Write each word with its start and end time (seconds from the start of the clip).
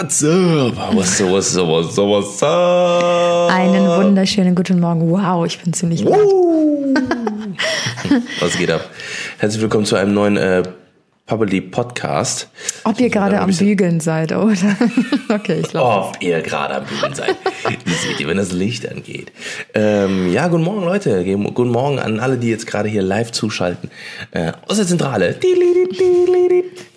What's 0.00 0.22
up? 0.22 0.94
What's 0.94 1.20
up, 1.20 1.28
what's 1.28 1.56
up, 1.56 1.66
what's 1.66 1.98
up, 1.98 2.06
what's 2.06 2.40
up? 2.40 3.50
Einen 3.50 3.84
wunderschönen 3.84 4.54
guten 4.54 4.78
Morgen. 4.78 5.10
Wow, 5.10 5.44
ich 5.44 5.58
bin 5.58 5.72
ziemlich. 5.72 6.04
Was 8.38 8.56
geht 8.56 8.70
ab? 8.70 8.88
Herzlich 9.38 9.60
willkommen 9.60 9.86
zu 9.86 9.96
einem 9.96 10.14
neuen 10.14 10.36
äh, 10.36 10.62
Pubbly 11.28 11.60
Podcast. 11.60 12.48
Ob 12.84 12.98
ihr 12.98 13.10
gerade 13.10 13.38
am 13.38 13.50
Bügeln 13.50 14.00
seid, 14.00 14.32
oder? 14.32 14.76
okay, 15.28 15.60
ich 15.60 15.68
glaube. 15.68 16.08
Ob 16.08 16.22
ihr 16.22 16.40
gerade 16.40 16.76
am 16.76 16.86
Bügeln 16.86 17.14
seid. 17.14 17.36
Wie 17.84 17.92
seht 17.92 18.18
ihr, 18.18 18.28
wenn 18.28 18.38
das 18.38 18.52
Licht 18.52 18.90
angeht. 18.90 19.30
Ähm, 19.74 20.32
ja, 20.32 20.48
guten 20.48 20.64
Morgen, 20.64 20.86
Leute. 20.86 21.22
Guten 21.24 21.68
Morgen 21.68 21.98
an 21.98 22.18
alle, 22.18 22.38
die 22.38 22.48
jetzt 22.48 22.66
gerade 22.66 22.88
hier 22.88 23.02
live 23.02 23.30
zuschalten. 23.30 23.90
Äh, 24.30 24.52
aus 24.68 24.78
der 24.78 24.86
Zentrale. 24.86 25.36
Ich 25.38 25.40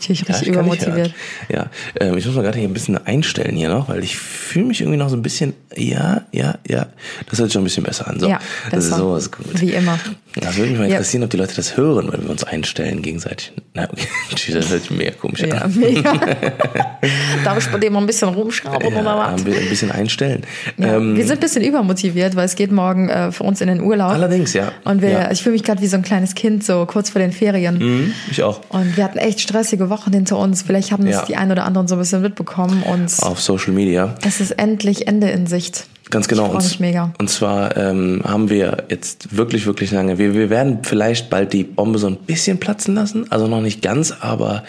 Ja, 0.07 0.25
richtig 0.35 0.47
übermotiviert. 0.47 1.13
Ja, 1.49 1.69
ähm, 1.99 2.17
ich 2.17 2.25
muss 2.25 2.33
mal 2.33 2.43
gerade 2.43 2.57
hier 2.57 2.69
ein 2.69 2.73
bisschen 2.73 3.05
einstellen 3.05 3.57
hier 3.57 3.67
noch, 3.67 3.89
weil 3.89 4.01
ich 4.01 4.17
fühle 4.17 4.65
mich 4.65 4.79
irgendwie 4.79 4.97
noch 4.97 5.09
so 5.09 5.17
ein 5.17 5.21
bisschen, 5.21 5.53
ja, 5.75 6.21
ja, 6.31 6.57
ja, 6.67 6.87
das 7.29 7.39
hört 7.39 7.49
sich 7.49 7.53
schon 7.53 7.61
ein 7.61 7.65
bisschen 7.65 7.83
besser 7.83 8.07
an. 8.07 8.19
So, 8.19 8.29
Ja, 8.29 8.39
das 8.71 8.85
ist 8.85 8.91
besser. 8.91 9.01
so 9.01 9.15
ist 9.17 9.31
gut. 9.31 9.59
Wie 9.59 9.73
immer. 9.73 9.99
Das 10.35 10.55
würde 10.55 10.69
mich 10.71 10.79
mal 10.79 10.85
Ja. 10.87 10.95
interessieren, 10.95 11.23
ob 11.23 11.29
die 11.29 11.37
Leute 11.37 11.55
das 11.55 11.75
hören, 11.75 12.09
wenn 12.11 12.23
wir 12.23 12.29
uns 12.29 12.43
einstellen 12.45 13.01
gegenseitig. 13.01 13.51
Na, 13.73 13.83
okay, 13.91 14.07
das 14.53 14.69
hört 14.69 14.81
sich 14.83 14.91
mega 14.91 15.11
komisch 15.11 15.41
Ja, 15.41 15.55
an. 15.57 15.75
mega. 15.77 16.13
Darf 17.43 17.57
ich 17.57 17.67
bei 17.71 17.79
dem 17.79 17.93
mal 17.93 17.99
ein 17.99 18.05
bisschen 18.05 18.29
rumschrauben 18.29 18.87
oder 18.93 19.03
Ja, 19.03 19.17
was? 19.33 19.39
ein 19.41 19.43
bi- 19.43 19.55
ein 19.57 19.67
bisschen 19.69 19.91
einstellen. 19.91 20.43
Ja, 20.77 20.95
Ähm, 20.97 21.15
wir 21.17 21.23
sind 21.25 21.33
ein 21.37 21.39
bisschen 21.39 21.63
übermotiviert, 21.63 22.35
weil 22.35 22.45
es 22.45 22.55
geht 22.55 22.71
morgen 22.71 23.09
äh, 23.09 23.31
für 23.31 23.43
uns 23.43 23.59
in 23.61 23.67
den 23.67 23.81
Urlaub. 23.81 24.11
allerdings, 24.11 24.53
ja. 24.53 24.71
Und 24.85 25.01
wir, 25.01 25.09
ja. 25.09 25.31
ich 25.31 25.41
fühle 25.43 25.53
mich 25.53 25.63
gerade 25.63 25.81
wie 25.81 25.87
so 25.87 25.97
ein 25.97 26.01
kleines 26.03 26.35
Kind, 26.35 26.63
so 26.63 26.85
kurz 26.85 27.09
vor 27.09 27.19
den 27.19 27.31
Ferien. 27.33 27.77
Mhm, 27.79 28.13
ich 28.29 28.41
auch. 28.43 28.61
Und 28.69 28.95
wir 28.95 29.03
hatten 29.03 29.17
echt 29.17 29.41
stressige 29.41 29.89
Wochen 29.89 30.13
hinter 30.13 30.37
uns. 30.37 30.61
Vielleicht 30.61 30.91
haben 30.91 31.05
es 31.07 31.15
Ja. 31.15 31.25
die 31.25 31.35
einen 31.35 31.51
oder 31.51 31.65
anderen 31.65 31.87
so 31.87 31.95
ein 31.95 31.99
bisschen 31.99 32.21
mitbekommen. 32.21 32.83
Und 32.83 33.11
Auf 33.23 33.41
Social 33.41 33.73
Media. 33.73 34.15
es 34.25 34.39
ist 34.39 34.51
endlich 34.51 35.07
Ende 35.07 35.29
in 35.29 35.47
Sicht. 35.47 35.85
Ganz 36.11 36.27
genau. 36.27 36.47
Ich 36.59 36.63
mich 36.63 36.79
mega. 36.79 37.11
Und 37.17 37.29
zwar 37.29 37.75
ähm, 37.77 38.21
haben 38.23 38.49
wir 38.49 38.83
jetzt 38.89 39.35
wirklich, 39.35 39.65
wirklich 39.65 39.91
lange, 39.91 40.17
wir, 40.17 40.35
wir 40.35 40.49
werden 40.49 40.79
vielleicht 40.83 41.29
bald 41.29 41.53
die 41.53 41.63
Bombe 41.63 41.97
so 41.97 42.07
ein 42.07 42.17
bisschen 42.17 42.59
platzen 42.59 42.95
lassen. 42.95 43.25
Also 43.31 43.47
noch 43.47 43.61
nicht 43.61 43.81
ganz, 43.81 44.13
aber 44.19 44.63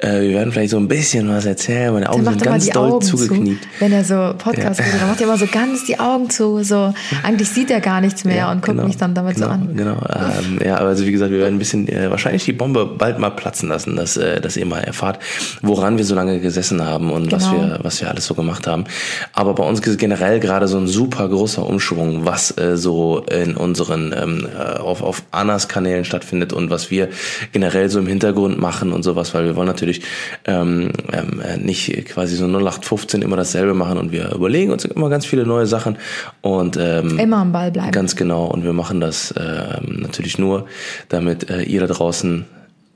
äh, 0.00 0.20
wir 0.20 0.30
werden 0.30 0.52
vielleicht 0.52 0.70
so 0.70 0.76
ein 0.76 0.88
bisschen 0.88 1.28
was 1.28 1.46
erzählen. 1.46 1.94
Meine 1.94 2.10
Augen 2.10 2.24
sind 2.24 2.42
ganz 2.42 2.68
doll 2.68 2.92
Augen 2.92 3.02
zugekniept. 3.02 3.62
zu. 3.62 3.68
Wenn 3.78 3.92
er 3.92 4.04
so 4.04 4.34
Podcast 4.36 4.80
redet, 4.80 5.00
dann 5.00 5.08
macht 5.08 5.20
er 5.20 5.28
immer 5.28 5.38
so 5.38 5.46
ganz 5.46 5.84
die 5.86 5.98
Augen 5.98 6.30
zu. 6.30 6.62
So, 6.62 6.92
eigentlich 7.22 7.48
sieht 7.48 7.70
er 7.70 7.80
gar 7.80 8.00
nichts 8.00 8.24
mehr 8.24 8.48
und 8.50 8.56
guckt 8.62 8.76
genau, 8.76 8.86
mich 8.86 8.96
dann 8.96 9.14
damit 9.14 9.36
genau, 9.36 9.46
so 9.46 9.52
an. 9.52 9.76
Genau, 9.76 9.96
ähm, 10.14 10.58
ja, 10.64 10.76
aber 10.78 10.88
also 10.88 11.06
wie 11.06 11.12
gesagt, 11.12 11.30
wir 11.30 11.38
werden 11.38 11.54
ein 11.54 11.58
bisschen 11.58 11.88
äh, 11.88 12.10
wahrscheinlich 12.10 12.44
die 12.44 12.52
Bombe 12.52 12.86
bald 12.86 13.18
mal 13.18 13.30
platzen 13.30 13.68
lassen, 13.68 13.96
dass, 13.96 14.16
äh, 14.16 14.40
dass 14.40 14.56
ihr 14.56 14.66
mal 14.66 14.80
erfahrt, 14.80 15.20
woran 15.62 15.96
wir 15.96 16.04
so 16.04 16.14
lange 16.14 16.40
gesessen 16.40 16.84
haben 16.84 17.10
und 17.10 17.30
was 17.32 17.48
Genau. 17.48 17.62
wir 17.62 17.78
was 17.82 18.00
wir 18.00 18.10
alles 18.10 18.26
so 18.26 18.34
gemacht 18.34 18.66
haben. 18.66 18.84
Aber 19.32 19.54
bei 19.54 19.64
uns 19.64 19.80
generell 19.96 20.40
gerade 20.40 20.66
so 20.68 20.78
ein 20.78 20.87
super 20.88 21.28
großer 21.28 21.64
Umschwung, 21.64 22.24
was 22.24 22.56
äh, 22.58 22.76
so 22.76 23.20
in 23.30 23.56
unseren 23.56 24.14
ähm, 24.16 24.46
äh, 24.46 24.78
auf 24.78 25.02
auf 25.02 25.22
Annas 25.30 25.68
Kanälen 25.68 26.04
stattfindet 26.04 26.52
und 26.52 26.70
was 26.70 26.90
wir 26.90 27.08
generell 27.52 27.88
so 27.88 27.98
im 27.98 28.06
Hintergrund 28.06 28.58
machen 28.58 28.92
und 28.92 29.02
sowas, 29.02 29.34
weil 29.34 29.44
wir 29.44 29.56
wollen 29.56 29.68
natürlich 29.68 30.02
ähm, 30.46 30.90
ähm, 31.12 31.40
äh, 31.40 31.56
nicht 31.58 32.06
quasi 32.06 32.36
so 32.36 32.46
0815 32.46 33.22
immer 33.22 33.36
dasselbe 33.36 33.74
machen 33.74 33.98
und 33.98 34.12
wir 34.12 34.32
überlegen 34.34 34.72
uns 34.72 34.84
immer 34.84 35.08
ganz 35.10 35.26
viele 35.26 35.46
neue 35.46 35.66
Sachen 35.66 35.98
und 36.40 36.76
ähm, 36.76 37.18
Immer 37.18 37.38
am 37.38 37.52
Ball 37.52 37.70
bleiben. 37.70 37.92
Ganz 37.92 38.16
genau. 38.16 38.46
Und 38.46 38.64
wir 38.64 38.72
machen 38.72 39.00
das 39.00 39.34
ähm, 39.36 40.00
natürlich 40.00 40.38
nur, 40.38 40.66
damit 41.08 41.50
äh, 41.50 41.62
ihr 41.62 41.80
da 41.80 41.86
draußen 41.86 42.46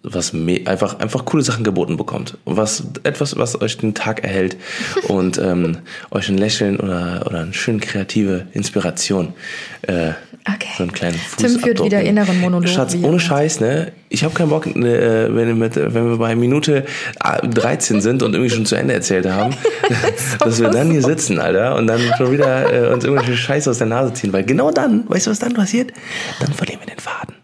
was 0.03 0.33
me 0.33 0.61
einfach 0.65 0.99
einfach 0.99 1.25
coole 1.25 1.43
Sachen 1.43 1.65
geboten 1.65 1.97
bekommt. 1.97 2.37
Was 2.45 2.85
etwas, 3.05 3.37
was 3.37 3.61
euch 3.61 3.79
den 3.79 3.95
Tag 3.95 4.25
erhält 4.25 4.57
und 5.09 5.39
ähm, 5.39 5.79
euch 6.11 6.29
ein 6.29 6.39
Lächeln 6.39 6.79
oder 6.79 7.25
oder 7.27 7.41
eine 7.41 7.55
schön 7.55 7.81
kreative 7.81 8.47
Inspiration. 8.53 9.35
Äh, 9.83 10.13
Okay. 10.49 10.69
So 10.77 10.83
einen 10.83 10.93
kleinen 10.93 11.21
Tim 11.37 11.61
führt 11.61 11.85
wieder 11.85 12.01
inneren 12.01 12.41
Monolog, 12.41 12.69
Schatz, 12.69 12.97
ohne. 13.01 13.21
Scheiß, 13.21 13.61
ne? 13.61 13.93
Ich 14.09 14.25
habe 14.25 14.35
keinen 14.35 14.49
Bock, 14.49 14.75
ne, 14.75 14.89
äh, 14.89 15.35
wenn, 15.35 15.47
wir 15.47 15.55
mit, 15.55 15.77
wenn 15.77 16.11
wir 16.11 16.17
bei 16.17 16.35
Minute 16.35 16.85
äh, 17.23 17.47
13 17.47 18.01
sind 18.01 18.25
und 18.25 18.35
irgendwie 18.35 18.51
schon 18.51 18.67
zu 18.67 18.75
Ende 18.75 18.93
erzählt 18.93 19.27
haben, 19.27 19.55
dass 20.41 20.61
wir 20.61 20.69
dann 20.71 20.91
hier 20.91 21.03
sitzen, 21.03 21.39
Alter, 21.39 21.77
und 21.77 21.87
dann 21.87 22.01
schon 22.19 22.33
wieder 22.33 22.73
äh, 22.73 22.93
uns 22.93 23.05
irgendwelche 23.05 23.37
Scheiße 23.37 23.71
aus 23.71 23.79
der 23.79 23.87
Nase 23.87 24.15
ziehen. 24.15 24.33
Weil 24.33 24.43
genau 24.43 24.73
dann, 24.73 25.09
weißt 25.09 25.29
du, 25.29 25.31
was 25.31 25.39
dann 25.39 25.55
passiert? 25.55 25.93
Dann 26.41 26.53
verlieren 26.53 26.81
wir 26.81 26.93
den 26.93 27.01
Faden. 27.01 27.42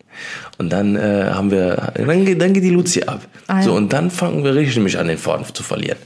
Und 0.58 0.70
dann 0.70 0.96
äh, 0.96 1.30
haben 1.32 1.50
wir, 1.52 1.92
dann, 1.94 2.24
geht- 2.24 2.40
dann 2.42 2.52
geht 2.52 2.64
die 2.64 2.70
Luzi 2.70 3.02
ab. 3.04 3.20
Ah, 3.46 3.58
ja. 3.58 3.62
So, 3.62 3.74
und 3.74 3.92
dann 3.92 4.10
fangen 4.10 4.42
wir 4.44 4.54
richtig 4.54 4.76
nämlich 4.76 4.98
an, 4.98 5.06
den 5.08 5.16
Faden 5.18 5.46
zu 5.54 5.62
verlieren. 5.62 5.98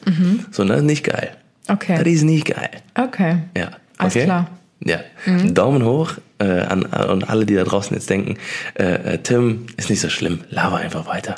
So, 0.50 0.64
das 0.64 0.78
ist 0.78 0.84
nicht 0.84 1.04
geil. 1.04 1.30
Okay. 1.68 1.96
Das 1.98 2.06
ist 2.06 2.22
nicht 2.22 2.46
geil. 2.46 2.68
Okay. 2.94 3.38
Ja. 3.56 3.70
Alles 3.96 4.14
okay? 4.16 4.24
klar. 4.24 4.50
Ja. 4.84 5.00
Daumen 5.52 5.84
hoch 5.84 6.14
äh, 6.42 6.62
an, 6.62 6.86
an 6.86 7.22
alle, 7.22 7.46
die 7.46 7.54
da 7.54 7.64
draußen 7.64 7.94
jetzt 7.94 8.10
denken, 8.10 8.36
äh, 8.74 9.14
äh, 9.14 9.18
Tim 9.18 9.66
ist 9.76 9.90
nicht 9.90 10.00
so 10.00 10.08
schlimm, 10.08 10.40
laber 10.50 10.76
einfach 10.76 11.06
weiter. 11.06 11.36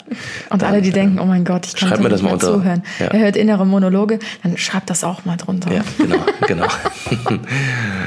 Und 0.51 0.63
Dann, 0.63 0.73
alle, 0.73 0.83
die 0.83 0.91
äh, 0.91 0.93
denken, 0.93 1.19
oh 1.19 1.27
mein 1.27 1.45
Gott, 1.45 1.67
ich 1.67 1.77
kann 1.77 2.03
mir 2.03 2.09
das 2.09 2.23
nicht 2.23 2.31
mal 2.31 2.37
mehr 2.39 2.49
unter. 2.49 2.55
zuhören. 2.55 2.83
Ja. 2.99 3.07
Er 3.07 3.19
hört 3.21 3.37
innere 3.37 3.67
Monologe, 3.67 4.19
dann 4.43 4.57
schreibt 4.57 4.91
das 4.91 5.05
auch 5.05 5.25
mal 5.25 5.37
drunter. 5.37 5.73
Ja, 5.73 5.85
genau, 5.99 6.25
genau. 6.47 6.67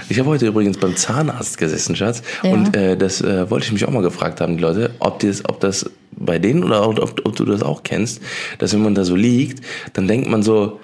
Ich 0.09 0.20
habe 0.20 0.30
heute 0.30 0.47
übrigens 0.47 0.78
beim 0.78 0.96
Zahnarzt 0.96 1.58
gesessen, 1.58 1.96
Schatz. 1.96 2.22
Ja. 2.42 2.52
Und 2.52 2.76
äh, 2.76 2.96
das 2.96 3.22
äh, 3.22 3.50
wollte 3.50 3.66
ich 3.66 3.74
mich 3.74 3.86
auch 3.86 3.92
mal 3.92 4.02
gefragt 4.02 4.40
haben, 4.42 4.56
die 4.56 4.62
Leute, 4.62 4.92
ob, 5.00 5.20
das, 5.20 5.44
ob 5.46 5.59
das 5.59 5.90
bei 6.12 6.40
denen 6.40 6.64
oder 6.64 6.88
ob, 6.88 7.22
ob 7.26 7.36
du 7.36 7.46
das 7.46 7.62
auch 7.62 7.84
kennst, 7.84 8.22
dass 8.58 8.74
wenn 8.74 8.81
man 8.81 8.96
da 8.96 9.03
so 9.03 9.16
liegt, 9.16 9.66
dann 9.94 10.08
denkt 10.08 10.30
man 10.30 10.44
so, 10.44 10.80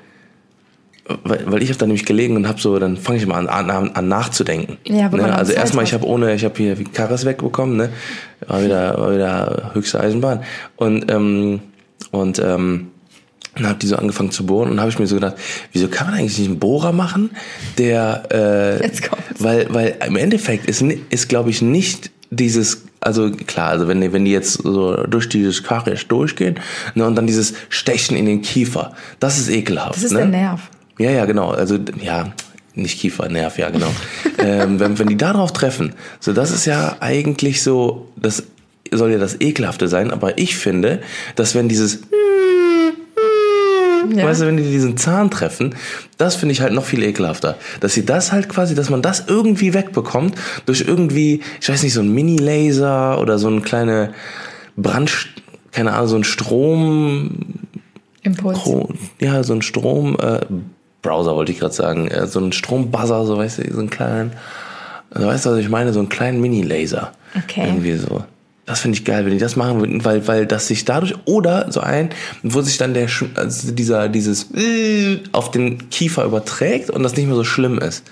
weil, 1.05 1.43
weil 1.51 1.63
ich 1.63 1.69
habe 1.69 1.79
da 1.79 1.85
nämlich 1.85 2.05
gelegen 2.05 2.35
und 2.35 2.47
habe 2.47 2.61
so, 2.61 2.79
dann 2.79 2.95
fange 2.95 3.17
ich 3.17 3.25
mal 3.25 3.47
an, 3.47 3.69
an, 3.69 3.91
an 3.91 4.07
nachzudenken. 4.07 4.77
Ja, 4.85 5.09
ne? 5.09 5.35
Also 5.35 5.51
erstmal, 5.51 5.83
hat. 5.83 5.89
ich 5.89 5.93
habe 5.93 6.05
ohne, 6.05 6.33
ich 6.33 6.45
habe 6.45 6.55
hier 6.55 6.75
Karres 6.93 7.25
wegbekommen, 7.25 7.75
ne? 7.75 7.89
War 8.47 8.63
wieder, 8.63 8.97
war 8.97 9.13
wieder 9.13 9.71
höchste 9.73 9.99
Eisenbahn. 9.99 10.43
Und 10.77 11.11
ähm, 11.11 11.59
und 12.11 12.39
ähm, 12.39 12.87
und 13.55 13.67
habe 13.67 13.77
die 13.77 13.87
so 13.87 13.97
angefangen 13.97 14.31
zu 14.31 14.45
bohren 14.45 14.71
und 14.71 14.79
habe 14.79 14.89
ich 14.89 14.97
mir 14.97 15.05
so 15.05 15.15
gedacht, 15.15 15.35
wieso 15.73 15.87
kann 15.87 16.07
man 16.07 16.15
eigentlich 16.15 16.39
nicht 16.39 16.47
einen 16.47 16.59
Bohrer 16.59 16.91
machen, 16.91 17.31
der 17.77 18.23
äh, 18.31 18.83
Jetzt 18.83 19.07
kommt's. 19.07 19.25
weil 19.43 19.67
weil 19.69 19.97
im 20.07 20.15
Endeffekt 20.15 20.65
ist 20.67 20.81
ist 20.81 21.29
glaube 21.29 21.49
ich 21.49 21.61
nicht 21.61 22.11
dieses 22.31 22.85
also 22.99 23.29
klar, 23.31 23.69
also 23.69 23.87
wenn 23.87 23.99
die, 23.99 24.13
wenn 24.13 24.25
die 24.25 24.31
jetzt 24.31 24.53
so 24.53 24.95
durch 25.03 25.27
dieses 25.27 25.61
Karisch 25.61 26.07
durchgehen 26.07 26.59
ne, 26.95 27.05
und 27.05 27.15
dann 27.15 27.27
dieses 27.27 27.53
Stechen 27.67 28.15
in 28.15 28.25
den 28.25 28.41
Kiefer, 28.41 28.93
das 29.19 29.37
ist 29.37 29.49
ekelhaft. 29.49 29.95
Das 29.95 30.03
ist 30.03 30.13
ne? 30.13 30.19
der 30.19 30.27
Nerv. 30.27 30.69
Ja, 30.99 31.11
ja, 31.11 31.25
genau. 31.25 31.49
Also 31.51 31.77
ja, 32.01 32.33
nicht 32.75 32.99
Kiefer, 32.99 33.29
Nerv, 33.29 33.57
ja, 33.57 33.69
genau. 33.69 33.91
ähm, 34.37 34.79
wenn, 34.79 34.97
wenn 34.99 35.07
die 35.07 35.17
da 35.17 35.33
drauf 35.33 35.53
treffen, 35.53 35.93
so 36.19 36.33
das 36.33 36.51
ist 36.51 36.65
ja 36.65 36.97
eigentlich 36.99 37.63
so, 37.63 38.07
das 38.15 38.43
soll 38.91 39.11
ja 39.11 39.17
das 39.17 39.39
Ekelhafte 39.41 39.87
sein, 39.87 40.11
aber 40.11 40.37
ich 40.37 40.55
finde, 40.55 41.01
dass 41.35 41.55
wenn 41.55 41.69
dieses 41.69 42.01
Ja. 44.15 44.25
Weißt 44.25 44.41
du, 44.41 44.47
wenn 44.47 44.57
die 44.57 44.63
diesen 44.63 44.97
Zahn 44.97 45.31
treffen, 45.31 45.75
das 46.17 46.35
finde 46.35 46.51
ich 46.51 46.61
halt 46.61 46.73
noch 46.73 46.83
viel 46.83 47.01
ekelhafter. 47.03 47.57
Dass 47.79 47.93
sie 47.93 48.05
das 48.05 48.31
halt 48.31 48.49
quasi, 48.49 48.75
dass 48.75 48.89
man 48.89 49.01
das 49.01 49.25
irgendwie 49.27 49.73
wegbekommt, 49.73 50.35
durch 50.65 50.81
irgendwie, 50.81 51.41
ich 51.61 51.69
weiß 51.69 51.81
nicht, 51.83 51.93
so 51.93 52.01
ein 52.01 52.13
Mini-Laser 52.13 53.19
oder 53.19 53.39
so 53.39 53.47
ein 53.47 53.61
kleine 53.63 54.13
Brand, 54.75 55.29
keine 55.71 55.93
Ahnung, 55.93 56.07
so 56.07 56.15
ein 56.17 56.23
Strom, 56.25 57.31
Impuls. 58.23 58.59
Ja, 59.19 59.43
so 59.43 59.53
ein 59.53 59.61
Strom, 59.61 60.17
äh, 60.19 60.41
Browser 61.03 61.35
wollte 61.35 61.51
ich 61.51 61.59
gerade 61.59 61.73
sagen, 61.73 62.07
äh, 62.07 62.25
so 62.25 62.39
ein 62.39 62.51
Strombuzzer, 62.51 63.25
so 63.25 63.37
weißt 63.37 63.59
du, 63.59 63.71
so 63.71 63.79
einen 63.79 63.91
kleinen, 63.91 64.31
also 65.11 65.27
weißt 65.27 65.45
du, 65.45 65.49
was 65.51 65.59
ich 65.59 65.69
meine, 65.69 65.93
so 65.93 65.99
einen 65.99 66.09
kleinen 66.09 66.41
Mini-Laser. 66.41 67.11
Okay. 67.35 67.67
Irgendwie 67.67 67.95
so. 67.97 68.23
Das 68.65 68.79
finde 68.79 68.97
ich 68.97 69.03
geil, 69.03 69.25
wenn 69.25 69.33
die 69.33 69.39
das 69.39 69.57
machen 69.57 69.79
würden, 69.79 70.05
weil, 70.05 70.25
weil 70.27 70.45
das 70.45 70.67
sich 70.67 70.85
dadurch, 70.85 71.13
oder 71.25 71.69
so 71.71 71.81
ein, 71.81 72.09
wo 72.43 72.61
sich 72.61 72.77
dann 72.77 72.93
der, 72.93 73.09
also 73.35 73.71
dieser, 73.73 74.07
dieses 74.07 74.47
auf 75.33 75.51
den 75.51 75.89
Kiefer 75.89 76.23
überträgt 76.23 76.89
und 76.89 77.03
das 77.03 77.17
nicht 77.17 77.27
mehr 77.27 77.35
so 77.35 77.43
schlimm 77.43 77.77
ist. 77.77 78.03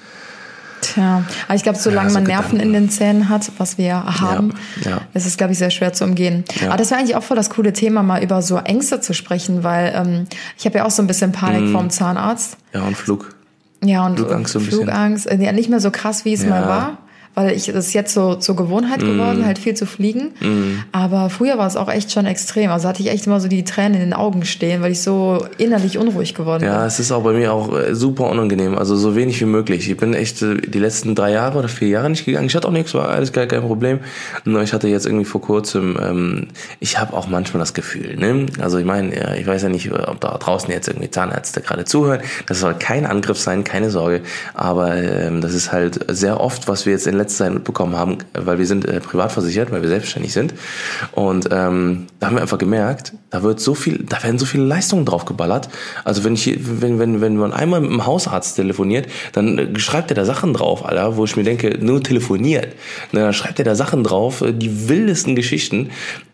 Tja, 0.81 1.23
aber 1.47 1.55
ich 1.55 1.63
glaube, 1.63 1.77
solange 1.77 2.09
so 2.09 2.15
man 2.15 2.23
Nerven 2.23 2.59
in 2.59 2.73
den 2.73 2.89
Zähnen 2.89 3.29
hat, 3.29 3.51
was 3.57 3.77
wir 3.77 3.85
ja 3.85 4.19
haben, 4.21 4.53
ja. 4.83 5.01
ist 5.13 5.25
es, 5.25 5.37
glaube 5.37 5.53
ich, 5.53 5.59
sehr 5.59 5.69
schwer 5.69 5.93
zu 5.93 6.03
umgehen. 6.03 6.43
Ja. 6.59 6.69
Aber 6.69 6.77
das 6.77 6.89
wäre 6.91 6.99
eigentlich 6.99 7.15
auch 7.15 7.23
voll 7.23 7.37
das 7.37 7.49
coole 7.49 7.71
Thema, 7.73 8.03
mal 8.03 8.23
über 8.23 8.41
so 8.41 8.57
Ängste 8.57 8.99
zu 8.99 9.13
sprechen, 9.13 9.63
weil 9.63 9.93
ähm, 9.95 10.25
ich 10.57 10.65
habe 10.65 10.79
ja 10.79 10.85
auch 10.85 10.91
so 10.91 11.01
ein 11.03 11.07
bisschen 11.07 11.31
Panik 11.31 11.61
Mhm. 11.61 11.71
vorm 11.71 11.89
Zahnarzt. 11.91 12.57
Ja, 12.73 12.81
und 12.81 12.97
Flug. 12.97 13.35
Ja, 13.83 14.05
und 14.05 14.17
Flugangst 14.17 14.53
so 14.53 14.59
ein 14.59 14.65
bisschen. 14.65 14.83
Flugangst, 14.83 15.27
äh, 15.27 15.37
ja, 15.43 15.51
nicht 15.51 15.69
mehr 15.69 15.79
so 15.79 15.91
krass, 15.91 16.25
wie 16.25 16.33
es 16.33 16.43
Ja. 16.43 16.49
mal 16.49 16.67
war. 16.67 16.97
Weil 17.35 17.51
ich 17.55 17.65
das 17.67 17.87
ist 17.87 17.93
jetzt 17.93 18.13
so 18.13 18.35
zur 18.35 18.55
Gewohnheit 18.55 18.99
geworden, 18.99 19.45
halt 19.45 19.57
viel 19.59 19.73
zu 19.73 19.85
fliegen. 19.85 20.31
Aber 20.91 21.29
früher 21.29 21.57
war 21.57 21.67
es 21.67 21.75
auch 21.77 21.89
echt 21.89 22.11
schon 22.11 22.25
extrem. 22.25 22.69
Also 22.71 22.87
hatte 22.87 23.01
ich 23.01 23.09
echt 23.09 23.25
immer 23.27 23.39
so 23.39 23.47
die 23.47 23.63
Tränen 23.63 23.93
in 23.95 23.99
den 24.01 24.13
Augen 24.13 24.43
stehen, 24.45 24.81
weil 24.81 24.91
ich 24.91 25.01
so 25.01 25.45
innerlich 25.57 25.97
unruhig 25.97 26.33
geworden 26.35 26.63
Ja, 26.63 26.79
bin. 26.79 26.87
es 26.87 26.99
ist 26.99 27.11
auch 27.11 27.23
bei 27.23 27.33
mir 27.33 27.53
auch 27.53 27.77
äh, 27.77 27.95
super 27.95 28.29
unangenehm. 28.29 28.77
Also 28.77 28.95
so 28.95 29.15
wenig 29.15 29.39
wie 29.41 29.45
möglich. 29.45 29.89
Ich 29.89 29.97
bin 29.97 30.13
echt 30.13 30.41
äh, 30.41 30.55
die 30.57 30.79
letzten 30.79 31.15
drei 31.15 31.31
Jahre 31.31 31.59
oder 31.59 31.67
vier 31.69 31.87
Jahre 31.87 32.09
nicht 32.09 32.25
gegangen. 32.25 32.47
Ich 32.47 32.55
hatte 32.55 32.67
auch 32.67 32.71
nichts, 32.71 32.93
war 32.93 33.09
alles 33.09 33.31
gar 33.31 33.45
kein 33.45 33.61
Problem. 33.61 33.99
Nur 34.45 34.61
ich 34.61 34.73
hatte 34.73 34.87
jetzt 34.87 35.05
irgendwie 35.05 35.25
vor 35.25 35.41
kurzem, 35.41 35.97
ähm, 36.01 36.47
ich 36.79 36.99
habe 36.99 37.13
auch 37.15 37.27
manchmal 37.27 37.59
das 37.59 37.73
Gefühl, 37.73 38.15
ne? 38.17 38.45
Also 38.59 38.77
ich 38.77 38.85
meine, 38.85 39.15
ja, 39.15 39.33
ich 39.35 39.47
weiß 39.47 39.63
ja 39.63 39.69
nicht, 39.69 39.91
ob 39.91 40.19
da 40.19 40.37
draußen 40.37 40.69
jetzt 40.71 40.87
irgendwie 40.87 41.09
Zahnärzte 41.09 41.61
gerade 41.61 41.85
zuhören. 41.85 42.21
Das 42.47 42.59
soll 42.59 42.73
kein 42.75 43.05
Angriff 43.05 43.39
sein, 43.39 43.63
keine 43.63 43.89
Sorge. 43.89 44.21
Aber 44.53 44.95
ähm, 44.97 45.41
das 45.41 45.53
ist 45.53 45.71
halt 45.71 45.99
sehr 46.09 46.39
oft, 46.41 46.67
was 46.67 46.85
wir 46.85 46.93
jetzt 46.93 47.07
in 47.07 47.20
letzter 47.21 47.45
Zeit 47.45 47.53
mitbekommen 47.53 47.95
haben, 47.95 48.17
weil 48.33 48.57
wir 48.57 48.65
sind 48.65 48.85
äh, 48.85 48.99
privat 48.99 49.31
versichert, 49.31 49.71
weil 49.71 49.81
wir 49.81 49.89
selbstständig 49.89 50.33
sind. 50.33 50.53
Und 51.11 51.49
ähm, 51.51 52.07
da 52.19 52.27
haben 52.27 52.35
wir 52.35 52.41
einfach 52.41 52.57
gemerkt, 52.57 53.13
da 53.29 53.43
wird 53.43 53.59
so 53.59 53.73
viel, 53.73 54.03
da 54.07 54.21
werden 54.23 54.37
so 54.37 54.45
viele 54.45 54.63
Leistungen 54.63 55.05
drauf 55.05 55.25
geballert. 55.25 55.69
Also 56.03 56.23
wenn 56.23 56.33
ich 56.33 56.43
hier, 56.43 56.57
wenn, 56.59 56.99
wenn, 56.99 57.21
wenn 57.21 57.37
man 57.37 57.53
einmal 57.53 57.81
mit 57.81 57.89
dem 57.89 58.05
Hausarzt 58.05 58.55
telefoniert, 58.55 59.07
dann 59.33 59.57
äh, 59.57 59.79
schreibt 59.79 60.11
er 60.11 60.15
da 60.15 60.25
Sachen 60.25 60.53
drauf, 60.53 60.85
Alter, 60.85 61.17
wo 61.17 61.25
ich 61.25 61.35
mir 61.35 61.43
denke, 61.43 61.77
nur 61.79 62.03
telefoniert. 62.03 62.67
Na, 63.11 63.21
dann 63.21 63.33
schreibt 63.33 63.59
er 63.59 63.65
da 63.65 63.75
Sachen 63.75 64.03
drauf, 64.03 64.41
äh, 64.41 64.53
die 64.53 64.89
wildesten 64.89 65.35
Geschichten. 65.35 65.89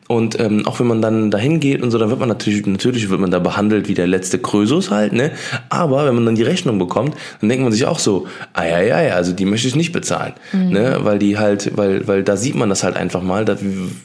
Und 0.07 0.39
ähm, 0.39 0.65
auch 0.65 0.79
wenn 0.79 0.87
man 0.87 1.01
dann 1.01 1.31
dahin 1.31 1.59
geht 1.59 1.81
und 1.81 1.91
so, 1.91 1.97
dann 1.97 2.09
wird 2.09 2.19
man 2.19 2.29
natürlich, 2.29 2.65
natürlich 2.65 3.09
wird 3.09 3.19
man 3.19 3.31
da 3.31 3.39
behandelt 3.39 3.87
wie 3.87 3.93
der 3.93 4.07
letzte 4.07 4.39
Krösus 4.39 4.89
halt, 4.89 5.13
ne? 5.13 5.31
Aber 5.69 6.05
wenn 6.05 6.15
man 6.15 6.25
dann 6.25 6.35
die 6.35 6.43
Rechnung 6.43 6.79
bekommt, 6.79 7.15
dann 7.41 7.49
denkt 7.49 7.63
man 7.63 7.73
sich 7.73 7.85
auch 7.85 7.99
so, 7.99 8.27
ei, 8.53 8.73
ei, 8.73 8.95
ei, 8.95 9.13
also 9.13 9.33
die 9.33 9.45
möchte 9.45 9.67
ich 9.67 9.75
nicht 9.75 9.91
bezahlen, 9.91 10.33
ne? 10.53 10.99
Weil 11.01 11.19
die 11.19 11.37
halt, 11.37 11.75
weil, 11.75 12.07
weil 12.07 12.23
da 12.23 12.37
sieht 12.37 12.55
man 12.55 12.69
das 12.69 12.83
halt 12.83 12.95
einfach 12.95 13.21
mal, 13.21 13.43
dass, 13.43 13.59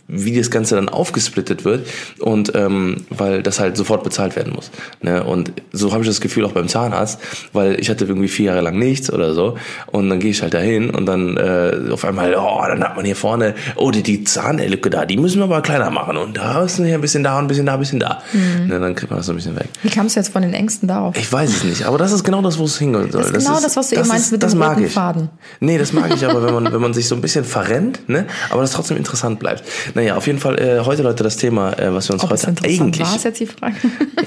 wie 0.09 0.37
das 0.37 0.51
Ganze 0.51 0.75
dann 0.75 0.89
aufgesplittet 0.89 1.65
wird 1.65 1.87
und 2.19 2.53
ähm, 2.57 3.05
weil 3.11 3.43
das 3.43 3.61
halt 3.61 3.77
sofort 3.77 4.03
bezahlt 4.03 4.35
werden 4.35 4.53
muss, 4.53 4.71
ne? 5.03 5.23
Und 5.23 5.53
so 5.73 5.93
habe 5.93 6.03
ich 6.03 6.09
das 6.09 6.21
Gefühl 6.21 6.45
auch 6.45 6.53
beim 6.53 6.67
Zahnarzt, 6.67 7.21
weil 7.53 7.79
ich 7.79 7.91
hatte 7.91 8.07
irgendwie 8.07 8.29
vier 8.29 8.47
Jahre 8.47 8.61
lang 8.61 8.79
nichts 8.79 9.13
oder 9.13 9.35
so 9.35 9.57
und 9.87 10.09
dann 10.09 10.19
gehe 10.19 10.33
ich 10.33 10.43
halt 10.43 10.55
dahin 10.55 10.91
und 10.91 11.07
dann 11.07 11.37
äh, 11.37 11.93
auf 11.93 12.05
einmal, 12.05 12.35
oh, 12.35 12.61
dann 12.67 12.83
hat 12.83 12.97
man 12.97 13.05
hier 13.05 13.17
vorne, 13.17 13.55
oh, 13.77 13.93
die, 13.93 14.03
die 14.03 14.25
Zahnlücke 14.25 14.91
da, 14.91 15.07
die 15.07 15.17
müssen 15.17 15.39
wir 15.39 15.45
aber 15.45 15.63
kleiner 15.63 15.92
machen 15.93 16.17
und 16.17 16.37
da 16.37 16.65
ist 16.65 16.81
ein 16.81 17.01
bisschen 17.01 17.23
da 17.23 17.39
und 17.39 17.45
ein 17.45 17.49
bisschen 17.49 17.67
da, 17.67 17.75
ein 17.75 17.79
bisschen 17.81 18.01
da. 18.01 18.23
Ne, 18.67 18.81
dann 18.81 18.95
kriegt 18.95 19.11
man 19.11 19.19
das 19.19 19.27
so 19.27 19.33
ein 19.33 19.37
bisschen 19.37 19.57
weg. 19.57 19.69
Wie 19.83 19.91
kamst 19.91 20.17
du 20.17 20.21
jetzt 20.21 20.33
von 20.33 20.43
den 20.43 20.55
Ängsten 20.55 20.89
darauf? 20.89 21.17
Ich 21.17 21.33
weiß 21.33 21.51
es 21.51 21.65
nicht, 21.65 21.85
aber 21.85 21.99
das 21.99 22.13
ist 22.13 22.25
genau 22.25 22.43
das, 22.43 22.59
wo 22.59 22.65
es 22.65 22.79
hingehen 22.79 23.11
soll. 23.13 23.23
Das 23.23 23.31
ist 23.31 23.47
genau 23.47 23.61
das, 23.61 23.77
was 23.77 23.91
du 23.91 23.97
eben 23.97 24.09
meinst 24.09 24.33
mit 24.33 24.43
das 24.43 24.53
dem 24.53 24.63
roten 24.63 24.85
ich. 24.85 24.93
Faden. 24.93 25.29
Nee, 25.61 25.79
das 25.79 25.93
mag 25.93 26.13
ich 26.15 26.25
aber, 26.25 26.43
wenn 26.45 26.55
man, 26.55 26.73
wenn 26.73 26.81
man 26.81 26.95
sich 26.95 27.07
so 27.07 27.15
ein 27.15 27.21
bisschen 27.21 27.45
verrennt, 27.45 28.09
ne, 28.09 28.27
aber 28.51 28.63
das 28.63 28.73
trotzdem 28.73 28.97
interessant 28.97 29.39
bleibt. 29.39 29.65
Naja, 29.95 30.17
auf 30.17 30.27
jeden 30.27 30.39
Fall, 30.39 30.59
äh, 30.59 30.81
heute, 30.85 31.03
Leute, 31.03 31.23
das 31.23 31.37
Thema, 31.37 31.79
äh, 31.79 31.93
was 31.93 32.09
wir 32.09 32.15
uns 32.15 32.25
Ob 32.25 32.33
es 32.33 32.47
heute 32.47 32.65
eigentlich... 32.65 33.07
war, 33.07 33.17
ist 33.17 33.25
jetzt 33.25 33.41
die 33.41 33.47
Frage. 33.47 33.75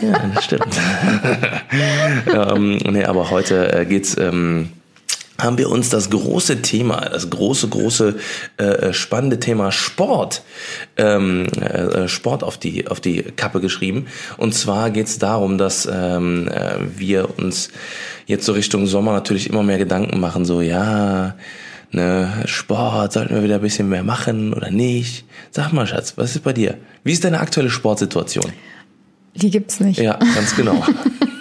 Ja, 0.02 0.22
das 0.34 0.44
stimmt. 0.44 0.68
ähm, 2.34 2.78
nee, 2.92 3.04
aber 3.04 3.30
heute 3.30 3.74
äh, 3.74 3.86
geht's... 3.86 4.16
Ähm, 4.18 4.70
haben 5.38 5.58
wir 5.58 5.70
uns 5.70 5.90
das 5.90 6.10
große 6.10 6.62
Thema, 6.62 7.02
das 7.02 7.30
große, 7.30 7.68
große, 7.68 8.16
äh, 8.58 8.94
spannende 8.94 9.40
Thema 9.40 9.72
Sport, 9.72 10.44
ähm, 10.98 11.46
äh, 11.60 12.08
Sport 12.08 12.44
auf 12.44 12.58
die, 12.58 12.88
auf 12.88 13.00
die 13.02 13.24
Kappe 13.24 13.60
geschrieben. 13.60 14.08
Und 14.38 14.54
zwar 14.54 14.92
geht 14.92 15.08
es 15.08 15.20
darum, 15.20 15.58
dass 15.58 15.88
ähm, 15.92 16.48
äh, 16.48 16.78
wir 16.96 17.38
uns 17.38 17.70
jetzt 18.26 18.46
so 18.46 18.54
Richtung 18.54 18.88
Sommer 18.88 19.12
natürlich 19.12 19.50
immer 19.50 19.64
mehr 19.64 19.78
Gedanken 19.78 20.20
machen, 20.20 20.46
so 20.46 20.62
ja, 20.62 21.36
ne, 21.92 22.44
Sport, 22.46 23.14
sollten 23.14 23.36
wir 23.36 23.44
wieder 23.44 23.56
ein 23.56 23.62
bisschen 23.62 23.90
mehr 23.90 24.04
machen 24.04 24.54
oder 24.54 24.72
nicht? 24.72 25.26
Sag 25.52 25.74
mal, 25.74 25.86
Schatz, 25.86 26.14
was 26.18 26.36
ist 26.36 26.44
bei 26.44 26.54
dir? 26.54 26.78
Wie 27.04 27.12
ist 27.12 27.24
deine 27.24 27.40
aktuelle 27.40 27.70
Sportsituation? 27.70 28.52
Die 29.36 29.52
gibt's 29.52 29.80
nicht. 29.82 30.00
Ja, 30.00 30.18
ganz 30.34 30.56
genau. 30.56 30.82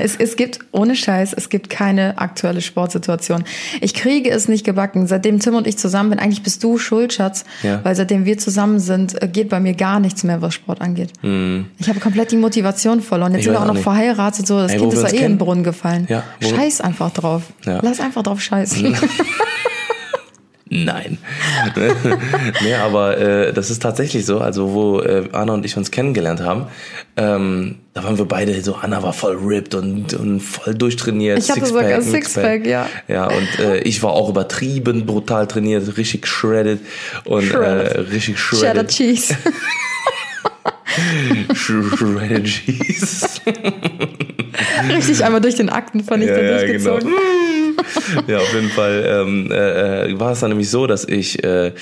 Es, 0.00 0.16
es 0.16 0.36
gibt, 0.36 0.60
ohne 0.72 0.96
Scheiß, 0.96 1.32
es 1.34 1.48
gibt 1.48 1.68
keine 1.70 2.18
aktuelle 2.18 2.60
Sportsituation. 2.60 3.44
Ich 3.80 3.94
kriege 3.94 4.30
es 4.30 4.48
nicht 4.48 4.64
gebacken. 4.64 5.06
Seitdem 5.06 5.38
Tim 5.40 5.54
und 5.54 5.66
ich 5.66 5.76
zusammen 5.78 6.10
sind, 6.10 6.18
eigentlich 6.20 6.42
bist 6.42 6.62
du 6.64 6.78
schuld, 6.78 7.12
Schatz. 7.12 7.44
Ja. 7.62 7.80
Weil 7.84 7.94
seitdem 7.94 8.24
wir 8.24 8.38
zusammen 8.38 8.78
sind, 8.78 9.20
äh, 9.22 9.28
geht 9.28 9.48
bei 9.48 9.60
mir 9.60 9.74
gar 9.74 10.00
nichts 10.00 10.24
mehr, 10.24 10.40
was 10.42 10.54
Sport 10.54 10.80
angeht. 10.80 11.10
Ich 11.78 11.88
habe 11.88 12.00
komplett 12.00 12.30
die 12.32 12.36
Motivation 12.36 13.00
verloren. 13.02 13.32
Jetzt 13.32 13.40
Ich 13.40 13.44
sind 13.46 13.54
wir 13.54 13.60
auch 13.60 13.66
noch 13.66 13.74
nicht. 13.74 13.82
verheiratet, 13.82 14.46
so 14.46 14.58
das 14.58 14.72
Ey, 14.72 14.78
Kind 14.78 14.92
ist 14.94 15.02
ja 15.02 15.08
eh 15.08 15.12
in 15.12 15.16
kennen. 15.18 15.34
den 15.34 15.38
Brunnen 15.38 15.64
gefallen. 15.64 16.06
Ja, 16.08 16.22
Scheiß 16.40 16.80
einfach 16.80 17.10
drauf. 17.10 17.42
Ja. 17.64 17.80
Lass 17.82 18.00
einfach 18.00 18.22
drauf 18.22 18.40
scheißen. 18.40 18.96
Nein. 20.74 21.18
nee, 22.62 22.74
aber 22.74 23.18
äh, 23.18 23.52
das 23.52 23.70
ist 23.70 23.82
tatsächlich 23.82 24.24
so. 24.24 24.40
Also 24.40 24.72
wo 24.72 25.00
äh, 25.00 25.28
Anna 25.32 25.52
und 25.52 25.66
ich 25.66 25.76
uns 25.76 25.90
kennengelernt 25.90 26.40
haben, 26.40 26.66
ähm, 27.18 27.76
da 27.92 28.04
waren 28.04 28.16
wir 28.16 28.24
beide 28.24 28.58
so, 28.62 28.76
Anna 28.76 29.02
war 29.02 29.12
voll 29.12 29.36
ripped 29.36 29.74
und, 29.74 30.14
und 30.14 30.40
voll 30.40 30.74
durchtrainiert. 30.74 31.38
Ich 31.38 31.50
hatte 31.50 31.66
sogar 31.66 32.00
Sixpack, 32.00 32.66
ja. 32.66 32.88
Ja, 33.06 33.26
und 33.26 33.58
äh, 33.58 33.80
ich 33.80 34.02
war 34.02 34.12
auch 34.12 34.30
übertrieben 34.30 35.04
brutal 35.04 35.46
trainiert, 35.46 35.98
richtig 35.98 36.26
shredded 36.26 36.80
und 37.24 37.42
Shredded. 37.42 37.92
Äh, 37.92 38.00
richtig 38.00 38.36
Cheddar 38.36 38.74
shredded. 38.74 38.88
Cheese. 38.88 39.36
shredded 41.54 42.44
cheese. 42.44 43.28
Richtig 44.88 45.22
einmal 45.22 45.42
durch 45.42 45.56
den 45.56 45.68
Aktenvernichter 45.68 46.42
Ja, 46.42 46.60
ja, 46.60 46.66
genau. 46.66 46.98
ja, 48.26 48.38
auf 48.38 48.54
jeden 48.54 48.70
Fall 48.70 49.04
ähm, 49.06 49.50
äh, 49.50 50.10
äh, 50.10 50.20
war 50.20 50.32
es 50.32 50.40
dann 50.40 50.50
nämlich 50.50 50.70
so, 50.70 50.86
dass 50.86 51.04
ich 51.04 51.42
äh, 51.44 51.72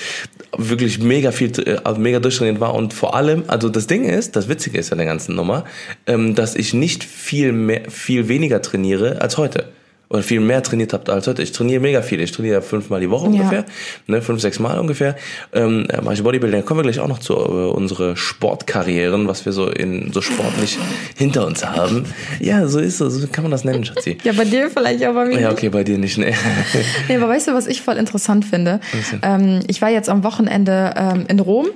wirklich 0.57 0.99
mega 0.99 1.31
viel, 1.31 1.51
äh, 1.59 1.79
mega 1.97 2.19
durchtrainiert 2.19 2.59
war 2.59 2.73
und 2.73 2.93
vor 2.93 3.15
allem, 3.15 3.43
also 3.47 3.69
das 3.69 3.87
Ding 3.87 4.05
ist, 4.05 4.35
das 4.35 4.47
Witzige 4.47 4.77
ist 4.77 4.91
an 4.91 4.97
der 4.97 5.07
ganzen 5.07 5.35
Nummer, 5.35 5.65
ähm, 6.07 6.35
dass 6.35 6.55
ich 6.55 6.73
nicht 6.73 7.03
viel 7.03 7.51
mehr, 7.51 7.89
viel 7.89 8.27
weniger 8.27 8.61
trainiere 8.61 9.21
als 9.21 9.37
heute. 9.37 9.69
Oder 10.11 10.23
viel 10.23 10.41
mehr 10.41 10.61
trainiert 10.61 10.91
habt 10.91 11.09
als 11.09 11.25
heute. 11.27 11.41
Ich 11.41 11.53
trainiere 11.53 11.79
mega 11.79 12.01
viel. 12.01 12.19
Ich 12.19 12.31
trainiere 12.33 12.61
fünfmal 12.61 12.99
die 12.99 13.09
Woche 13.09 13.27
Ja. 13.27 13.31
ungefähr. 13.31 13.65
Ne, 14.07 14.21
fünf, 14.21 14.41
sechs 14.41 14.59
Mal 14.59 14.77
ungefähr. 14.77 15.15
Ähm, 15.53 15.87
äh, 15.89 16.01
mache 16.01 16.15
ich 16.15 16.23
Bodybuilding. 16.23 16.59
Da 16.61 16.65
kommen 16.65 16.79
wir 16.79 16.83
gleich 16.83 16.99
auch 16.99 17.07
noch 17.07 17.19
zu 17.19 17.33
äh, 17.33 17.37
unsere 17.37 18.17
Sportkarrieren, 18.17 19.27
was 19.27 19.45
wir 19.45 19.53
so 19.53 19.67
in 19.69 20.11
so 20.11 20.21
sportlich 20.21 20.77
hinter 21.17 21.45
uns 21.47 21.65
haben. 21.65 22.05
Ja, 22.41 22.67
so 22.67 22.79
ist 22.79 22.99
es. 22.99 23.13
So 23.13 23.27
kann 23.27 23.43
man 23.45 23.51
das 23.51 23.63
nennen, 23.63 23.85
Schatzi. 23.85 24.17
Ja, 24.23 24.33
bei 24.33 24.43
dir 24.43 24.69
vielleicht, 24.69 25.01
aber 25.03 25.23
bei 25.23 25.29
mir 25.29 25.39
Ja, 25.39 25.51
okay, 25.51 25.69
bei 25.69 25.83
dir 25.85 25.97
nicht, 25.97 26.17
ne? 26.17 26.33
Nee, 27.07 27.15
aber 27.15 27.29
weißt 27.29 27.47
du, 27.47 27.53
was 27.53 27.67
ich 27.67 27.81
voll 27.81 27.95
interessant 27.95 28.43
finde? 28.45 28.81
Ähm, 29.23 29.61
ich 29.67 29.81
war 29.81 29.89
jetzt 29.89 30.09
am 30.09 30.23
Wochenende 30.23 30.93
ähm, 30.97 31.25
in 31.29 31.39
Rom 31.39 31.67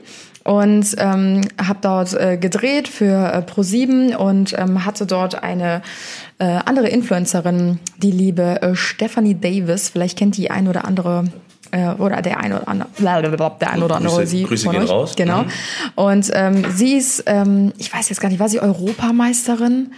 und 0.44 0.96
ähm, 1.00 1.42
habe 1.66 1.80
dort 1.82 2.14
äh, 2.14 2.38
gedreht 2.38 2.88
für 2.88 3.06
äh, 3.34 3.38
Pro7 3.52 4.16
und 4.16 4.54
ähm, 4.58 4.86
hatte 4.86 5.06
dort 5.06 5.42
eine 5.44 5.82
äh, 6.40 6.60
andere 6.66 6.90
Influencerin, 6.90 7.80
die 8.02 8.12
liebe 8.12 8.62
äh, 8.62 8.76
Stephanie 8.76 9.36
Davis. 9.36 9.90
Vielleicht 9.90 10.18
kennt 10.18 10.38
die 10.38 10.52
ein 10.52 10.68
oder 10.68 10.86
andere 10.86 11.26
äh, 11.72 11.90
oder 11.94 12.22
der 12.22 12.40
ein 12.40 12.54
oder 12.54 12.68
andere, 12.68 12.90
der 13.60 13.72
ein 13.72 13.84
oder 13.84 13.96
andere 13.96 14.22
Grüße- 14.22 14.26
sie 14.26 14.44
Grüße 14.44 14.66
von 14.66 14.76
euch. 14.76 14.90
raus. 14.90 15.16
Genau. 15.16 15.44
Mhm. 15.44 15.50
Und 15.96 16.32
ähm, 16.34 16.66
sie 16.74 16.98
ist, 16.98 17.24
ähm, 17.26 17.74
ich 17.78 17.94
weiß 17.94 18.10
jetzt 18.10 18.20
gar 18.20 18.30
nicht, 18.30 18.40
war 18.40 18.50
sie 18.50 18.60
Europameisterin 18.60 19.92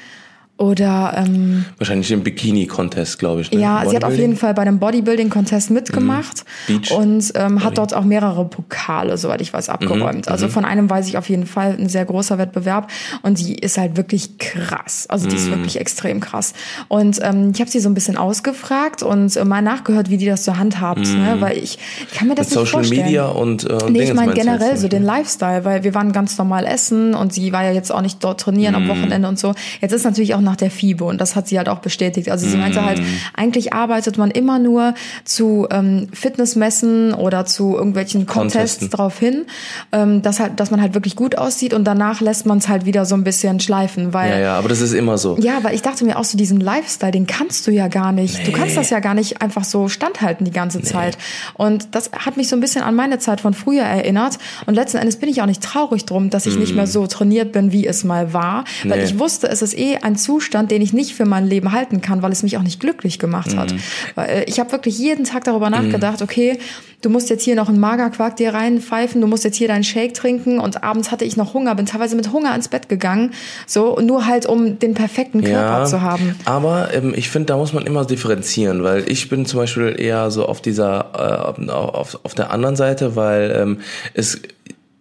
oder 0.58 1.14
ähm, 1.18 1.66
Wahrscheinlich 1.78 2.12
im 2.12 2.24
Bikini-Contest, 2.24 3.20
glaube 3.20 3.42
ich. 3.42 3.52
Ne? 3.52 3.60
ja, 3.62 3.84
sie 3.88 3.96
hat 3.96 4.04
auf 4.04 4.16
jeden 4.18 4.36
Fall 4.36 4.54
bei 4.56 4.64
einem 4.64 4.80
Bodybuilding-Contest 4.80 5.70
mitgemacht 5.70 6.44
Mhm. 6.68 6.74
Beach. 6.80 6.92
und 6.92 7.32
ähm, 7.36 7.64
hat 7.64 7.78
dort 7.78 7.94
auch 7.94 8.04
mehrere 8.04 8.46
Pokale, 8.46 9.18
soweit 9.18 9.42
ich 9.42 9.54
weiß, 9.54 9.68
Mhm. 9.68 9.74
abgeräumt. 9.74 10.28
Also 10.30 10.48
von 10.48 10.66
einem 10.66 10.90
weiß 10.90 11.08
ich 11.08 11.18
auf 11.18 11.30
jeden 11.30 11.46
Fall, 11.46 11.76
ein 11.80 11.90
sehr 11.90 12.06
großer 12.06 12.38
Wettbewerb 12.40 12.90
und 13.22 13.40
die 13.40 13.56
ist 13.56 13.78
halt 13.78 13.98
wirklich 13.98 14.38
krass. 14.40 15.06
Also 15.10 15.28
die 15.28 15.36
Mhm. 15.36 15.42
ist 15.42 15.50
wirklich 15.52 15.80
extrem 15.80 16.20
krass. 16.20 16.54
Und 16.88 17.20
ähm, 17.22 17.52
ich 17.54 17.60
habe 17.62 17.70
sie 17.70 17.80
so 17.80 17.90
ein 17.90 17.94
bisschen 17.94 18.18
ausgefragt 18.18 19.04
und 19.04 19.36
äh, 19.36 19.46
mal 19.46 19.62
nachgehört, 19.62 20.10
wie 20.10 20.18
die 20.18 20.26
das 20.26 20.44
zur 20.44 20.58
Hand 20.58 20.82
habt, 20.82 21.00
ne? 21.06 21.38
weil 21.40 21.58
ich, 21.58 21.78
ich 22.10 22.18
kann 22.18 22.28
mir 22.28 22.36
das 22.36 22.48
Mhm. 22.48 22.56
Mit 22.56 22.60
nicht 22.64 22.72
Social 22.72 22.72
vorstellen. 22.84 23.06
Media 23.06 23.26
und, 23.28 23.64
äh, 23.64 23.74
und 23.74 23.92
Nee, 23.94 24.04
ich 24.04 24.14
meine 24.14 24.34
generell 24.34 24.76
so 24.78 24.88
den 24.88 25.04
Lifestyle, 25.04 25.66
weil 25.66 25.84
wir 25.84 25.94
waren 25.94 26.12
ganz 26.14 26.38
normal 26.38 26.66
essen 26.66 27.14
und 27.14 27.32
sie 27.34 27.52
war 27.52 27.64
ja 27.64 27.72
jetzt 27.72 27.92
auch 27.92 28.02
nicht 28.02 28.24
dort 28.24 28.40
trainieren 28.42 28.74
Mhm. 28.76 28.90
am 28.90 28.98
Wochenende 28.98 29.28
und 29.28 29.38
so. 29.38 29.54
Jetzt 29.82 29.92
ist 29.92 30.04
natürlich 30.04 30.34
auch 30.34 30.42
nach 30.48 30.56
der 30.56 30.72
FIBO 30.72 31.08
und 31.10 31.20
das 31.22 31.36
hat 31.36 31.48
sie 31.48 31.58
halt 31.58 31.70
auch 31.70 31.80
bestätigt. 31.80 32.30
Also 32.32 32.48
sie 32.48 32.58
meinte 32.58 32.84
halt, 32.84 33.00
Mhm. 33.00 33.06
eigentlich 33.36 33.74
arbeitet 33.74 34.18
man 34.18 34.32
immer 34.32 34.58
nur 34.60 34.94
zu 35.26 35.68
ähm, 35.70 36.08
Fitnessmessen 36.14 37.14
oder 37.14 37.46
zu 37.46 37.76
irgendwelchen 37.76 38.26
Contests 38.26 38.80
Contesten. 38.80 38.90
drauf 38.90 39.20
hin, 39.20 39.46
ähm, 39.92 40.22
dass 40.22 40.40
halt, 40.40 40.60
dass 40.60 40.72
man 40.72 40.82
halt 40.82 40.94
wirklich 40.94 41.16
gut 41.16 41.38
aussieht 41.38 41.74
und 41.74 41.84
danach 41.84 42.22
lässt 42.22 42.46
man 42.46 42.60
es 42.60 42.68
halt 42.70 42.86
wieder 42.86 43.06
so 43.06 43.16
ein 43.16 43.24
bisschen 43.24 43.60
schleifen, 43.60 44.14
weil 44.14 44.32
Ja, 44.32 44.40
ja, 44.40 44.58
aber 44.58 44.70
das 44.70 44.82
ist 44.82 44.94
immer 44.94 45.18
so. 45.18 45.38
ja, 45.40 45.60
weil 45.64 45.76
ich 45.76 45.82
dachte 45.82 46.06
mir 46.06 46.18
auch 46.18 46.24
so, 46.24 46.38
diesen 46.38 46.60
Lifestyle, 46.60 47.12
den 47.12 47.28
kannst 47.28 47.68
du 47.68 47.72
ja 47.72 47.88
gar 47.88 48.12
nicht. 48.12 48.46
Du 48.48 48.52
Nee. 48.52 48.58
kannst 48.58 48.78
das 48.78 48.90
ja 48.90 49.00
gar 49.00 49.14
nicht 49.14 49.42
einfach 49.42 49.64
so 49.64 49.90
standhalten 49.90 50.46
die 50.46 50.52
ganze 50.52 50.82
Zeit. 50.82 51.18
Und 51.56 51.90
das 51.96 52.12
hat 52.18 52.38
mich 52.38 52.48
so 52.48 52.56
ein 52.56 52.60
bisschen 52.62 52.84
an 52.84 52.96
meine 52.96 53.20
Zeit 53.20 53.42
von 53.42 53.54
früher 53.54 53.84
erinnert. 53.84 54.38
Und 54.66 54.76
letzten 54.76 54.98
Endes 54.98 55.18
bin 55.18 55.30
ich 55.30 55.42
auch 55.42 55.46
nicht 55.46 55.62
traurig 55.64 56.06
drum, 56.06 56.30
dass 56.30 56.46
ich 56.46 56.58
nicht 56.58 56.76
mehr 56.76 56.88
so 56.88 57.08
trainiert 57.08 57.52
bin, 57.52 57.72
wie 57.72 57.86
es 57.86 58.04
mal 58.04 58.34
war. 58.34 58.64
Weil 58.86 59.00
Nee. 59.00 59.06
ich 59.06 59.20
wusste, 59.20 59.48
es 59.50 59.62
ist 59.62 59.78
eh 59.78 59.98
ein 59.98 60.16
zu 60.16 60.37
Zustand, 60.38 60.70
den 60.70 60.84
ich 60.84 60.94
nicht 60.94 61.16
für 61.16 61.26
mein 61.26 61.48
Leben 61.48 61.72
halten 61.72 62.00
kann, 62.00 62.22
weil 62.22 62.32
es 62.32 62.44
mich 62.44 62.58
auch 62.58 62.62
nicht 62.62 62.80
glücklich 62.80 63.18
gemacht 63.18 63.58
hat. 63.58 63.74
Mhm. 63.74 63.80
Äh, 64.18 64.44
ich 64.44 64.60
habe 64.60 64.72
wirklich 64.72 65.00
jeden 65.00 65.26
Tag 65.26 65.46
darüber 65.46 65.72
nachgedacht, 65.72 66.22
okay, 66.22 66.60
du 67.02 67.10
musst 67.10 67.32
jetzt 67.32 67.44
hier 67.44 67.56
noch 67.56 67.70
einen 67.70 67.80
Magerquark 67.80 68.36
dir 68.36 68.54
reinpfeifen, 68.54 69.20
du 69.20 69.26
musst 69.26 69.44
jetzt 69.44 69.56
hier 69.56 69.68
deinen 69.68 69.84
Shake 69.84 70.14
trinken 70.14 70.60
und 70.60 70.84
abends 70.84 71.12
hatte 71.12 71.26
ich 71.26 71.38
noch 71.38 71.56
Hunger, 71.56 71.74
bin 71.74 71.88
teilweise 71.88 72.16
mit 72.16 72.32
Hunger 72.32 72.54
ins 72.54 72.68
Bett 72.68 72.88
gegangen, 72.88 73.32
so 73.66 74.00
nur 74.00 74.28
halt 74.28 74.46
um 74.46 74.78
den 74.78 74.94
perfekten 74.94 75.44
Körper 75.44 75.86
zu 75.86 76.02
haben. 76.04 76.36
Aber 76.46 76.94
ähm, 76.94 77.14
ich 77.16 77.30
finde, 77.30 77.48
da 77.48 77.58
muss 77.58 77.74
man 77.74 77.88
immer 77.88 78.06
differenzieren, 78.06 78.84
weil 78.84 79.10
ich 79.10 79.30
bin 79.30 79.48
zum 79.48 79.60
Beispiel 79.60 79.96
eher 79.98 80.30
so 80.30 80.46
auf 80.46 80.62
dieser, 80.62 81.58
äh, 81.58 81.72
auf, 81.72 82.20
auf 82.24 82.36
der 82.36 82.52
anderen 82.52 82.76
Seite, 82.76 83.16
weil 83.16 83.56
ähm, 83.60 83.80
es 84.14 84.40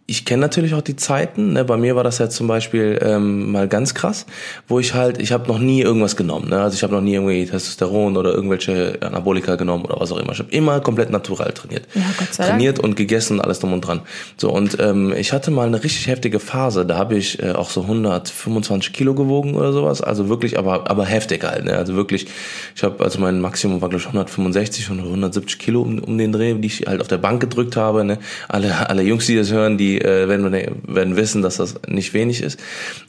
ich 0.08 0.24
kenne 0.24 0.42
natürlich 0.42 0.74
auch 0.74 0.82
die 0.82 0.94
Zeiten. 0.94 1.54
Ne? 1.54 1.64
Bei 1.64 1.76
mir 1.76 1.96
war 1.96 2.04
das 2.04 2.18
ja 2.18 2.28
zum 2.28 2.46
Beispiel 2.46 2.98
ähm, 3.02 3.50
mal 3.50 3.66
ganz 3.66 3.92
krass, 3.92 4.24
wo 4.68 4.78
ich 4.78 4.94
halt, 4.94 5.20
ich 5.20 5.32
habe 5.32 5.48
noch 5.48 5.58
nie 5.58 5.82
irgendwas 5.82 6.14
genommen. 6.14 6.48
Ne? 6.48 6.60
Also 6.60 6.76
ich 6.76 6.84
habe 6.84 6.94
noch 6.94 7.00
nie 7.00 7.14
irgendwie 7.14 7.44
Testosteron 7.44 8.16
oder 8.16 8.32
irgendwelche 8.32 8.98
Anabolika 9.00 9.56
genommen 9.56 9.84
oder 9.84 9.98
was 9.98 10.12
auch 10.12 10.18
immer. 10.18 10.32
Ich 10.32 10.38
habe 10.38 10.50
immer 10.52 10.78
komplett 10.78 11.10
natural 11.10 11.52
trainiert. 11.52 11.88
Ja, 11.94 12.02
Gott 12.18 12.34
sei 12.34 12.44
Dank. 12.44 12.50
trainiert 12.52 12.78
und 12.78 12.94
gegessen, 12.94 13.40
alles 13.40 13.58
drum 13.58 13.72
und 13.72 13.80
dran. 13.80 14.02
So 14.36 14.52
und 14.52 14.78
ähm, 14.78 15.12
ich 15.16 15.32
hatte 15.32 15.50
mal 15.50 15.66
eine 15.66 15.82
richtig 15.82 16.06
heftige 16.06 16.38
Phase. 16.38 16.86
Da 16.86 16.96
habe 16.98 17.16
ich 17.16 17.42
äh, 17.42 17.50
auch 17.50 17.70
so 17.70 17.82
125 17.82 18.92
Kilo 18.92 19.14
gewogen 19.14 19.56
oder 19.56 19.72
sowas. 19.72 20.02
Also 20.02 20.28
wirklich, 20.28 20.56
aber 20.56 20.88
aber 20.88 21.04
heftig 21.04 21.42
halt. 21.42 21.64
Ne? 21.64 21.76
Also 21.76 21.96
wirklich, 21.96 22.28
ich 22.76 22.84
habe 22.84 23.02
also 23.02 23.18
mein 23.18 23.40
Maximum 23.40 23.80
war 23.80 23.88
glaube 23.88 24.02
ich 24.02 24.06
165 24.06 24.88
und 24.88 25.00
170 25.00 25.58
Kilo 25.58 25.82
um, 25.82 25.98
um 25.98 26.16
den 26.16 26.30
Dreh, 26.30 26.54
die 26.54 26.68
ich 26.68 26.86
halt 26.86 27.00
auf 27.00 27.08
der 27.08 27.18
Bank 27.18 27.40
gedrückt 27.40 27.74
habe. 27.74 28.04
Ne? 28.04 28.18
Alle 28.46 28.88
alle 28.88 29.02
Jungs, 29.02 29.26
die 29.26 29.34
das 29.34 29.50
hören, 29.50 29.76
die 29.76 29.95
äh, 29.98 30.28
werden, 30.28 30.52
werden 30.86 31.16
wissen, 31.16 31.42
dass 31.42 31.56
das 31.56 31.74
nicht 31.88 32.14
wenig 32.14 32.42
ist. 32.42 32.58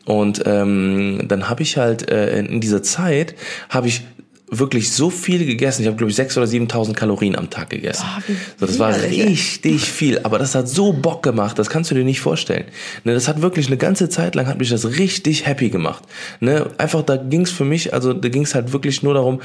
Und 0.05 0.43
ähm, 0.45 1.23
dann 1.27 1.49
habe 1.49 1.63
ich 1.63 1.77
halt 1.77 2.09
äh, 2.09 2.39
in 2.39 2.61
dieser 2.61 2.83
Zeit 2.83 3.35
habe 3.69 3.87
ich 3.87 4.03
wirklich 4.49 4.91
so 4.91 5.09
viel 5.09 5.45
gegessen. 5.45 5.81
Ich 5.81 5.87
habe 5.87 5.97
glaube 5.97 6.11
ich 6.11 6.17
6.000 6.17 6.37
oder 6.37 6.47
7.000 6.47 6.93
Kalorien 6.93 7.35
am 7.35 7.49
Tag 7.49 7.69
gegessen. 7.69 8.05
Wie 8.27 8.33
so, 8.57 8.65
das 8.65 8.79
war 8.79 8.95
richtig 8.95 9.81
viel, 9.81 10.19
aber 10.19 10.39
das 10.39 10.55
hat 10.55 10.69
so 10.69 10.93
Bock 10.93 11.21
gemacht, 11.21 11.59
das 11.59 11.69
kannst 11.69 11.91
du 11.91 11.95
dir 11.95 12.05
nicht 12.05 12.21
vorstellen. 12.21 12.65
Ne, 13.03 13.13
das 13.13 13.27
hat 13.27 13.41
wirklich 13.41 13.67
eine 13.67 13.77
ganze 13.77 14.07
Zeit 14.07 14.35
lang 14.35 14.47
hat 14.47 14.57
mich 14.57 14.69
das 14.69 14.97
richtig 14.97 15.45
happy 15.45 15.69
gemacht. 15.69 16.03
Ne, 16.39 16.69
einfach 16.77 17.03
da 17.03 17.17
ging's 17.17 17.51
für 17.51 17.65
mich, 17.65 17.93
also 17.93 18.13
da 18.13 18.29
ging's 18.29 18.55
halt 18.55 18.71
wirklich 18.71 19.03
nur 19.03 19.13
darum, 19.13 19.41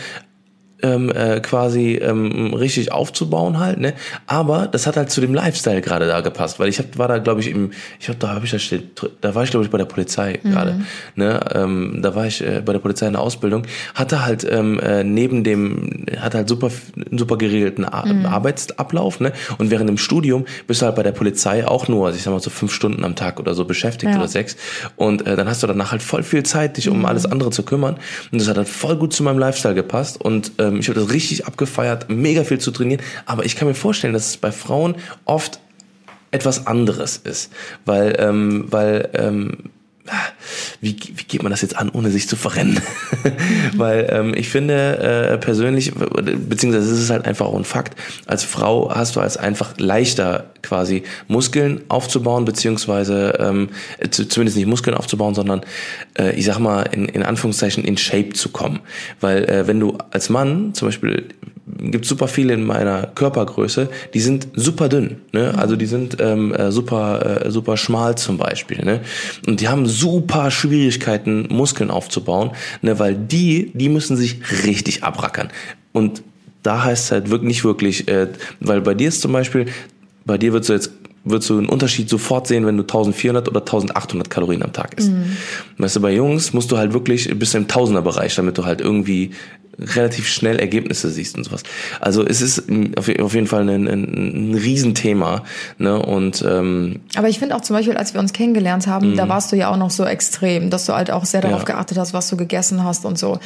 ähm, 0.83 1.11
äh, 1.11 1.41
quasi 1.41 1.95
ähm, 1.95 2.55
richtig 2.55 2.93
aufzubauen 2.93 3.59
halt, 3.59 3.79
ne? 3.79 3.95
Aber 4.27 4.67
das 4.67 4.87
hat 4.87 4.97
halt 4.97 5.11
zu 5.11 5.21
dem 5.21 5.35
Lifestyle 5.35 5.81
gerade 5.81 6.07
da 6.07 6.21
gepasst, 6.21 6.59
weil 6.59 6.69
ich 6.69 6.79
hab, 6.79 6.99
war 6.99 7.09
da 7.09 7.19
glaube 7.19 7.41
ich 7.41 7.49
im, 7.49 7.71
ich 8.01 8.09
hab, 8.09 8.19
da 8.21 8.29
habe 8.29 8.45
ich 8.45 8.51
da 8.51 8.59
steht, 8.59 9.01
da 9.21 9.35
war 9.35 9.45
ich 9.45 9.51
glaube 9.51 9.65
ich 9.65 9.71
bei 9.71 9.79
der 9.79 9.85
Polizei 9.87 10.41
gerade, 10.43 10.81
ne? 11.15 11.41
Ähm, 11.55 12.01
da 12.03 12.15
war 12.15 12.27
ich 12.27 12.41
äh, 12.47 12.63
bei 12.65 12.73
der 12.73 12.81
Polizei 12.81 13.07
in 13.07 13.13
der 13.13 13.23
Ausbildung, 13.23 13.63
hatte 13.95 14.25
halt 14.25 14.47
ähm, 14.51 14.79
äh, 14.81 15.05
neben 15.05 15.45
dem, 15.45 16.07
hatte 16.19 16.39
halt 16.39 16.49
super 16.49 16.71
einen 17.09 17.19
super 17.19 17.37
geregelten 17.37 17.85
Ar 17.85 18.05
Arbeitsablauf, 18.25 19.21
ne? 19.21 19.33
Und 19.59 19.71
während 19.71 19.89
dem 19.89 19.99
Studium 19.99 20.45
bist 20.67 20.83
du 20.83 20.87
halt 20.87 20.97
bei 20.97 21.03
der 21.03 21.13
Polizei 21.13 21.67
auch 21.67 21.89
nur, 21.89 22.07
also 22.07 22.17
ich 22.17 22.25
sag 22.25 22.33
mal 22.33 22.41
so 22.41 22.51
fünf 22.51 22.73
Stunden 22.73 23.05
am 23.05 23.15
Tag 23.17 23.39
oder 23.41 23.55
so 23.55 23.65
beschäftigt 23.65 24.13
Ja. 24.13 24.19
oder 24.19 24.29
sechs 24.29 24.57
und 24.97 25.27
äh, 25.27 25.37
dann 25.37 25.49
hast 25.49 25.63
du 25.63 25.67
danach 25.67 25.93
halt 25.93 26.03
voll 26.03 26.23
viel 26.23 26.43
Zeit, 26.43 26.77
dich 26.77 26.89
um 26.89 27.05
alles 27.07 27.27
andere 27.27 27.51
zu 27.51 27.63
kümmern 27.63 27.97
und 28.33 28.41
das 28.41 28.49
hat 28.49 28.57
halt 28.57 28.69
voll 28.69 28.97
gut 28.97 29.13
zu 29.13 29.23
meinem 29.23 29.39
Lifestyle 29.39 29.75
gepasst 29.75 30.21
und 30.21 30.53
ähm, 30.59 30.72
ich 30.79 30.89
habe 30.89 31.01
das 31.01 31.11
richtig 31.11 31.47
abgefeiert, 31.47 32.09
mega 32.09 32.45
viel 32.45 32.59
zu 32.59 32.71
trainieren, 32.71 33.03
aber 33.27 33.45
ich 33.45 33.57
kann 33.57 33.69
mir 33.69 33.75
vorstellen, 33.75 34.13
dass 34.13 34.29
es 34.29 34.37
bei 34.37 34.53
Frauen 34.53 34.97
oft 35.25 35.61
etwas 36.31 36.67
anderes 36.67 37.19
ist, 37.19 37.53
weil 37.85 38.17
ähm, 38.19 38.67
weil 38.71 39.11
ähm, 39.15 39.71
wie, 40.81 40.97
wie 41.15 41.25
geht 41.25 41.43
man 41.43 41.51
das 41.51 41.63
jetzt 41.63 41.77
an, 41.77 41.89
ohne 41.91 42.11
sich 42.11 42.29
zu 42.29 42.35
verrennen? 42.35 42.81
Weil 43.77 44.09
ähm, 44.11 44.35
ich 44.35 44.49
finde 44.49 44.99
äh, 44.99 45.39
persönlich, 45.39 45.93
beziehungsweise 45.95 46.93
es 46.93 47.01
ist 47.01 47.11
halt 47.11 47.25
einfach 47.25 47.47
auch 47.47 47.57
ein 47.57 47.65
Fakt, 47.65 47.97
als 48.27 48.43
Frau 48.43 48.93
hast 48.93 49.15
du 49.15 49.21
als 49.21 49.37
einfach 49.37 49.79
leichter 49.79 50.51
quasi 50.63 51.05
Muskeln 51.29 51.83
aufzubauen, 51.89 52.45
beziehungsweise 52.45 53.39
ähm, 53.39 53.69
zu, 54.11 54.27
zumindest 54.27 54.57
nicht 54.57 54.67
Muskeln 54.67 54.97
aufzubauen, 54.97 55.35
sondern 55.35 55.61
äh, 56.19 56.35
ich 56.35 56.47
sag 56.47 56.59
mal 56.59 56.83
in, 56.83 57.07
in 57.07 57.23
Anführungszeichen 57.23 57.85
in 57.85 57.97
Shape 57.97 58.31
zu 58.31 58.49
kommen. 58.49 58.81
Weil 59.21 59.45
äh, 59.45 59.67
wenn 59.69 59.79
du 59.79 59.99
als 60.11 60.31
Mann 60.31 60.75
zum 60.75 60.89
Beispiel 60.89 61.29
gibt 61.67 62.07
super 62.07 62.29
viele 62.29 62.55
in 62.55 62.65
meiner 62.65 63.07
Körpergröße, 63.07 63.89
die 64.15 64.21
sind 64.21 64.49
super 64.55 64.89
dünn, 64.89 65.19
ne? 65.33 65.55
Also 65.57 65.77
die 65.77 65.87
sind 65.87 66.17
ähm, 66.21 66.53
äh, 66.55 66.73
super 66.73 67.45
äh, 67.47 67.51
super 67.51 67.77
schmal 67.77 68.17
zum 68.17 68.37
Beispiel, 68.37 68.85
ne? 68.85 69.01
Und 69.47 69.61
die 69.61 69.69
haben 69.69 69.87
super 69.87 70.51
Schwierigkeiten 70.51 71.47
Muskeln 71.51 71.91
aufzubauen, 71.91 72.51
ne? 72.83 72.99
Weil 72.99 73.15
die 73.15 73.71
die 73.75 73.89
müssen 73.89 74.17
sich 74.17 74.41
richtig 74.65 75.05
abrackern 75.05 75.49
und 75.93 76.23
da 76.63 76.85
heißt 76.85 77.07
es 77.07 77.13
halt 77.13 77.31
wirklich 77.31 77.49
nicht 77.49 77.65
wirklich, 77.65 78.09
äh, 78.09 78.29
weil 78.61 78.81
bei 78.81 78.95
dir 78.95 79.09
ist 79.09 79.21
zum 79.21 79.33
Beispiel, 79.33 79.67
bei 80.25 80.39
dir 80.39 80.53
würdest 80.53 80.69
du 80.69 80.73
jetzt 80.75 80.93
würdest 81.25 81.51
du 81.51 81.59
einen 81.59 81.69
Unterschied 81.69 82.09
sofort 82.09 82.49
sehen, 82.49 82.67
wenn 82.67 82.77
du 82.77 82.83
1400 82.83 83.49
oder 83.49 83.61
1800 83.61 84.29
Kalorien 84.29 84.63
am 84.65 84.73
Tag 84.73 84.99
isst. 84.99 85.13
Weißt 85.79 85.95
du, 85.95 86.01
bei 86.01 86.13
Jungs 86.13 86.53
musst 86.53 86.73
du 86.73 86.79
halt 86.79 86.95
wirklich 86.95 87.29
bis 87.39 87.55
im 87.55 87.69
Tausenderbereich, 87.69 88.35
damit 88.35 88.59
du 88.59 88.65
halt 88.65 88.81
irgendwie 88.81 89.31
relativ 89.95 90.29
schnell 90.29 90.59
Ergebnisse 90.59 91.11
siehst 91.11 91.37
und 91.37 91.45
sowas. 91.45 91.63
Also 92.01 92.25
es 92.27 92.41
ist 92.41 92.65
auf 92.97 93.09
je- 93.09 93.21
auf 93.21 93.35
jeden 93.35 93.47
Fall 93.47 93.63
ein, 93.69 93.87
ein, 93.89 94.51
ein 94.51 94.55
Riesenthema. 94.55 95.43
Ne? 95.79 96.01
Und 96.01 96.45
ähm, 96.49 97.01
Aber 97.17 97.29
ich 97.29 97.39
finde 97.39 97.57
auch 97.57 97.61
zum 97.61 97.77
Beispiel, 97.77 97.97
als 97.97 98.15
wir 98.15 98.21
uns 98.21 98.33
kennengelernt 98.33 98.87
haben, 98.87 99.17
da 99.17 99.29
warst 99.29 99.53
du 99.53 99.57
ja 99.57 99.71
auch 99.71 99.77
noch 99.77 99.91
so 99.91 100.05
extrem, 100.05 100.71
dass 100.71 100.87
du 100.87 100.95
halt 100.95 101.11
auch 101.11 101.25
sehr 101.25 101.41
darauf 101.41 101.63
Mhm. 101.63 101.69
Ja. 101.69 101.75
geachtet 101.75 101.99
hast, 101.99 102.13
was 102.15 102.29
du 102.29 102.37
gegessen 102.37 102.83
hast 102.85 103.05
und 103.05 103.19
so. 103.19 103.39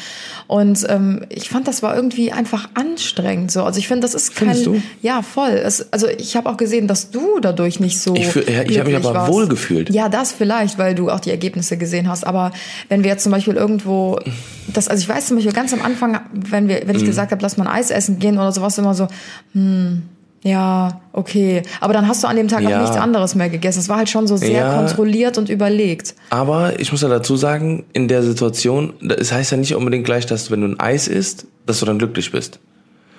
Und 0.47 0.87
ähm, 0.89 1.23
ich 1.29 1.49
fand, 1.49 1.67
das 1.69 1.83
war 1.83 1.95
irgendwie 1.97 2.33
einfach 2.33 2.69
anstrengend. 2.75 3.51
So, 3.51 3.65
also 3.65 3.79
ich 3.79 3.89
finde, 3.89 4.03
das 4.03 4.15
ist 4.15 4.35
kein, 4.35 4.49
Findest 4.49 4.67
du? 4.67 4.83
ja 5.03 5.23
voll. 5.23 5.51
Es, 5.51 5.93
also 5.93 6.07
ich 6.09 6.37
habe 6.37 6.49
auch 6.49 6.57
gesehen, 6.57 6.87
dass 6.89 7.11
du 7.11 7.41
dadurch 7.41 7.81
nicht 7.81 8.01
so. 8.01 8.15
Ich 8.15 8.35
ja, 8.35 8.63
ich 8.63 8.79
hab 8.79 8.87
mich 8.87 8.97
aber 8.97 9.15
warst. 9.15 9.33
wohl 9.33 9.49
gefühlt. 9.49 9.91
Ja, 9.91 10.09
das 10.09 10.33
vielleicht, 10.33 10.79
weil 10.79 10.95
du 10.95 11.11
auch 11.11 11.21
die 11.21 11.31
Ergebnisse 11.31 11.77
gesehen 11.77 12.09
hast. 12.09 12.25
Aber 12.27 12.53
wenn 12.89 13.03
wir 13.05 13.11
jetzt 13.11 13.23
zum 13.23 13.33
Beispiel 13.33 13.55
irgendwo, 13.55 14.19
das, 14.73 14.89
also 14.89 15.03
ich 15.03 15.09
weiß 15.09 15.27
zum 15.27 15.37
Beispiel 15.37 15.53
ganz 15.53 15.73
am 15.73 15.83
Anfang, 15.83 16.21
wenn 16.33 16.69
wir, 16.69 16.83
wenn 16.87 16.97
ich 16.97 17.03
Mhm. 17.03 17.07
gesagt 17.07 17.33
habe, 17.33 17.43
lass 17.43 17.57
mal 17.57 17.67
ein 17.67 17.75
Eis 17.75 17.91
essen 17.91 18.19
gehen 18.19 18.37
oder 18.39 18.53
sowas, 18.53 18.77
immer 18.79 18.95
so, 18.95 19.07
hm, 19.53 20.03
ja, 20.43 21.01
okay. 21.13 21.63
Aber 21.81 21.93
dann 21.93 22.07
hast 22.07 22.23
du 22.23 22.29
an 22.29 22.37
dem 22.37 22.47
Tag 22.49 22.63
Ja. 22.63 22.77
auch 22.77 22.83
nichts 22.83 22.97
anderes 22.97 23.35
mehr 23.35 23.49
gegessen. 23.49 23.81
Es 23.81 23.89
war 23.89 23.97
halt 23.97 24.09
schon 24.09 24.27
so 24.29 24.37
sehr 24.37 24.51
Ja. 24.51 24.77
kontrolliert 24.77 25.39
und 25.39 25.49
überlegt. 25.49 26.15
aber 26.31 26.79
ich 26.79 26.93
muss 26.93 27.03
ja 27.03 27.09
dazu 27.09 27.37
sagen, 27.37 27.85
in 27.93 28.07
der 28.09 28.23
Situation, 28.23 28.93
es 29.19 29.33
heißt 29.33 29.51
ja 29.53 29.57
nicht 29.57 29.75
unbedingt 29.75 30.05
gleich, 30.05 30.27
dass 30.27 30.47
du, 30.47 30.53
wenn 30.53 30.61
du 30.61 30.69
ein 30.69 30.81
Eis 30.81 31.09
isst, 31.09 31.47
dass 31.67 31.81
du 31.81 31.87
dann 31.87 31.99
glücklich 31.99 32.31
bist. 32.31 32.61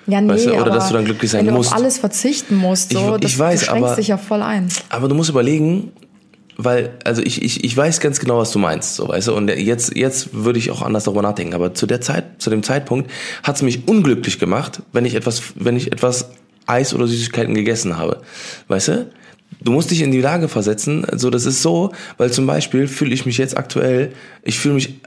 Ja, 0.06 0.22
nee, 0.22 0.28
Weißt 0.32 0.46
du, 0.46 0.54
oder 0.54 0.70
dass 0.70 0.88
du 0.88 0.94
dann 0.94 1.04
glücklich 1.04 1.30
sein 1.30 1.46
wenn 1.46 1.52
musst. 1.52 1.70
du 1.70 1.74
auf 1.74 1.80
alles 1.82 1.98
verzichten 1.98 2.56
musst, 2.56 2.92
so, 2.94 3.16
Ich- 3.16 3.20
das, 3.20 3.30
ich 3.32 3.38
weiß, 3.38 3.60
du 3.60 3.66
schränkst 3.66 3.84
aber- 3.84 3.96
dich 3.96 4.08
ja 4.08 4.16
voll 4.16 4.40
ein. 4.40 4.68
Aber 4.88 5.06
du 5.08 5.14
musst 5.14 5.28
überlegen, 5.28 5.92
weil, 6.60 6.98
also 7.04 7.22
ich, 7.22 7.40
ich, 7.40 7.62
ich 7.62 7.76
weiß 7.76 8.00
ganz 8.00 8.18
genau, 8.18 8.38
was 8.38 8.50
du 8.50 8.58
meinst, 8.58 8.96
so 8.96 9.08
weißt 9.08 9.28
du, 9.28 9.34
und 9.34 9.48
jetzt, 9.48 9.96
jetzt 9.96 10.30
würde 10.32 10.58
ich 10.58 10.72
auch 10.72 10.82
anders 10.82 11.04
darüber 11.04 11.22
nachdenken. 11.22 11.54
Aber 11.54 11.72
zu 11.72 11.86
der 11.86 12.00
Zeit, 12.00 12.42
zu 12.42 12.50
dem 12.50 12.64
Zeitpunkt 12.64 13.08
hat 13.44 13.54
es 13.54 13.62
mich 13.62 13.86
unglücklich 13.86 14.40
gemacht, 14.40 14.82
wenn 14.92 15.04
ich 15.04 15.14
etwas, 15.14 15.40
wenn 15.54 15.76
ich 15.76 15.92
etwas 15.92 16.30
Eis 16.66 16.92
oder 16.92 17.06
Süßigkeiten 17.06 17.54
gegessen 17.54 17.96
habe. 17.96 18.22
Weißt 18.66 18.88
du? 18.88 19.10
Du 19.60 19.70
musst 19.70 19.92
dich 19.92 20.02
in 20.02 20.10
die 20.10 20.20
Lage 20.20 20.48
versetzen, 20.48 21.06
so 21.12 21.30
das 21.30 21.46
ist 21.46 21.62
so, 21.62 21.92
weil 22.16 22.32
zum 22.32 22.46
Beispiel 22.46 22.88
fühle 22.88 23.14
ich 23.14 23.24
mich 23.24 23.38
jetzt 23.38 23.56
aktuell, 23.56 24.12
ich 24.42 24.58
fühle 24.58 24.74
mich, 24.74 25.00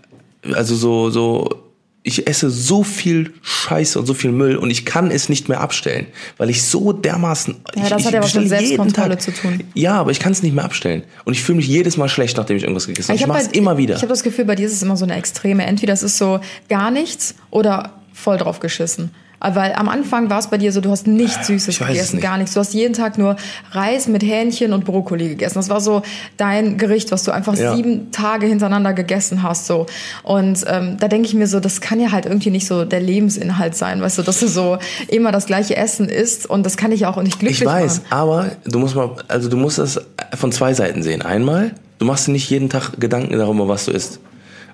also 0.54 0.74
so, 0.76 1.10
so, 1.10 1.61
ich 2.04 2.28
esse 2.28 2.50
so 2.50 2.84
viel 2.84 3.34
Scheiße 3.42 4.00
und 4.00 4.08
so 4.08 4.14
viel 4.16 4.32
Müll 4.32 4.56
und 4.56 4.72
ich 4.72 4.86
kann 4.86 5.12
es 5.12 5.30
nicht 5.30 5.50
mehr 5.50 5.62
abstellen, 5.62 6.08
weil 6.38 6.50
ich 6.50 6.64
so 6.64 6.94
dermaßen. 6.94 7.56
Ja, 7.76 7.84
ich, 7.84 7.90
das 7.90 8.00
ich 8.02 8.06
hat 8.08 8.14
ja 8.14 8.24
was 8.24 8.34
mit 8.34 8.50
Selbstkontrolle 8.50 9.10
Tag- 9.10 9.22
zu 9.22 9.32
tun. 9.32 9.64
Ja, 9.76 10.00
aber 10.00 10.10
ich 10.12 10.20
kann 10.20 10.32
es 10.32 10.42
nicht 10.42 10.56
mehr 10.56 10.66
abstellen. 10.66 11.04
Und 11.26 11.34
ich 11.34 11.44
fühle 11.44 11.58
mich 11.58 11.68
jedes 11.68 11.98
Mal 11.98 12.10
schlecht, 12.10 12.38
nachdem 12.38 12.58
ich 12.58 12.64
irgendwas 12.64 12.88
gegessen 12.88 13.10
habe. 13.10 13.18
Ich, 13.18 13.24
hab 13.24 13.30
mache 13.30 13.42
es 13.42 13.48
immer 13.50 13.78
wieder. 13.78 13.96
Ich 13.96 14.02
habe 14.02 14.10
das 14.10 14.24
Gefühl, 14.24 14.46
bei 14.46 14.56
dir 14.56 14.66
ist 14.66 14.74
es 14.74 14.82
immer 14.82 14.98
so 14.98 15.06
eine 15.06 15.16
Extreme. 15.16 15.64
Entweder 15.66 15.94
es 15.94 16.02
ist 16.02 16.18
so 16.18 16.40
gar 16.70 16.90
nichts 16.90 17.36
oder 17.52 17.94
voll 18.14 18.38
drauf 18.38 18.60
geschissen. 18.60 19.12
Weil 19.44 19.74
am 19.74 19.90
Anfang 19.90 20.30
war 20.30 20.38
es 20.40 20.48
bei 20.48 20.58
dir 20.60 20.72
so, 20.72 20.82
du 20.82 20.92
hast 20.92 21.08
nichts 21.08 21.48
Süßes 21.48 21.68
Ich 21.70 21.80
gegessen, 21.80 22.18
nicht. 22.18 22.24
gar 22.24 22.38
nichts. 22.38 22.54
Du 22.54 22.60
hast 22.60 22.74
jeden 22.76 22.94
Tag 22.94 23.18
nur 23.18 23.36
Reis 23.72 24.08
mit 24.08 24.22
Hähnchen 24.24 24.72
und 24.72 24.86
Brokkoli 24.86 25.30
gegessen. 25.30 25.56
Das 25.56 25.70
war 25.70 25.82
so 25.82 26.04
dein 26.38 26.78
Gericht, 26.78 27.12
was 27.12 27.24
du 27.24 27.32
einfach 27.32 27.56
Ja. 27.56 27.76
sieben 27.76 28.12
Tage 28.12 28.46
hintereinander 28.46 28.94
gegessen 28.94 29.42
hast. 29.42 29.66
So. 29.66 29.88
Und 30.24 30.64
ähm, 30.68 30.98
da 31.00 31.08
denke 31.08 31.28
ich 31.28 31.34
mir 31.34 31.48
so, 31.48 31.60
das 31.60 31.82
kann 31.82 32.00
ja 32.00 32.12
halt 32.12 32.26
irgendwie 32.28 32.52
nicht 32.52 32.68
so 32.68 32.86
der 32.86 33.00
Lebensinhalt 33.00 33.76
sein, 33.76 34.02
weißt 34.02 34.20
du, 34.20 34.22
dass 34.22 34.40
du 34.40 34.48
so 34.48 34.78
immer 35.08 35.32
das 35.32 35.48
gleiche 35.48 35.76
Essen 35.76 36.08
isst 36.08 36.48
und 36.48 36.64
das 36.66 36.78
kann 36.78 36.92
dich 36.92 37.00
ja 37.00 37.10
auch 37.10 37.22
nicht 37.24 37.40
glücklich 37.40 37.62
ich 37.62 37.66
weiß, 37.68 37.98
machen. 38.04 38.06
aber 38.12 38.52
du 38.66 38.78
musst 38.80 38.96
mal, 38.96 39.10
also 39.28 39.50
du 39.50 39.58
musst 39.58 39.80
das 39.80 40.00
von 40.36 40.52
zwei 40.52 40.74
Seiten 40.76 41.02
sehen. 41.02 41.22
Einmal, 41.24 41.72
du 41.98 42.06
machst 42.06 42.28
dir 42.28 42.32
nicht 42.32 42.50
jeden 42.50 42.70
Tag 42.70 43.00
Gedanken 43.00 43.38
darüber, 43.38 43.68
was 43.68 43.86
du 43.86 43.92
isst. 43.92 44.20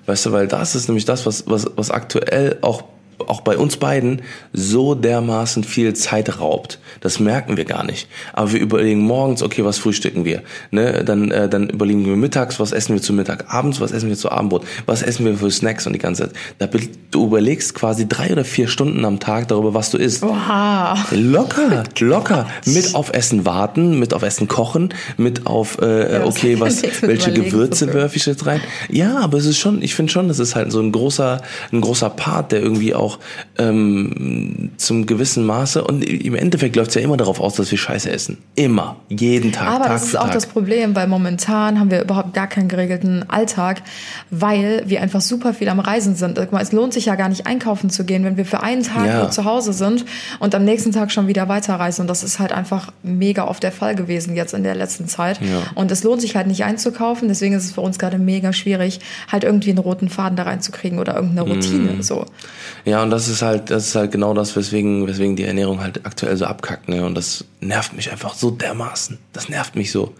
Weißt 0.06 0.26
du, 0.26 0.32
weil 0.32 0.46
das 0.46 0.74
ist 0.74 0.88
nämlich 0.88 1.04
das, 1.06 1.24
was, 1.26 1.44
was, 1.46 1.66
was 1.76 1.90
aktuell 1.90 2.58
auch 2.62 2.82
auch 3.26 3.40
bei 3.40 3.56
uns 3.56 3.76
beiden 3.76 4.22
so 4.52 4.94
dermaßen 4.94 5.64
viel 5.64 5.94
Zeit 5.94 6.40
raubt. 6.40 6.78
Das 7.00 7.20
merken 7.20 7.56
wir 7.56 7.64
gar 7.64 7.84
nicht. 7.84 8.08
Aber 8.32 8.52
wir 8.52 8.60
überlegen 8.60 9.00
morgens, 9.00 9.42
okay, 9.42 9.64
was 9.64 9.78
frühstücken 9.78 10.24
wir? 10.24 10.42
Ne? 10.70 11.04
Dann, 11.04 11.30
äh, 11.30 11.48
dann 11.48 11.68
überlegen 11.68 12.04
wir 12.06 12.16
mittags, 12.16 12.60
was 12.60 12.72
essen 12.72 12.94
wir 12.94 13.02
zu 13.02 13.12
Mittag, 13.12 13.52
abends, 13.52 13.80
was 13.80 13.92
essen 13.92 14.08
wir 14.08 14.16
zu 14.16 14.30
Abendbrot, 14.30 14.64
was 14.86 15.02
essen 15.02 15.24
wir 15.24 15.36
für 15.36 15.50
Snacks 15.50 15.86
und 15.86 15.92
die 15.92 15.98
ganze 15.98 16.24
Zeit. 16.24 16.36
Da, 16.58 16.68
du 17.10 17.26
überlegst 17.26 17.74
quasi 17.74 18.08
drei 18.08 18.32
oder 18.32 18.44
vier 18.44 18.68
Stunden 18.68 19.04
am 19.04 19.20
Tag 19.20 19.48
darüber, 19.48 19.74
was 19.74 19.90
du 19.90 19.98
isst. 19.98 20.22
Oha. 20.22 20.96
Locker, 21.10 21.84
locker. 22.00 22.46
mit 22.66 22.94
auf 22.94 23.12
Essen 23.12 23.44
warten, 23.44 23.98
mit 23.98 24.14
auf 24.14 24.22
Essen 24.22 24.48
kochen, 24.48 24.94
mit 25.16 25.46
auf, 25.46 25.78
äh, 25.80 26.14
ja, 26.14 26.24
okay, 26.24 26.60
was, 26.60 26.82
welche 27.02 27.32
Gewürze 27.32 27.92
werfe 27.94 28.16
ich 28.16 28.26
jetzt 28.26 28.46
rein? 28.46 28.60
Ja, 28.88 29.18
aber 29.18 29.38
es 29.38 29.46
ist 29.46 29.58
schon, 29.58 29.82
ich 29.82 29.94
finde 29.94 30.12
schon, 30.12 30.28
das 30.28 30.38
ist 30.38 30.54
halt 30.54 30.72
so 30.72 30.80
ein 30.80 30.92
großer, 30.92 31.40
ein 31.72 31.80
großer 31.80 32.10
Part, 32.10 32.52
der 32.52 32.60
irgendwie 32.60 32.94
auch 32.94 33.07
ähm, 33.56 34.70
zum 34.76 35.06
gewissen 35.06 35.44
Maße 35.46 35.82
und 35.82 36.02
im 36.04 36.34
Endeffekt 36.34 36.76
läuft 36.76 36.90
es 36.90 36.94
ja 36.96 37.00
immer 37.00 37.16
darauf 37.16 37.40
aus, 37.40 37.54
dass 37.54 37.70
wir 37.70 37.78
Scheiße 37.78 38.10
essen. 38.10 38.38
Immer. 38.54 38.96
Jeden 39.08 39.52
Tag. 39.52 39.68
Aber 39.68 39.84
Tag 39.84 39.92
das 39.94 40.04
ist 40.04 40.16
auch 40.16 40.24
Tag. 40.24 40.34
das 40.34 40.46
Problem, 40.46 40.94
weil 40.94 41.06
momentan 41.06 41.80
haben 41.80 41.90
wir 41.90 42.02
überhaupt 42.02 42.34
gar 42.34 42.46
keinen 42.46 42.68
geregelten 42.68 43.28
Alltag, 43.28 43.82
weil 44.30 44.82
wir 44.86 45.00
einfach 45.00 45.20
super 45.20 45.54
viel 45.54 45.68
am 45.68 45.80
Reisen 45.80 46.16
sind. 46.16 46.38
Es 46.38 46.72
lohnt 46.72 46.92
sich 46.92 47.06
ja 47.06 47.14
gar 47.14 47.28
nicht 47.28 47.46
einkaufen 47.46 47.90
zu 47.90 48.04
gehen, 48.04 48.24
wenn 48.24 48.36
wir 48.36 48.44
für 48.44 48.62
einen 48.62 48.82
Tag 48.82 49.06
ja. 49.06 49.18
nur 49.20 49.30
zu 49.30 49.44
Hause 49.44 49.72
sind 49.72 50.04
und 50.38 50.54
am 50.54 50.64
nächsten 50.64 50.92
Tag 50.92 51.12
schon 51.12 51.26
wieder 51.26 51.48
weiterreisen. 51.48 52.02
Und 52.02 52.08
das 52.08 52.22
ist 52.22 52.38
halt 52.38 52.52
einfach 52.52 52.92
mega 53.02 53.46
oft 53.46 53.62
der 53.62 53.72
Fall 53.72 53.94
gewesen 53.94 54.34
jetzt 54.34 54.54
in 54.54 54.62
der 54.62 54.74
letzten 54.74 55.08
Zeit. 55.08 55.40
Ja. 55.40 55.62
Und 55.74 55.90
es 55.90 56.04
lohnt 56.04 56.20
sich 56.20 56.36
halt 56.36 56.46
nicht 56.46 56.64
einzukaufen. 56.64 57.28
Deswegen 57.28 57.54
ist 57.54 57.64
es 57.64 57.72
für 57.72 57.80
uns 57.80 57.98
gerade 57.98 58.18
mega 58.18 58.52
schwierig, 58.52 59.00
halt 59.30 59.44
irgendwie 59.44 59.70
einen 59.70 59.78
roten 59.78 60.08
Faden 60.08 60.36
da 60.36 60.44
reinzukriegen 60.44 60.98
oder 60.98 61.14
irgendeine 61.14 61.48
Routine. 61.48 61.92
Mm. 61.92 62.02
So. 62.02 62.26
Ja, 62.84 62.97
und 63.02 63.10
das 63.10 63.28
ist 63.28 63.42
halt, 63.42 63.70
das 63.70 63.88
ist 63.88 63.94
halt 63.94 64.12
genau 64.12 64.34
das, 64.34 64.54
weswegen, 64.56 65.06
weswegen 65.06 65.36
die 65.36 65.44
Ernährung 65.44 65.80
halt 65.80 66.06
aktuell 66.06 66.36
so 66.36 66.46
abkackt. 66.46 66.88
Ne? 66.88 67.04
Und 67.04 67.14
das 67.14 67.44
nervt 67.60 67.94
mich 67.94 68.10
einfach 68.10 68.34
so 68.34 68.50
dermaßen. 68.50 69.18
Das 69.32 69.48
nervt 69.48 69.76
mich 69.76 69.90
so. 69.90 70.14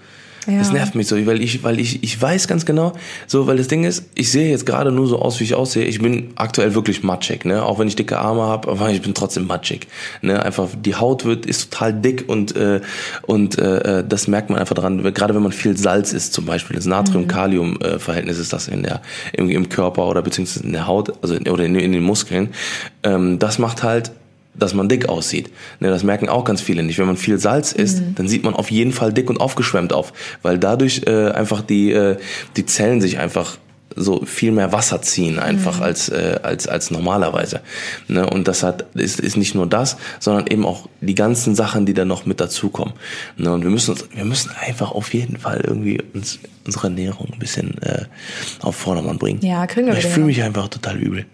Ja. 0.49 0.59
Das 0.59 0.73
nervt 0.73 0.95
mich 0.95 1.07
so, 1.07 1.26
weil 1.26 1.43
ich, 1.43 1.62
weil 1.62 1.78
ich, 1.78 2.02
ich 2.02 2.21
weiß 2.21 2.49
ganz 2.49 2.64
genau, 2.64 2.95
so, 3.26 3.47
weil 3.47 3.59
das 3.59 3.69
Ding 3.69 3.85
ist, 3.85 4.05
ich 4.14 4.33
sehe 4.33 4.49
jetzt 4.49 4.64
gerade 4.64 4.90
nur 4.90 5.07
so 5.07 5.21
aus, 5.21 5.38
wie 5.40 5.45
ich 5.45 5.55
aussehe. 5.55 5.85
Ich 5.85 6.00
bin 6.00 6.31
aktuell 6.37 6.75
wirklich 6.75 7.02
matschig, 7.02 7.45
ne? 7.45 7.62
Auch 7.62 7.78
wenn 7.78 7.87
ich 7.87 7.97
dicke 7.97 8.19
Arme 8.19 8.43
habe, 8.43 8.71
aber 8.71 8.88
ich 8.90 9.02
bin 9.02 9.12
trotzdem 9.12 9.47
matschig, 9.47 9.88
ne? 10.23 10.43
Einfach 10.43 10.69
die 10.75 10.95
Haut 10.95 11.26
wird 11.26 11.45
ist 11.45 11.71
total 11.71 11.93
dick 11.93 12.25
und 12.28 12.57
äh, 12.57 12.81
und 13.26 13.59
äh, 13.59 14.02
das 14.09 14.26
merkt 14.26 14.49
man 14.49 14.59
einfach 14.59 14.75
dran. 14.75 15.02
Gerade 15.12 15.35
wenn 15.35 15.43
man 15.43 15.52
viel 15.52 15.76
Salz 15.76 16.14
isst, 16.14 16.33
zum 16.33 16.47
Beispiel 16.47 16.76
das 16.76 16.87
Natrium-Kalium-Verhältnis 16.87 18.38
ist 18.38 18.55
das 18.55 18.69
in 18.69 18.85
der 18.85 19.02
im, 19.35 19.50
im 19.50 19.69
Körper 19.69 20.07
oder 20.07 20.23
beziehungsweise 20.23 20.64
in 20.64 20.73
der 20.73 20.87
Haut, 20.87 21.12
also 21.23 21.35
in, 21.35 21.47
oder 21.47 21.64
in, 21.64 21.75
in 21.75 21.93
den 21.93 22.02
Muskeln. 22.02 22.55
Ähm, 23.02 23.38
das 23.38 23.59
macht 23.59 23.83
halt 23.83 24.12
dass 24.59 24.75
man 24.75 24.88
dick 24.88 25.09
aussieht. 25.09 25.50
Ne, 25.81 25.88
das 25.88 26.03
merken 26.03 26.29
auch 26.29 26.45
ganz 26.45 26.61
viele 26.61 26.83
nicht. 26.83 26.99
Wenn 26.99 27.07
man 27.07 27.17
viel 27.17 27.38
Salz 27.38 27.73
isst, 27.73 28.00
mhm. 28.00 28.15
dann 28.17 28.29
sieht 28.29 28.45
man 28.45 28.55
auf 28.55 28.71
jeden 28.71 28.93
Fall 28.93 29.12
dick 29.12 29.31
und 29.31 29.41
aufgeschwemmt 29.41 29.93
auf, 29.93 30.12
weil 30.43 30.59
dadurch 30.59 31.03
äh, 31.07 31.31
einfach 31.31 31.62
die 31.62 31.93
äh, 31.93 32.17
die 32.57 32.67
Zellen 32.67 33.00
sich 33.00 33.19
einfach 33.19 33.59
so 33.99 34.25
viel 34.25 34.52
mehr 34.52 34.73
Wasser 34.73 35.02
ziehen 35.02 35.38
einfach 35.38 35.78
mhm. 35.78 35.83
als 35.83 36.09
äh, 36.09 36.40
als 36.43 36.69
als 36.69 36.90
normalerweise. 36.90 37.61
Ne? 38.07 38.28
Und 38.28 38.49
das 38.49 38.62
hat 38.62 38.87
ist, 38.95 39.21
ist 39.21 39.37
nicht 39.37 39.55
nur 39.55 39.67
das, 39.67 39.97
sondern 40.19 40.47
eben 40.47 40.64
auch 40.64 40.88
die 41.00 41.14
ganzen 41.14 41.55
Sachen, 41.55 41.87
die 41.87 41.95
da 41.95 42.05
noch 42.05 42.26
mit 42.26 42.40
dazukommen. 42.40 42.95
Ne? 43.37 43.52
Und 43.52 43.62
wir 43.62 43.71
müssen 43.71 43.93
uns, 43.93 44.05
wir 44.14 44.25
müssen 44.25 44.50
einfach 44.61 44.93
auf 44.93 45.12
jeden 45.14 45.38
Fall 45.38 45.62
irgendwie 45.64 46.00
uns 46.14 46.38
unsere 46.69 46.88
Ernährung 46.88 47.28
ein 47.33 47.38
bisschen 47.38 47.81
äh, 47.83 48.05
auf 48.61 48.76
Vordermann 48.76 49.19
bringen. 49.19 49.40
Ja, 49.43 49.67
kriegen 49.67 49.87
wir 49.87 49.97
Ich 49.97 50.05
fühle 50.05 50.26
mich 50.26 50.43
einfach 50.43 50.69
total 50.69 50.99
übel. 50.99 51.25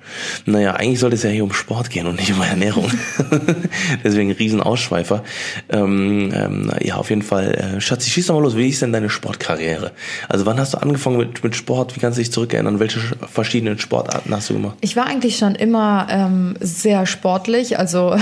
Naja, 0.47 0.75
eigentlich 0.76 1.00
sollte 1.00 1.16
es 1.16 1.25
ja 1.25 1.30
hier 1.30 1.42
um 1.42 1.52
Sport 1.52 1.90
gehen 1.90 2.06
und 2.06 2.21
nicht 2.21 2.33
um 2.33 2.40
Ernährung. 2.40 2.88
Deswegen 4.04 4.30
Riesenausschweifer. 4.30 5.25
Ähm, 5.71 6.30
ähm, 6.33 6.71
ja, 6.80 6.94
auf 6.97 7.11
jeden 7.11 7.23
Fall. 7.23 7.52
Äh, 7.52 7.80
Schatzi, 7.80 8.11
schieß 8.11 8.28
doch 8.28 8.35
mal 8.37 8.42
los. 8.42 8.56
Wie 8.56 8.68
ist 8.68 8.80
denn 8.80 8.92
deine 8.92 9.11
Sportkarriere? 9.11 9.90
Also 10.28 10.47
wann 10.47 10.59
hast 10.59 10.75
du 10.75 10.78
angefangen 10.78 11.16
mit, 11.16 11.42
mit 11.42 11.56
Sport? 11.56 11.97
Wie 11.97 12.00
kannst 12.00 12.16
du 12.16 12.23
dich 12.23 12.30
zurückerinnern? 12.54 12.80
Welche 12.80 13.00
verschiedenen 13.26 13.78
Sportarten 13.78 14.34
hast 14.34 14.50
du 14.50 14.54
gemacht? 14.54 14.76
Ich 14.80 14.96
war 14.96 15.06
eigentlich 15.06 15.37
schon 15.37 15.54
immer 15.54 16.06
ähm, 16.11 16.54
sehr 16.61 17.06
sportlich. 17.06 17.78
Also 17.78 18.16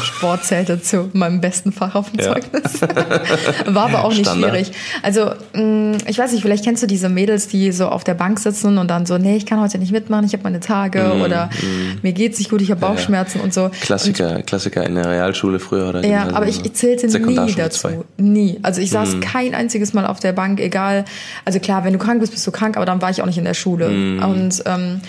Sport 0.00 0.44
zählte 0.44 0.80
zu 0.80 1.10
meinem 1.12 1.40
besten 1.40 1.72
Fach 1.72 1.94
auf 1.94 2.10
dem 2.10 2.20
ja. 2.20 2.32
Zeugnis. 2.32 2.80
War 3.66 3.84
aber 3.84 4.04
auch 4.04 4.10
nicht 4.10 4.26
Standard. 4.26 4.50
schwierig. 4.50 4.72
Also, 5.02 5.32
mm, 5.54 5.98
ich 6.06 6.18
weiß 6.18 6.32
nicht, 6.32 6.42
vielleicht 6.42 6.64
kennst 6.64 6.82
du 6.82 6.86
diese 6.86 7.08
Mädels, 7.08 7.48
die 7.48 7.72
so 7.72 7.88
auf 7.88 8.04
der 8.04 8.14
Bank 8.14 8.38
sitzen 8.40 8.78
und 8.78 8.88
dann 8.88 9.04
so, 9.04 9.18
nee, 9.18 9.36
ich 9.36 9.46
kann 9.46 9.60
heute 9.60 9.78
nicht 9.78 9.92
mitmachen, 9.92 10.24
ich 10.24 10.32
habe 10.32 10.42
meine 10.44 10.60
Tage 10.60 11.12
mm, 11.14 11.20
oder 11.22 11.46
mm. 11.46 11.98
mir 12.02 12.12
geht's 12.12 12.38
nicht 12.38 12.50
gut, 12.50 12.62
ich 12.62 12.70
habe 12.70 12.80
Bauchschmerzen 12.80 13.38
ja, 13.38 13.44
und 13.44 13.52
so. 13.52 13.70
Klassiker, 13.80 14.36
und, 14.36 14.46
Klassiker 14.46 14.84
in 14.84 14.94
der 14.94 15.08
Realschule 15.08 15.58
früher 15.58 15.88
oder 15.88 16.04
Ja, 16.04 16.28
aber 16.32 16.48
ich, 16.48 16.64
ich 16.64 16.72
zählte 16.74 17.06
nie 17.18 17.54
dazu. 17.54 17.80
Zwei. 17.80 17.98
Nie. 18.16 18.58
Also 18.62 18.80
ich 18.80 18.90
saß 18.90 19.16
mm. 19.16 19.20
kein 19.20 19.54
einziges 19.54 19.92
Mal 19.92 20.06
auf 20.06 20.20
der 20.20 20.32
Bank, 20.32 20.60
egal. 20.60 21.04
Also 21.44 21.58
klar, 21.58 21.84
wenn 21.84 21.92
du 21.92 21.98
krank 21.98 22.20
bist, 22.20 22.32
bist 22.32 22.46
du 22.46 22.50
krank, 22.50 22.76
aber 22.76 22.86
dann 22.86 23.02
war 23.02 23.10
ich 23.10 23.22
auch 23.22 23.26
nicht 23.26 23.38
in 23.38 23.44
der 23.44 23.54
Schule. 23.54 23.88
Mm. 23.88 24.22
Und 24.22 24.62
ähm, 24.66 25.00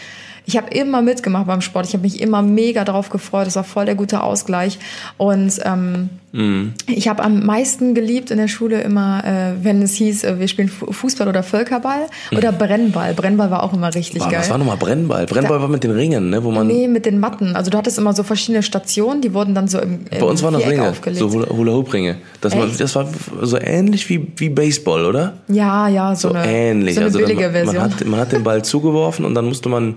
ich 0.45 0.57
habe 0.57 0.69
immer 0.71 1.01
mitgemacht 1.01 1.47
beim 1.47 1.61
Sport. 1.61 1.87
Ich 1.87 1.93
habe 1.93 2.03
mich 2.03 2.19
immer 2.21 2.41
mega 2.41 2.83
darauf 2.83 3.09
gefreut. 3.09 3.47
Das 3.47 3.55
war 3.55 3.63
voll 3.63 3.85
der 3.85 3.95
gute 3.95 4.21
Ausgleich. 4.21 4.77
Und 5.17 5.53
ähm, 5.63 6.09
mhm. 6.33 6.73
ich 6.87 7.07
habe 7.07 7.23
am 7.23 7.45
meisten 7.45 7.93
geliebt 7.95 8.29
in 8.29 8.37
der 8.37 8.49
Schule 8.49 8.81
immer, 8.81 9.23
äh, 9.23 9.63
wenn 9.63 9.81
es 9.81 9.95
hieß, 9.95 10.25
äh, 10.25 10.39
wir 10.39 10.49
spielen 10.49 10.67
Fußball 10.67 11.29
oder 11.29 11.43
Völkerball 11.43 12.07
oder 12.35 12.51
mhm. 12.51 12.57
Brennball. 12.57 13.13
Brennball 13.13 13.51
war 13.51 13.63
auch 13.63 13.73
immer 13.73 13.93
richtig 13.95 14.19
Boah, 14.19 14.29
geil. 14.29 14.39
Was 14.39 14.49
war 14.49 14.57
nochmal 14.57 14.75
Brennball? 14.75 15.27
Brennball 15.27 15.57
da, 15.57 15.61
war 15.61 15.69
mit 15.69 15.83
den 15.85 15.91
Ringen, 15.91 16.29
ne? 16.29 16.43
Wo 16.43 16.51
man 16.51 16.67
nee, 16.67 16.89
mit 16.89 17.05
den 17.05 17.19
Matten. 17.19 17.55
Also 17.55 17.71
du 17.71 17.77
hattest 17.77 17.97
immer 17.97 18.13
so 18.13 18.23
verschiedene 18.23 18.63
Stationen, 18.63 19.21
die 19.21 19.33
wurden 19.33 19.55
dann 19.55 19.69
so 19.69 19.79
im, 19.79 20.01
im 20.11 20.19
Bei 20.19 20.25
uns 20.25 20.43
waren 20.43 20.55
das 20.55 20.65
Ringe, 20.65 20.89
aufgelegt. 20.89 21.19
so 21.19 21.29
Hula-Hoop-Ringe. 21.31 22.17
Das, 22.41 22.57
war, 22.57 22.67
das 22.67 22.95
war 22.95 23.07
so 23.41 23.57
ähnlich 23.57 24.09
wie, 24.09 24.27
wie 24.35 24.49
Baseball, 24.49 25.05
oder? 25.05 25.37
Ja, 25.47 25.87
ja, 25.87 26.13
so, 26.15 26.29
so 26.29 26.35
eine, 26.35 26.51
ähnlich. 26.51 26.95
So 26.95 26.99
eine 26.99 27.05
also 27.07 27.19
billige 27.19 27.43
man, 27.43 27.51
Version. 27.51 27.75
Man 27.75 27.83
hat, 27.93 28.05
man 28.05 28.19
hat 28.19 28.31
den 28.33 28.43
Ball 28.43 28.61
zugeworfen 28.65 29.23
und 29.23 29.35
dann 29.35 29.45
musste 29.45 29.69
man 29.69 29.95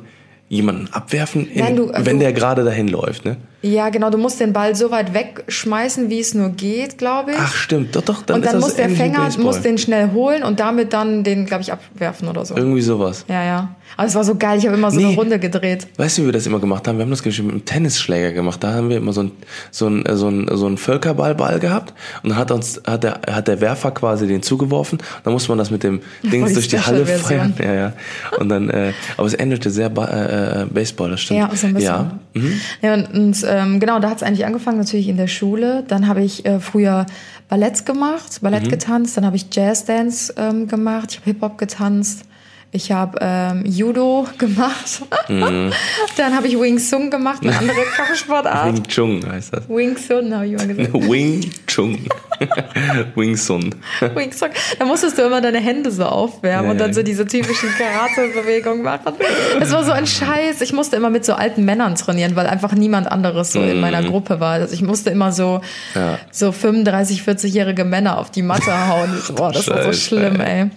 jemanden 0.48 0.88
abwerfen, 0.92 1.48
in, 1.50 1.60
Nein, 1.60 1.76
du, 1.76 1.90
wenn 1.92 2.18
du, 2.18 2.24
der 2.24 2.32
gerade 2.32 2.64
dahin 2.64 2.88
läuft, 2.88 3.24
ne? 3.24 3.36
Ja, 3.66 3.88
genau. 3.88 4.10
Du 4.10 4.18
musst 4.18 4.38
den 4.38 4.52
Ball 4.52 4.76
so 4.76 4.92
weit 4.92 5.12
wegschmeißen, 5.12 6.08
wie 6.08 6.20
es 6.20 6.34
nur 6.34 6.50
geht, 6.50 6.98
glaube 6.98 7.32
ich. 7.32 7.36
Ach, 7.40 7.52
stimmt. 7.52 7.96
Doch, 7.96 8.02
doch. 8.02 8.22
Dann 8.22 8.36
und 8.36 8.46
dann 8.46 8.60
muss 8.60 8.74
der 8.74 8.88
Fänger 8.90 9.28
muss 9.38 9.60
den 9.60 9.76
schnell 9.76 10.12
holen 10.12 10.44
und 10.44 10.60
damit 10.60 10.92
dann 10.92 11.24
den, 11.24 11.46
glaube 11.46 11.62
ich, 11.62 11.72
abwerfen 11.72 12.28
oder 12.28 12.44
so. 12.44 12.56
Irgendwie 12.56 12.82
sowas. 12.82 13.24
Ja, 13.28 13.42
ja. 13.42 13.76
Aber 13.96 14.06
es 14.06 14.14
war 14.14 14.24
so 14.24 14.34
geil. 14.34 14.58
Ich 14.58 14.66
habe 14.66 14.76
immer 14.76 14.90
so 14.90 14.98
nee. 14.98 15.06
eine 15.06 15.16
Runde 15.16 15.38
gedreht. 15.38 15.86
Weißt 15.96 16.18
du, 16.18 16.22
wie 16.22 16.26
wir 16.26 16.32
das 16.32 16.46
immer 16.46 16.60
gemacht 16.60 16.86
haben? 16.86 16.98
Wir 16.98 17.04
haben 17.04 17.10
das 17.10 17.24
mit 17.24 17.38
einem 17.38 17.64
Tennisschläger 17.64 18.32
gemacht. 18.32 18.62
Da 18.62 18.74
haben 18.74 18.88
wir 18.88 18.98
immer 18.98 19.12
so 19.12 19.24
ein 19.24 19.32
so 19.70 19.88
ein 19.88 20.04
so 20.12 20.28
ein, 20.28 20.48
so 20.52 20.66
ein 20.66 20.76
Völkerballball 20.76 21.58
gehabt 21.58 21.94
und 22.22 22.30
dann 22.30 22.38
hat 22.38 22.50
uns 22.50 22.80
hat 22.86 23.04
der 23.04 23.20
hat 23.28 23.48
der 23.48 23.60
Werfer 23.60 23.90
quasi 23.92 24.26
den 24.26 24.42
zugeworfen. 24.42 24.98
Dann 25.24 25.32
musste 25.32 25.50
man 25.50 25.58
das 25.58 25.70
mit 25.70 25.82
dem 25.82 26.00
Dings 26.22 26.52
durch 26.52 26.68
die 26.68 26.78
Halle 26.78 27.06
feiern. 27.06 27.54
Ja, 27.58 27.74
ja. 27.74 27.92
Und 28.38 28.48
dann, 28.48 28.70
äh, 28.70 28.92
aber 29.16 29.26
es 29.26 29.34
endete 29.34 29.70
sehr 29.70 29.90
äh, 29.96 30.62
äh, 30.62 30.66
Baseball, 30.66 31.10
das 31.10 31.22
stimmt. 31.22 31.40
Ja, 31.40 31.50
so 31.54 31.66
ein 31.66 31.74
bisschen. 31.74 31.94
Ja, 31.94 32.18
mhm. 32.34 32.60
ja 32.82 32.94
und, 32.94 33.14
und 33.14 33.44
ähm, 33.56 33.80
genau, 33.80 33.98
da 33.98 34.10
hat 34.10 34.18
es 34.18 34.22
eigentlich 34.22 34.46
angefangen, 34.46 34.78
natürlich 34.78 35.08
in 35.08 35.16
der 35.16 35.26
Schule. 35.26 35.84
Dann 35.86 36.06
habe 36.06 36.22
ich 36.22 36.44
äh, 36.44 36.60
früher 36.60 37.06
Ballett 37.48 37.86
gemacht, 37.86 38.40
Ballett 38.42 38.64
mhm. 38.64 38.70
getanzt, 38.70 39.16
dann 39.16 39.24
habe 39.24 39.36
ich 39.36 39.46
Jazzdance 39.52 40.34
ähm, 40.36 40.68
gemacht, 40.68 41.12
ich 41.12 41.16
habe 41.18 41.30
Hip-Hop 41.30 41.58
getanzt. 41.58 42.24
Ich 42.72 42.92
habe 42.92 43.18
ähm, 43.22 43.64
Judo 43.64 44.26
gemacht. 44.38 45.02
Mhm. 45.28 45.72
Dann 46.16 46.36
habe 46.36 46.46
ich 46.46 46.60
Wing 46.60 46.78
Chun 46.78 47.10
gemacht, 47.10 47.42
eine 47.42 47.56
andere 47.56 47.82
Kampfsportart. 47.96 48.74
Wing 48.74 48.82
Chun 48.84 49.24
heißt 49.26 49.54
das. 49.54 49.68
Wing 49.68 49.96
Chun 49.96 50.34
habe 50.34 50.46
ich 50.46 50.52
immer 50.52 50.66
gesagt. 50.66 50.92
Wing 51.10 51.50
Chun. 51.66 51.98
Wing 53.14 53.36
Chun. 53.36 53.74
Wing 54.14 54.30
Chun. 54.30 54.50
Da 54.78 54.84
musstest 54.84 55.18
du 55.18 55.22
immer 55.22 55.40
deine 55.40 55.58
Hände 55.58 55.90
so 55.90 56.04
aufwärmen 56.04 56.66
ja, 56.66 56.70
und 56.72 56.78
dann 56.78 56.92
so 56.92 57.02
diese 57.02 57.26
typischen 57.26 57.70
Karate-Bewegungen 57.70 58.82
machen. 58.82 59.14
Es 59.60 59.72
war 59.72 59.84
so 59.84 59.92
ein 59.92 60.06
Scheiß. 60.06 60.60
Ich 60.60 60.72
musste 60.72 60.96
immer 60.96 61.10
mit 61.10 61.24
so 61.24 61.34
alten 61.34 61.64
Männern 61.64 61.94
trainieren, 61.94 62.36
weil 62.36 62.46
einfach 62.46 62.72
niemand 62.72 63.10
anderes 63.10 63.52
so 63.52 63.60
mhm. 63.60 63.70
in 63.70 63.80
meiner 63.80 64.02
Gruppe 64.02 64.40
war. 64.40 64.54
Also 64.54 64.74
ich 64.74 64.82
musste 64.82 65.10
immer 65.10 65.32
so, 65.32 65.60
ja. 65.94 66.18
so 66.30 66.52
35, 66.52 67.22
40-jährige 67.22 67.84
Männer 67.84 68.18
auf 68.18 68.30
die 68.30 68.42
Matte 68.42 68.88
hauen. 68.88 69.10
Boah, 69.34 69.52
das 69.52 69.64
Scheiße. 69.64 69.76
war 69.76 69.92
so 69.92 69.92
schlimm, 69.92 70.40
ey. 70.40 70.70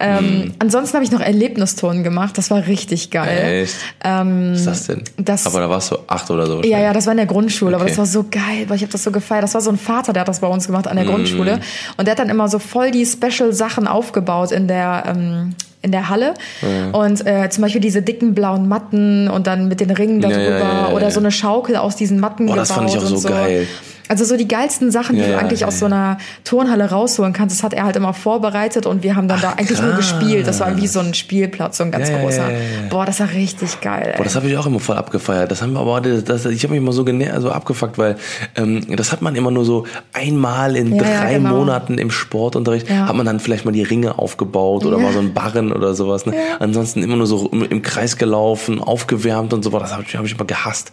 Ähm, 0.00 0.24
mhm. 0.24 0.54
Ansonsten 0.58 0.94
habe 0.94 1.04
ich 1.04 1.12
noch 1.12 1.20
Erlebnisturnen 1.20 2.02
gemacht. 2.04 2.38
Das 2.38 2.50
war 2.50 2.66
richtig 2.66 3.10
geil. 3.10 3.62
Echt? 3.62 3.76
Ähm, 4.04 4.52
Was 4.52 4.60
ist 4.60 4.66
das 4.66 4.86
denn? 4.86 5.02
Das, 5.18 5.46
aber 5.46 5.60
da 5.60 5.70
warst 5.70 5.90
du 5.90 5.98
acht 6.06 6.30
oder 6.30 6.46
so. 6.46 6.62
Ja, 6.62 6.78
ja, 6.78 6.92
das 6.92 7.06
war 7.06 7.12
in 7.12 7.18
der 7.18 7.26
Grundschule, 7.26 7.74
okay. 7.74 7.82
aber 7.82 7.88
das 7.88 7.98
war 7.98 8.06
so 8.06 8.24
geil, 8.30 8.64
weil 8.68 8.76
ich 8.76 8.82
habe 8.82 8.92
das 8.92 9.02
so 9.02 9.10
gefeiert. 9.10 9.44
Das 9.44 9.54
war 9.54 9.60
so 9.60 9.70
ein 9.70 9.78
Vater, 9.78 10.12
der 10.12 10.22
hat 10.22 10.28
das 10.28 10.40
bei 10.40 10.46
uns 10.46 10.66
gemacht 10.66 10.86
an 10.92 10.96
der 10.96 11.06
mm. 11.06 11.08
Grundschule. 11.08 11.60
Und 11.96 12.06
der 12.06 12.12
hat 12.12 12.18
dann 12.18 12.28
immer 12.28 12.48
so 12.48 12.58
voll 12.58 12.90
die 12.90 13.04
Special-Sachen 13.04 13.88
aufgebaut 13.88 14.52
in 14.52 14.68
der, 14.68 15.04
ähm, 15.06 15.54
in 15.82 15.90
der 15.90 16.08
Halle. 16.08 16.34
Ja. 16.62 16.98
Und 16.98 17.26
äh, 17.26 17.48
zum 17.50 17.62
Beispiel 17.62 17.80
diese 17.80 18.02
dicken 18.02 18.34
blauen 18.34 18.68
Matten 18.68 19.28
und 19.28 19.46
dann 19.46 19.68
mit 19.68 19.80
den 19.80 19.90
Ringen 19.90 20.20
darüber 20.20 20.40
ja, 20.40 20.58
ja, 20.58 20.88
oder 20.90 21.10
so 21.10 21.20
eine 21.20 21.32
Schaukel 21.32 21.76
aus 21.76 21.96
diesen 21.96 22.20
Matten 22.20 22.48
oh, 22.48 22.54
das 22.54 22.70
fand 22.70 22.88
ich 22.88 22.96
auch 22.96 23.02
so, 23.02 23.16
so 23.16 23.28
geil. 23.28 23.66
Also 24.08 24.24
so 24.24 24.36
die 24.36 24.48
geilsten 24.48 24.90
Sachen, 24.90 25.16
die 25.16 25.22
ja, 25.22 25.28
du 25.28 25.38
eigentlich 25.38 25.60
ja, 25.60 25.68
aus 25.68 25.78
so 25.78 25.86
einer 25.86 26.18
Turnhalle 26.44 26.90
rausholen 26.90 27.32
kannst, 27.32 27.56
das 27.56 27.62
hat 27.62 27.74
er 27.74 27.84
halt 27.84 27.96
immer 27.96 28.14
vorbereitet 28.14 28.86
und 28.86 29.02
wir 29.02 29.16
haben 29.16 29.28
dann 29.28 29.38
Ach, 29.38 29.42
da 29.42 29.50
eigentlich 29.52 29.78
krass. 29.78 29.86
nur 29.86 29.96
gespielt. 29.96 30.46
Das 30.46 30.60
war 30.60 30.76
wie 30.76 30.86
so 30.86 31.00
ein 31.00 31.14
Spielplatz, 31.14 31.78
so 31.78 31.84
ein 31.84 31.90
ganz 31.90 32.10
großer. 32.10 32.50
Boah, 32.90 33.06
das 33.06 33.20
war 33.20 33.30
richtig 33.30 33.80
geil. 33.80 34.10
Ey. 34.12 34.16
Boah, 34.16 34.24
das 34.24 34.36
habe 34.36 34.48
ich 34.48 34.56
auch 34.56 34.66
immer 34.66 34.80
voll 34.80 34.96
abgefeiert. 34.96 35.50
Das 35.50 35.62
haben 35.62 35.72
wir 35.72 35.80
aber, 35.80 36.00
das, 36.00 36.46
ich 36.46 36.62
habe 36.64 36.72
mich 36.72 36.82
immer 36.82 36.92
so 36.92 37.04
genährt, 37.04 37.40
so 37.40 37.50
abgefuckt, 37.50 37.98
weil 37.98 38.16
ähm, 38.56 38.84
das 38.96 39.12
hat 39.12 39.22
man 39.22 39.34
immer 39.34 39.50
nur 39.50 39.64
so 39.64 39.86
einmal 40.12 40.76
in 40.76 40.98
drei 40.98 41.34
genau. 41.34 41.56
Monaten 41.56 41.98
im 41.98 42.10
Sportunterricht, 42.10 42.90
hat 42.90 43.14
man 43.14 43.26
dann 43.26 43.40
vielleicht 43.40 43.64
mal 43.64 43.72
die 43.72 43.82
Ringe 43.82 44.18
aufgebaut 44.18 44.84
oder 44.84 44.98
mal 44.98 45.12
so 45.12 45.18
ein 45.18 45.32
Barren 45.32 45.72
oder 45.72 45.94
sowas. 45.94 46.26
Ne? 46.26 46.34
Ansonsten 46.58 47.02
immer 47.02 47.16
nur 47.16 47.26
so 47.26 47.48
im, 47.52 47.62
im, 47.64 47.82
Kreis 47.82 48.16
gelaufen, 48.16 48.80
aufgewärmt 48.80 49.52
und 49.52 49.62
so. 49.62 49.70
Das 49.70 49.92
habe 49.92 50.04
ich, 50.06 50.16
hab 50.16 50.24
ich 50.24 50.32
immer 50.34 50.44
gehasst. 50.44 50.92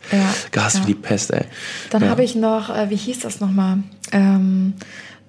Gehasst 0.52 0.82
wie 0.84 0.88
die 0.88 0.96
Pest, 0.96 1.32
ey. 1.32 1.44
Dann 1.90 2.10
habe 2.10 2.24
ich 2.24 2.36
noch, 2.36 2.70
äh, 2.70 2.90
wie 2.90 2.96
hieß 3.04 3.20
das 3.20 3.40
nochmal? 3.40 3.80
Ähm, 4.12 4.74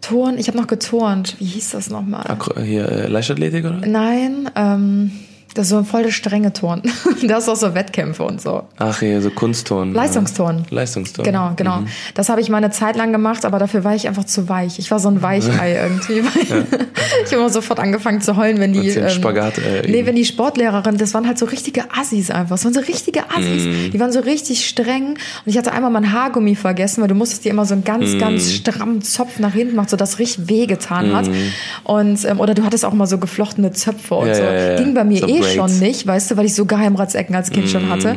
Turn, 0.00 0.38
ich 0.38 0.48
habe 0.48 0.56
noch 0.56 0.66
geturnt. 0.66 1.37
Wie 1.38 1.44
hieß 1.44 1.70
das 1.70 1.90
nochmal? 1.90 2.24
Hier, 2.62 2.88
äh, 2.88 3.06
Leichtathletik, 3.09 3.64
oder? 3.64 3.80
Nein, 3.87 4.50
ähm, 4.56 5.12
das 5.54 5.66
ist 5.66 5.70
so 5.70 5.78
ein 5.78 5.84
voll 5.84 6.02
der 6.02 6.10
strenge 6.10 6.52
Turn. 6.52 6.82
das 7.26 7.44
ist 7.44 7.48
auch 7.48 7.56
so 7.56 7.74
Wettkämpfe 7.74 8.22
und 8.22 8.40
so. 8.40 8.62
Ach 8.78 9.02
ja, 9.02 9.20
so 9.20 9.30
Kunstturn. 9.30 9.92
Leistungsturn. 9.92 10.64
Leistungsturn. 10.70 11.24
Genau, 11.24 11.52
genau. 11.56 11.78
Mhm. 11.78 11.88
Das 12.14 12.28
habe 12.28 12.40
ich 12.40 12.48
mal 12.48 12.58
eine 12.58 12.70
Zeit 12.70 12.96
lang 12.96 13.12
gemacht, 13.12 13.44
aber 13.44 13.58
dafür 13.58 13.84
war 13.84 13.94
ich 13.94 14.06
einfach 14.06 14.24
zu 14.24 14.48
weich. 14.48 14.78
Ich 14.78 14.90
war 14.90 14.98
so 14.98 15.08
ein 15.08 15.22
Weichei 15.22 15.76
irgendwie. 15.82 16.18
Ja. 16.18 16.24
ich 17.24 17.32
habe 17.32 17.36
immer 17.36 17.50
sofort 17.50 17.80
angefangen 17.80 18.20
zu 18.20 18.36
heulen, 18.36 18.58
wenn 18.60 18.72
die. 18.72 18.88
Ähm, 18.90 19.10
Spagat, 19.10 19.58
äh, 19.58 19.88
nee, 19.88 20.06
wenn 20.06 20.16
die 20.16 20.24
Sportlehrerin, 20.24 20.98
das 20.98 21.14
waren 21.14 21.26
halt 21.26 21.38
so 21.38 21.46
richtige 21.46 21.84
Assis 21.92 22.30
einfach. 22.30 22.56
Das 22.56 22.64
waren 22.64 22.74
so 22.74 22.80
richtige 22.80 23.30
Assis. 23.30 23.64
Mhm. 23.64 23.90
Die 23.92 24.00
waren 24.00 24.12
so 24.12 24.20
richtig 24.20 24.68
streng. 24.68 25.10
Und 25.10 25.18
ich 25.46 25.58
hatte 25.58 25.72
einmal 25.72 25.90
mein 25.90 26.12
Haargummi 26.12 26.54
vergessen, 26.54 27.00
weil 27.00 27.08
du 27.08 27.14
musstest 27.14 27.44
dir 27.44 27.50
immer 27.50 27.66
so 27.66 27.74
einen 27.74 27.84
ganz, 27.84 28.14
mhm. 28.14 28.18
ganz 28.18 28.52
strammen 28.52 29.02
Zopf 29.02 29.38
nach 29.38 29.52
hinten 29.52 29.76
machen, 29.76 29.88
sodass 29.88 30.10
das 30.10 30.18
richtig 30.18 30.48
wehgetan 30.48 31.14
hat. 31.14 31.26
Mhm. 31.26 31.52
Und, 31.84 32.24
ähm, 32.24 32.40
oder 32.40 32.54
du 32.54 32.64
hattest 32.64 32.84
auch 32.84 32.92
mal 32.92 33.06
so 33.06 33.18
geflochtene 33.18 33.72
Zöpfe 33.72 34.14
und 34.14 34.28
ja, 34.28 34.34
so. 34.34 34.42
Ja, 34.42 34.76
Ging 34.76 34.94
bei 34.94 35.04
mir 35.04 35.20
so 35.20 35.26
eh 35.28 35.39
schon 35.42 35.79
nicht, 35.79 36.07
weißt 36.07 36.31
du, 36.31 36.37
weil 36.37 36.46
ich 36.46 36.55
so 36.55 36.66
Geheimratsecken 36.66 37.35
als 37.35 37.50
Kind 37.50 37.66
mm. 37.66 37.68
schon 37.68 37.88
hatte. 37.88 38.14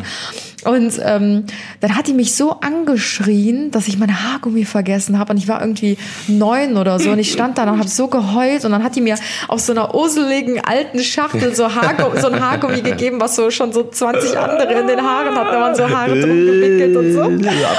Und 0.63 0.99
ähm, 1.03 1.45
dann 1.81 1.95
hat 1.95 2.07
die 2.07 2.13
mich 2.13 2.35
so 2.35 2.59
angeschrien, 2.61 3.71
dass 3.71 3.87
ich 3.87 3.97
meine 3.97 4.23
Haargummi 4.23 4.65
vergessen 4.65 5.19
habe. 5.19 5.33
Und 5.33 5.37
ich 5.37 5.47
war 5.47 5.61
irgendwie 5.61 5.97
neun 6.27 6.77
oder 6.77 6.99
so. 6.99 7.11
Und 7.11 7.19
ich 7.19 7.31
stand 7.31 7.57
da 7.57 7.63
und 7.63 7.79
habe 7.79 7.89
so 7.89 8.07
geheult. 8.07 8.65
Und 8.65 8.71
dann 8.71 8.83
hat 8.83 8.95
die 8.95 9.01
mir 9.01 9.15
aus 9.47 9.65
so 9.65 9.73
einer 9.73 9.93
useligen 9.93 10.63
alten 10.63 10.99
Schachtel 10.99 11.53
so, 11.55 11.73
Haargummi, 11.73 12.19
so 12.19 12.27
ein 12.27 12.39
Haargummi 12.39 12.81
gegeben, 12.81 13.19
was 13.19 13.35
so 13.35 13.49
schon 13.51 13.73
so 13.73 13.89
20 13.89 14.37
andere 14.37 14.73
in 14.79 14.87
den 14.87 15.01
Haaren 15.01 15.35
hat. 15.35 15.47
Da 15.47 15.59
waren 15.59 15.75
so 15.75 15.89
Haare 15.89 16.19
drum 16.19 16.45
gewickelt 16.45 16.95
und 16.95 17.13
so. 17.13 17.21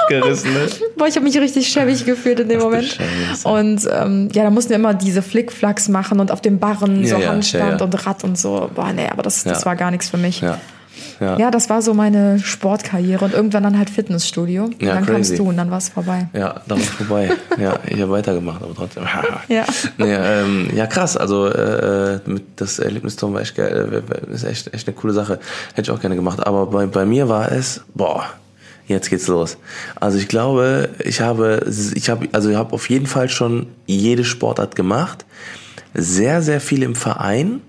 Abgerissen, 0.03 0.53
ne? 0.53 0.67
Boah, 0.97 1.07
ich 1.07 1.17
habe 1.17 1.25
mich 1.25 1.39
richtig 1.39 1.69
schäbig 1.69 2.05
gefühlt 2.05 2.41
in 2.41 2.49
dem 2.49 2.61
Moment. 2.61 2.99
Und 3.45 3.89
ähm, 3.91 4.29
ja, 4.33 4.45
da 4.45 4.51
mussten 4.51 4.71
wir 4.71 4.77
immer 4.77 4.95
diese 4.95 5.23
Flickflacks 5.23 5.89
machen 5.89 6.21
und 6.21 6.31
auf 6.31 6.41
dem 6.41 6.59
Barren 6.59 7.03
ja, 7.03 7.09
so 7.09 7.23
ja, 7.23 7.29
Handstand 7.29 7.81
ja, 7.81 7.85
und 7.85 8.07
Rad 8.07 8.25
und 8.25 8.39
so. 8.39 8.71
Boah, 8.75 8.93
nee, 8.93 9.09
aber 9.11 9.23
das, 9.23 9.45
das 9.45 9.65
war 9.67 9.77
gar 9.77 9.91
nichts 9.91 10.11
für 10.11 10.19
mich. 10.19 10.41
Ja. 10.41 10.59
Ja. 11.21 11.39
ja, 11.39 11.51
das 11.51 11.71
war 11.71 11.83
so 11.83 11.95
meine 11.95 12.39
Sportkarriere 12.39 13.25
und 13.25 13.35
irgendwann 13.35 13.63
dann 13.63 13.79
halt 13.79 13.91
Fitnessstudio. 13.91 14.71
Ja, 14.81 14.95
dann 14.95 15.05
crazy. 15.05 15.13
kamst 15.13 15.39
du 15.39 15.49
und 15.49 15.57
dann 15.57 15.71
war 15.71 15.79
es 15.79 15.89
vorbei. 15.89 16.29
Ja, 16.33 16.61
dann 16.67 16.79
war 16.79 16.85
es 16.85 16.91
vorbei. 16.91 17.31
ja, 17.59 17.79
ich 17.87 18.01
habe 18.01 18.11
weitergemacht, 18.11 18.63
aber 18.63 18.75
trotzdem. 18.75 19.05
ja. 19.49 19.65
Nee, 19.99 20.15
ähm, 20.15 20.69
ja, 20.75 20.87
krass. 20.87 21.17
Also 21.17 21.47
äh, 21.49 22.21
das 22.57 22.79
Erlebnisturm 22.79 23.35
war 23.35 23.41
echt 23.41 23.55
geil. 23.55 24.03
Äh, 24.29 24.33
ist 24.33 24.45
echt, 24.45 24.73
echt 24.75 24.89
eine 24.89 24.97
coole 24.97 25.13
Sache. 25.13 25.39
Hätte 25.75 25.91
ich 25.91 25.91
auch 25.91 26.01
gerne 26.01 26.17
gemacht. 26.17 26.45
Aber 26.45 26.67
bei, 26.67 26.87
bei 26.87 27.05
mir 27.05 27.29
war 27.29 27.53
es, 27.53 27.83
boah, 27.95 28.25
jetzt 28.87 29.11
geht's 29.11 29.27
los. 29.29 29.57
Also 30.01 30.19
ich 30.19 30.29
glaube, 30.29 30.91
ich 30.99 31.21
habe, 31.21 31.67
ich 31.95 32.11
habe, 32.11 32.29
also 32.33 32.51
ich 32.51 32.57
habe 32.57 32.73
auf 32.73 32.89
jeden 32.91 33.07
Fall 33.07 33.29
schon 33.29 33.67
jede 33.87 34.25
Sportart 34.25 34.77
gemacht. 34.77 35.25
Sehr, 35.95 36.43
sehr 36.43 36.61
viel 36.61 36.83
im 36.83 36.95
Verein 36.95 37.61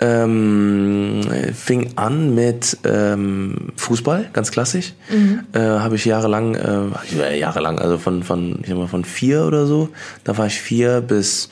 ähm, 0.00 1.22
fing 1.54 1.92
an 1.96 2.34
mit 2.34 2.78
ähm, 2.84 3.72
Fußball, 3.76 4.30
ganz 4.32 4.50
klassisch. 4.50 4.94
Mhm. 5.10 5.40
Äh, 5.52 5.60
Habe 5.60 5.96
ich 5.96 6.04
jahrelang, 6.04 6.54
äh, 6.54 7.38
jahrelang, 7.38 7.78
also 7.78 7.98
von, 7.98 8.22
von, 8.22 8.58
ich 8.62 8.68
sag 8.68 8.76
mal, 8.76 8.88
von 8.88 9.04
vier 9.04 9.44
oder 9.44 9.66
so. 9.66 9.88
Da 10.24 10.36
war 10.36 10.46
ich 10.46 10.60
vier 10.60 11.00
bis 11.00 11.48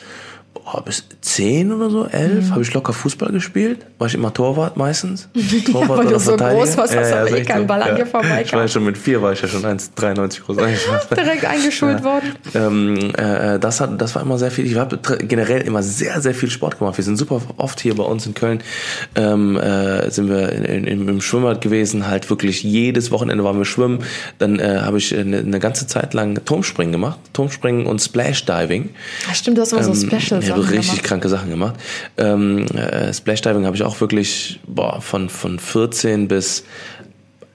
oh, 0.65 0.81
bis 0.81 1.05
zehn 1.21 1.73
oder 1.73 1.91
so, 1.91 2.07
elf, 2.07 2.47
mhm. 2.47 2.51
habe 2.53 2.63
ich 2.63 2.73
locker 2.73 2.93
Fußball 2.93 3.31
gespielt. 3.33 3.87
War 3.99 4.07
ich 4.07 4.15
immer 4.15 4.33
Torwart 4.33 4.77
meistens. 4.77 5.29
Torwart 5.71 5.89
ja, 5.89 5.97
weil 5.97 6.07
du 6.07 6.19
so 6.19 6.37
groß 6.37 6.77
warst, 6.77 6.97
hast 6.97 7.11
ja, 7.11 7.21
aber 7.23 7.31
eh 7.31 7.43
keinen 7.43 7.67
Ball 7.67 7.83
an 7.83 7.97
dir 7.97 8.07
vorbei. 8.07 8.43
Ich 8.45 8.53
war 8.53 8.67
schon 8.69 8.85
mit 8.85 8.97
vier, 8.97 9.21
war 9.23 9.33
ich 9.33 9.43
ja 9.43 9.49
schon 9.49 9.63
1,93 9.63 10.43
groß. 10.43 10.57
Direkt 10.57 11.45
eingeschult 11.45 12.01
ja. 12.01 12.05
worden. 12.05 12.35
Ähm, 12.55 13.13
äh, 13.17 13.59
das, 13.59 13.81
hat, 13.81 14.01
das 14.01 14.15
war 14.15 14.23
immer 14.23 14.39
sehr 14.39 14.51
viel. 14.51 14.67
Ich 14.67 14.77
habe 14.77 14.99
generell 15.19 15.63
immer 15.63 15.83
sehr, 15.83 16.21
sehr 16.21 16.35
viel 16.35 16.51
Sport 16.51 16.79
gemacht. 16.79 16.97
Wir 16.97 17.05
sind 17.05 17.17
super 17.17 17.43
oft 17.57 17.81
hier 17.81 17.95
bei 17.95 18.05
uns 18.05 18.27
in 18.27 18.35
Köln, 18.35 18.63
ähm, 19.15 19.57
äh, 19.57 20.11
sind 20.11 20.29
wir 20.29 20.51
in, 20.53 20.85
in, 20.85 21.09
im 21.09 21.21
Schwimmbad 21.21 21.61
gewesen, 21.61 22.07
halt 22.07 22.31
wirklich 22.31 22.63
jedes 22.63 23.11
Wochenende 23.11 23.45
waren 23.45 23.59
wir 23.59 23.65
schwimmen. 23.65 24.01
Dann 24.39 24.59
äh, 24.59 24.81
habe 24.81 24.99
ich 24.99 25.17
eine, 25.17 25.39
eine, 25.39 25.61
ganze 25.61 25.87
Zeit 25.87 26.15
lang 26.15 26.45
Turmspringen 26.45 26.93
gemacht. 26.93 27.19
Turmspringen 27.33 27.87
und 27.87 28.01
Splash 28.01 28.45
Diving. 28.45 28.91
Ach 29.31 29.35
stimmt, 29.35 29.59
du 29.59 29.63
hast 29.63 29.73
immer 29.73 29.87
ähm, 29.87 29.95
so 29.95 30.07
Specials 30.07 30.54
habe 30.55 30.71
richtig 30.71 30.89
gemacht. 30.89 31.05
kranke 31.05 31.29
Sachen 31.29 31.51
gemacht. 31.51 31.75
Ähm, 32.17 32.67
äh, 32.67 33.13
Splashdiving 33.13 33.67
habe 33.67 33.77
ich 33.77 33.83
auch 33.83 34.01
wirklich 34.01 34.61
boah, 34.67 35.01
von, 35.01 35.29
von 35.29 35.59
14 35.59 36.29
bis 36.29 36.65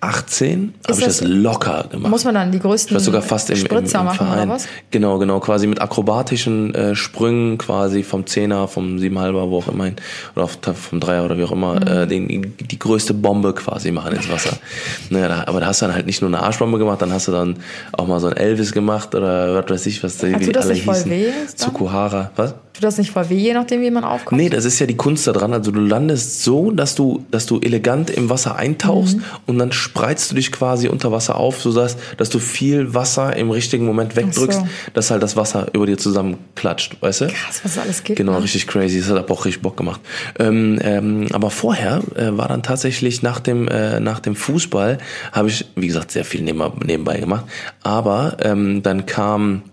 18 0.01 0.73
habe 0.87 0.99
ich 0.99 1.05
das 1.05 1.21
locker 1.21 1.85
gemacht. 1.91 2.09
Muss 2.09 2.23
man 2.23 2.33
dann 2.33 2.51
die 2.51 2.59
größten 2.59 2.89
ich 2.89 2.93
war 2.93 3.01
sogar 3.01 3.21
fast 3.21 3.49
im, 3.49 3.57
im, 3.57 3.65
im 3.65 3.83
machen, 3.83 4.17
Verein. 4.17 4.43
Oder 4.43 4.49
was? 4.49 4.67
Genau, 4.91 5.17
genau, 5.17 5.39
quasi 5.41 5.67
mit 5.67 5.81
akrobatischen 5.81 6.73
äh, 6.73 6.95
Sprüngen 6.95 7.57
quasi 7.57 8.03
vom 8.03 8.25
Zehner, 8.25 8.69
vom 8.69 8.97
Siebenhalber, 8.99 9.49
wo 9.49 9.57
auch 9.57 9.67
immer, 9.67 9.91
oder 10.35 10.47
vom 10.47 10.99
Dreier 11.01 11.25
oder 11.25 11.37
wie 11.37 11.43
auch 11.43 11.51
immer, 11.51 11.75
mhm. 11.75 11.87
äh, 11.87 12.07
den, 12.07 12.55
die 12.59 12.79
größte 12.79 13.13
Bombe 13.13 13.53
quasi 13.53 13.91
machen 13.91 14.13
ins 14.13 14.29
Wasser. 14.31 14.57
naja, 15.09 15.27
da, 15.27 15.43
aber 15.47 15.59
da 15.59 15.67
hast 15.67 15.81
du 15.81 15.87
dann 15.87 15.95
halt 15.95 16.05
nicht 16.05 16.21
nur 16.21 16.29
eine 16.29 16.41
Arschbombe 16.41 16.77
gemacht, 16.77 17.01
dann 17.01 17.11
hast 17.11 17.27
du 17.27 17.33
dann 17.33 17.57
auch 17.91 18.07
mal 18.07 18.21
so 18.21 18.27
ein 18.27 18.37
Elvis 18.37 18.71
gemacht 18.71 19.15
oder 19.15 19.55
was 19.55 19.69
weiß 19.69 19.85
ich, 19.87 20.01
was 20.01 20.17
die, 20.17 20.39
wie 20.39 20.45
die 20.45 20.55
alle 20.57 20.73
hießen. 20.73 21.11
Weh, 21.11 21.27
Tsukuhara, 21.55 22.31
was? 22.37 22.53
Tut 22.79 22.85
das 22.85 22.97
nicht 22.97 23.11
voll 23.11 23.29
weh, 23.29 23.35
je 23.35 23.53
nachdem, 23.53 23.81
wie 23.81 23.91
man 23.91 24.05
aufkommt? 24.05 24.39
Nee, 24.39 24.47
das 24.47 24.63
ist 24.63 24.79
ja 24.79 24.85
die 24.85 24.95
Kunst 24.95 25.27
daran. 25.27 25.51
Also 25.51 25.71
du 25.71 25.81
landest 25.81 26.45
so, 26.45 26.71
dass 26.71 26.95
du, 26.95 27.25
dass 27.29 27.45
du 27.45 27.59
elegant 27.59 28.09
im 28.09 28.29
Wasser 28.29 28.55
eintauchst 28.55 29.17
mhm. 29.17 29.23
und 29.47 29.59
dann 29.59 29.73
spreizt 29.89 30.29
du 30.29 30.35
dich 30.35 30.51
quasi 30.51 30.87
unter 30.87 31.11
Wasser 31.11 31.35
auf, 31.35 31.61
so 31.61 31.73
dass, 31.73 31.97
dass 32.17 32.29
du 32.29 32.39
viel 32.39 32.93
Wasser 32.93 33.35
im 33.35 33.49
richtigen 33.49 33.85
Moment 33.85 34.15
wegdrückst, 34.15 34.59
so. 34.59 34.67
dass 34.93 35.09
halt 35.09 35.23
das 35.23 35.35
Wasser 35.35 35.67
über 35.73 35.87
dir 35.87 35.97
zusammenklatscht, 35.97 37.01
weißt 37.01 37.21
du? 37.21 37.27
Krass, 37.27 37.61
was 37.63 37.77
alles 37.77 38.03
geht. 38.03 38.17
Genau, 38.17 38.33
ne? 38.33 38.43
richtig 38.43 38.67
crazy. 38.67 38.99
Das 38.99 39.09
hat 39.09 39.29
auch 39.29 39.45
richtig 39.45 39.63
Bock 39.63 39.77
gemacht. 39.77 39.99
Ähm, 40.37 40.79
ähm, 40.83 41.27
aber 41.33 41.49
vorher 41.49 42.01
äh, 42.15 42.37
war 42.37 42.47
dann 42.47 42.61
tatsächlich 42.61 43.23
nach 43.23 43.39
dem, 43.39 43.67
äh, 43.67 43.99
nach 43.99 44.19
dem 44.19 44.35
Fußball, 44.35 44.99
habe 45.31 45.49
ich, 45.49 45.65
wie 45.75 45.87
gesagt, 45.87 46.11
sehr 46.11 46.25
viel 46.25 46.41
nebenbei 46.41 47.17
gemacht. 47.17 47.45
Aber 47.81 48.37
ähm, 48.41 48.83
dann 48.83 49.07
kam, 49.07 49.63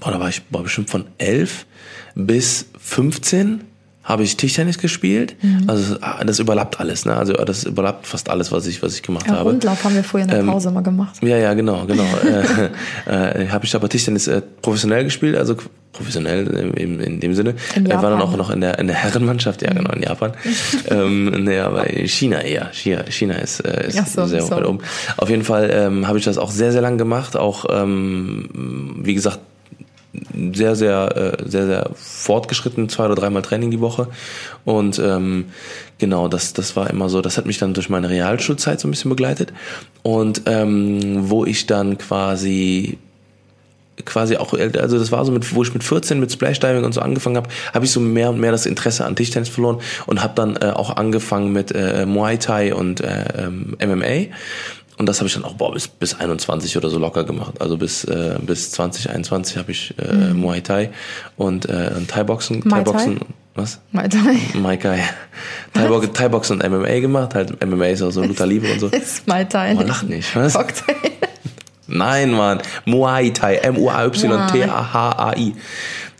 boah, 0.00 0.10
da 0.10 0.20
war 0.20 0.28
ich 0.28 0.42
war 0.50 0.62
bestimmt 0.62 0.90
von 0.90 1.06
elf 1.16 1.66
bis 2.14 2.66
15 2.78 3.62
habe 4.04 4.22
ich 4.22 4.36
Tischtennis 4.36 4.78
gespielt. 4.78 5.34
Mhm. 5.42 5.64
Also 5.66 5.96
das 6.24 6.38
überlappt 6.38 6.78
alles, 6.78 7.06
ne? 7.06 7.16
Also 7.16 7.32
das 7.32 7.64
überlappt 7.64 8.06
fast 8.06 8.28
alles, 8.28 8.52
was 8.52 8.66
ich, 8.66 8.82
was 8.82 8.94
ich 8.94 9.02
gemacht 9.02 9.26
ja, 9.26 9.36
habe. 9.36 9.50
Rundlauf 9.50 9.82
haben 9.82 9.94
wir 9.94 10.04
vorher 10.04 10.26
in 10.26 10.30
der 10.30 10.40
ähm, 10.40 10.46
Pause 10.46 10.68
ähm, 10.68 10.74
mal 10.74 10.82
gemacht. 10.82 11.16
Ja, 11.22 11.38
ja, 11.38 11.54
genau, 11.54 11.86
genau. 11.86 12.04
äh, 13.06 13.44
äh, 13.44 13.48
habe 13.48 13.64
ich 13.64 13.74
aber 13.74 13.88
Tischtennis 13.88 14.26
äh, 14.26 14.42
professionell 14.60 15.04
gespielt, 15.04 15.36
also 15.36 15.56
professionell 15.92 16.46
in, 16.76 17.00
in 17.00 17.20
dem 17.20 17.34
Sinne. 17.34 17.54
In 17.74 17.86
Japan. 17.86 18.02
war 18.02 18.10
dann 18.10 18.20
auch 18.20 18.36
noch 18.36 18.50
in 18.50 18.60
der, 18.60 18.78
in 18.78 18.88
der 18.88 18.96
Herrenmannschaft, 18.96 19.62
ja 19.62 19.72
genau, 19.72 19.92
in 19.92 20.02
Japan. 20.02 20.32
ähm, 20.90 21.44
nee, 21.44 21.58
aber 21.58 21.84
China 21.86 22.42
eher. 22.42 22.70
China, 22.72 23.04
China 23.08 23.34
ist, 23.36 23.60
äh, 23.60 23.88
ist 23.88 24.12
so, 24.12 24.26
sehr 24.26 24.42
so. 24.42 24.50
weit 24.50 24.66
oben. 24.66 24.80
Auf 25.16 25.30
jeden 25.30 25.44
Fall 25.44 25.70
ähm, 25.72 26.06
habe 26.06 26.18
ich 26.18 26.24
das 26.24 26.36
auch 26.36 26.50
sehr, 26.50 26.72
sehr 26.72 26.82
lang 26.82 26.98
gemacht. 26.98 27.36
Auch, 27.36 27.64
ähm, 27.70 29.00
wie 29.02 29.14
gesagt, 29.14 29.38
sehr, 30.52 30.76
sehr, 30.76 31.16
äh, 31.16 31.48
sehr, 31.48 31.66
sehr 31.66 31.90
fortgeschritten, 31.94 32.88
zwei 32.88 33.06
oder 33.06 33.14
dreimal 33.14 33.42
Training 33.42 33.70
die 33.70 33.80
Woche. 33.80 34.08
Und 34.64 34.98
ähm, 34.98 35.46
genau, 35.98 36.28
das, 36.28 36.52
das 36.52 36.76
war 36.76 36.90
immer 36.90 37.08
so, 37.08 37.20
das 37.20 37.36
hat 37.36 37.46
mich 37.46 37.58
dann 37.58 37.74
durch 37.74 37.88
meine 37.88 38.08
Realschulzeit 38.08 38.80
so 38.80 38.88
ein 38.88 38.90
bisschen 38.90 39.10
begleitet. 39.10 39.52
Und 40.02 40.42
ähm, 40.46 41.30
wo 41.30 41.44
ich 41.44 41.66
dann 41.66 41.98
quasi 41.98 42.98
quasi 44.04 44.36
auch, 44.36 44.52
also 44.54 44.98
das 44.98 45.12
war 45.12 45.24
so 45.24 45.32
mit, 45.32 45.54
wo 45.54 45.62
ich 45.62 45.72
mit 45.72 45.84
14 45.84 46.18
mit 46.18 46.32
Splashdiving 46.32 46.84
und 46.84 46.92
so 46.92 47.00
angefangen 47.00 47.36
habe, 47.36 47.48
habe 47.72 47.84
ich 47.84 47.92
so 47.92 48.00
mehr 48.00 48.30
und 48.30 48.40
mehr 48.40 48.50
das 48.50 48.66
Interesse 48.66 49.04
an 49.04 49.14
Tischtennis 49.14 49.48
verloren 49.48 49.78
und 50.06 50.22
habe 50.22 50.34
dann 50.34 50.56
äh, 50.56 50.72
auch 50.74 50.96
angefangen 50.96 51.52
mit 51.52 51.72
äh, 51.72 52.04
Muay 52.04 52.38
Thai 52.38 52.74
und 52.74 53.00
äh, 53.00 53.46
ähm, 53.46 53.76
MMA 53.80 54.34
und 54.96 55.06
das 55.08 55.18
habe 55.18 55.26
ich 55.26 55.34
dann 55.34 55.44
auch 55.44 55.54
boah, 55.54 55.72
bis, 55.72 55.88
bis 55.88 56.14
21 56.14 56.76
oder 56.76 56.88
so 56.88 56.98
locker 56.98 57.24
gemacht. 57.24 57.60
Also 57.60 57.76
bis, 57.76 58.04
äh, 58.04 58.38
bis 58.40 58.70
2021 58.70 59.56
habe 59.56 59.72
ich 59.72 59.94
äh, 59.98 60.12
mhm. 60.12 60.40
Muay 60.40 60.60
Thai 60.60 60.90
und, 61.36 61.68
äh, 61.68 61.90
Thai-Boxen. 62.06 62.62
Thai 62.68 62.82
Boxen. 62.82 63.20
Was? 63.56 63.80
Muay 63.92 64.08
Thai. 64.08 64.36
Muay 64.54 64.76
Thai. 64.76 65.00
Thai, 65.72 66.06
Thai 66.12 66.28
Box 66.28 66.50
und 66.50 66.62
MMA 66.62 67.00
gemacht. 67.00 67.34
Halt 67.34 67.64
MMA 67.64 67.86
ist 67.86 68.02
auch 68.02 68.10
so 68.10 68.22
Luther 68.22 68.46
Libre 68.46 68.72
und 68.72 68.80
so. 68.80 68.86
Ist 68.92 69.26
Muay 69.26 69.44
Thai. 69.44 69.74
Man 69.74 69.86
lacht 69.88 70.08
nicht, 70.08 70.34
was? 70.36 70.54
Cocktail. 70.54 70.94
Nein, 71.86 72.32
Mann. 72.32 72.62
Muay 72.84 73.32
Thai. 73.32 73.56
M-U-A-Y-T-A-H-A-I. 73.56 75.54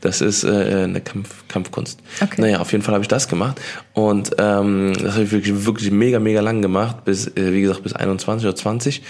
Das 0.04 0.20
ist 0.20 0.44
äh, 0.44 0.82
eine 0.84 1.00
Kampf, 1.00 1.48
Kampfkunst. 1.48 1.98
Okay. 2.20 2.38
Naja, 2.38 2.60
auf 2.60 2.70
jeden 2.72 2.84
Fall 2.84 2.92
habe 2.92 3.02
ich 3.02 3.08
das 3.08 3.26
gemacht. 3.26 3.58
Und 3.94 4.32
ähm, 4.36 4.92
das 5.00 5.14
habe 5.14 5.24
ich 5.24 5.32
wirklich, 5.32 5.64
wirklich 5.64 5.90
mega, 5.90 6.18
mega 6.18 6.42
lang 6.42 6.60
gemacht. 6.60 7.06
Bis, 7.06 7.26
äh, 7.26 7.54
wie 7.54 7.62
gesagt, 7.62 7.82
bis 7.82 7.94
21 7.94 8.46
oder 8.46 8.54
20. 8.54 9.02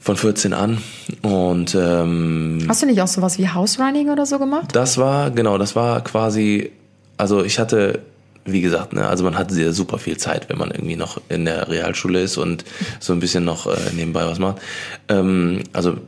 Von 0.00 0.16
14 0.16 0.54
an. 0.54 0.78
Und 1.22 1.76
ähm, 1.80 2.64
Hast 2.66 2.82
du 2.82 2.86
nicht 2.86 3.00
auch 3.00 3.06
sowas 3.06 3.38
wie 3.38 3.48
House 3.48 3.78
Running 3.78 4.10
oder 4.10 4.26
so 4.26 4.40
gemacht? 4.40 4.74
das 4.74 4.98
war, 4.98 5.30
genau, 5.30 5.56
das 5.56 5.76
war 5.76 6.02
quasi, 6.02 6.72
also 7.16 7.44
ich 7.44 7.60
hatte, 7.60 8.00
wie 8.44 8.60
gesagt, 8.60 8.94
ne, 8.94 9.06
also 9.06 9.22
man 9.22 9.38
hat 9.38 9.52
sehr 9.52 9.72
super 9.72 9.98
viel 9.98 10.16
Zeit, 10.16 10.48
wenn 10.48 10.58
man 10.58 10.72
irgendwie 10.72 10.96
noch 10.96 11.20
in 11.28 11.44
der 11.44 11.68
Realschule 11.68 12.20
ist 12.20 12.38
und 12.38 12.64
so 12.98 13.12
ein 13.12 13.20
bisschen 13.20 13.44
noch 13.44 13.68
äh, 13.68 13.76
nebenbei 13.94 14.26
was 14.26 14.40
macht. 14.40 14.60
Ähm, 15.08 15.60
also 15.72 15.98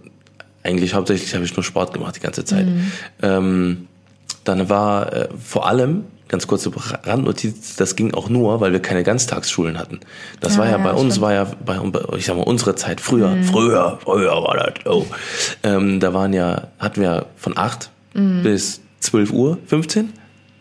eigentlich 0.64 0.94
hauptsächlich 0.94 1.34
habe 1.34 1.44
ich 1.44 1.54
nur 1.56 1.62
Sport 1.64 1.92
gemacht 1.92 2.16
die 2.16 2.20
ganze 2.20 2.44
Zeit. 2.44 2.66
Ähm, 3.22 3.86
dann 4.44 4.68
war 4.68 5.12
äh, 5.12 5.28
vor 5.42 5.66
allem, 5.68 6.04
ganz 6.28 6.46
kurze 6.46 6.70
Randnotiz, 7.04 7.76
das 7.76 7.96
ging 7.96 8.12
auch 8.14 8.28
nur, 8.28 8.60
weil 8.60 8.72
wir 8.72 8.80
keine 8.80 9.02
Ganztagsschulen 9.04 9.78
hatten. 9.78 10.00
Das 10.40 10.54
Ja, 10.54 10.60
war 10.62 10.70
ja, 10.70 10.78
bei 10.78 10.92
uns, 10.92 11.14
stimmt. 11.14 11.20
war 11.26 11.32
ja 11.32 11.44
bei, 11.64 11.78
ich 12.16 12.26
sag 12.26 12.36
mal, 12.36 12.42
unsere 12.42 12.74
Zeit 12.74 13.00
früher, 13.00 13.36
früher, 13.44 13.98
früher 14.02 14.32
war 14.42 14.56
das, 14.56 14.86
oh. 14.92 15.06
Ähm, 15.62 16.00
da 16.00 16.12
waren 16.14 16.32
ja, 16.32 16.68
hatten 16.78 17.00
wir 17.02 17.26
von 17.36 17.56
8 17.56 17.90
bis 18.42 18.80
12 19.00 19.32
Uhr 19.32 19.58
15, 19.66 20.12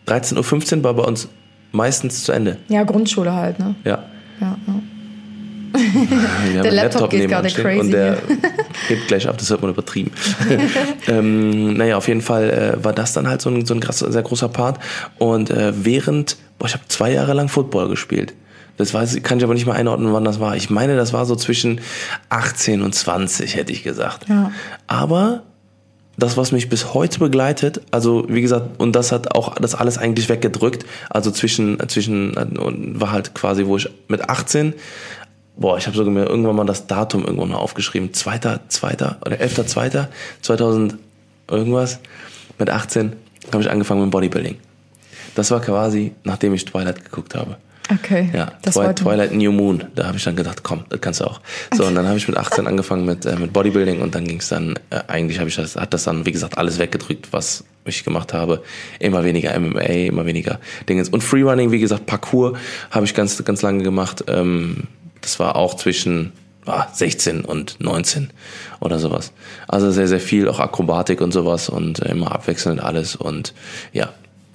13 0.06 0.36
Uhr 0.38 0.44
15 0.44 0.82
war 0.84 0.94
bei 0.94 1.02
uns 1.04 1.28
meistens 1.72 2.24
zu 2.24 2.32
Ende. 2.32 2.58
Ja, 2.68 2.82
Grundschule 2.84 3.32
halt, 3.32 3.58
ne? 3.58 3.74
Ja. 3.84 4.04
Ja, 4.40 4.58
ja. 4.66 4.74
Haben 5.94 6.60
einen 6.60 6.74
Laptop 6.74 7.10
geht 7.10 7.28
gerade 7.28 7.48
crazy 7.50 7.80
Und 7.80 7.90
der 7.92 8.18
hebt 8.88 9.08
gleich 9.08 9.28
ab, 9.28 9.38
das 9.38 9.50
wird 9.50 9.62
man 9.62 9.70
übertrieben. 9.70 10.10
ähm, 11.08 11.74
naja, 11.74 11.96
auf 11.96 12.08
jeden 12.08 12.20
Fall 12.20 12.50
äh, 12.80 12.84
war 12.84 12.92
das 12.92 13.12
dann 13.12 13.28
halt 13.28 13.40
so 13.42 13.50
ein, 13.50 13.64
so 13.64 13.74
ein 13.74 13.80
sehr 13.82 14.22
großer 14.22 14.48
Part. 14.48 14.78
Und 15.18 15.50
äh, 15.50 15.72
während, 15.76 16.36
boah, 16.58 16.66
ich 16.66 16.74
habe 16.74 16.84
zwei 16.88 17.12
Jahre 17.12 17.32
lang 17.34 17.48
Football 17.48 17.88
gespielt. 17.88 18.34
Das 18.76 18.92
weiß, 18.92 19.14
ich- 19.14 19.22
kann 19.22 19.38
ich 19.38 19.44
aber 19.44 19.54
nicht 19.54 19.66
mehr 19.66 19.74
einordnen, 19.76 20.12
wann 20.12 20.24
das 20.24 20.40
war. 20.40 20.56
Ich 20.56 20.70
meine, 20.70 20.96
das 20.96 21.12
war 21.12 21.26
so 21.26 21.36
zwischen 21.36 21.80
18 22.28 22.82
und 22.82 22.94
20, 22.94 23.54
hätte 23.56 23.72
ich 23.72 23.82
gesagt. 23.84 24.28
Ja. 24.28 24.50
Aber 24.86 25.42
das, 26.16 26.36
was 26.36 26.52
mich 26.52 26.68
bis 26.68 26.94
heute 26.94 27.18
begleitet, 27.18 27.80
also 27.90 28.24
wie 28.28 28.40
gesagt, 28.40 28.80
und 28.80 28.94
das 28.94 29.10
hat 29.12 29.34
auch 29.34 29.54
das 29.56 29.74
alles 29.74 29.98
eigentlich 29.98 30.28
weggedrückt. 30.28 30.86
Also 31.10 31.30
zwischen, 31.30 31.78
zwischen, 31.88 32.34
und 32.34 33.00
war 33.00 33.10
halt 33.12 33.34
quasi, 33.34 33.66
wo 33.66 33.76
ich 33.76 33.88
mit 34.08 34.28
18, 34.28 34.74
boah, 35.56 35.78
ich 35.78 35.86
habe 35.86 35.96
sogar 35.96 36.12
mir 36.12 36.26
irgendwann 36.26 36.56
mal 36.56 36.64
das 36.64 36.86
Datum 36.86 37.24
irgendwann 37.24 37.50
mal 37.50 37.56
aufgeschrieben, 37.56 38.12
zweiter, 38.12 38.60
zweiter 38.68 39.18
oder 39.24 39.40
elfter, 39.40 39.66
zweiter, 39.66 40.08
2000 40.42 40.96
irgendwas, 41.48 42.00
mit 42.58 42.70
18 42.70 43.12
habe 43.52 43.62
ich 43.62 43.70
angefangen 43.70 44.02
mit 44.02 44.10
Bodybuilding. 44.10 44.56
Das 45.34 45.50
war 45.50 45.60
quasi, 45.60 46.12
nachdem 46.24 46.54
ich 46.54 46.64
Twilight 46.64 47.04
geguckt 47.04 47.34
habe. 47.34 47.56
Okay. 47.92 48.30
Ja, 48.32 48.52
das 48.62 48.74
Twi 48.74 48.84
wollte 48.84 49.02
Twilight 49.02 49.32
New 49.32 49.52
Moon. 49.52 49.84
Da 49.94 50.06
habe 50.06 50.16
ich 50.16 50.24
dann 50.24 50.36
gedacht, 50.36 50.62
komm, 50.62 50.84
das 50.88 51.00
kannst 51.00 51.20
du 51.20 51.26
auch. 51.26 51.40
So, 51.74 51.84
und 51.84 51.94
dann 51.94 52.06
habe 52.06 52.16
ich 52.16 52.26
mit 52.26 52.36
18 52.36 52.66
angefangen 52.66 53.04
mit, 53.04 53.26
äh, 53.26 53.36
mit 53.36 53.52
Bodybuilding 53.52 54.00
und 54.00 54.14
dann 54.14 54.24
ging 54.24 54.38
es 54.38 54.48
dann, 54.48 54.78
äh, 54.88 55.00
eigentlich 55.06 55.38
habe 55.38 55.50
ich 55.50 55.56
das, 55.56 55.76
hat 55.76 55.92
das 55.92 56.04
dann, 56.04 56.24
wie 56.24 56.32
gesagt, 56.32 56.56
alles 56.56 56.78
weggedrückt, 56.78 57.32
was 57.32 57.64
ich 57.84 58.04
gemacht 58.04 58.32
habe. 58.32 58.62
Immer 59.00 59.24
weniger 59.24 59.58
MMA, 59.58 59.80
immer 59.80 60.24
weniger 60.24 60.60
Dinge. 60.88 61.04
Und 61.10 61.22
Freerunning, 61.22 61.72
wie 61.72 61.80
gesagt, 61.80 62.06
Parkour 62.06 62.54
habe 62.90 63.04
ich 63.04 63.12
ganz, 63.12 63.44
ganz 63.44 63.60
lange 63.60 63.82
gemacht. 63.82 64.24
Ähm, 64.28 64.84
das 65.24 65.38
war 65.38 65.56
auch 65.56 65.74
zwischen 65.74 66.32
ah, 66.66 66.86
16 66.92 67.44
und 67.44 67.80
19 67.80 68.30
oder 68.80 68.98
sowas. 68.98 69.32
Also 69.66 69.90
sehr, 69.90 70.06
sehr 70.06 70.20
viel, 70.20 70.48
auch 70.48 70.60
Akrobatik 70.60 71.20
und 71.20 71.32
sowas 71.32 71.68
und 71.68 72.00
äh, 72.00 72.10
immer 72.10 72.32
abwechselnd 72.32 72.80
alles 72.80 73.16
und 73.16 73.54
ja, 73.92 74.12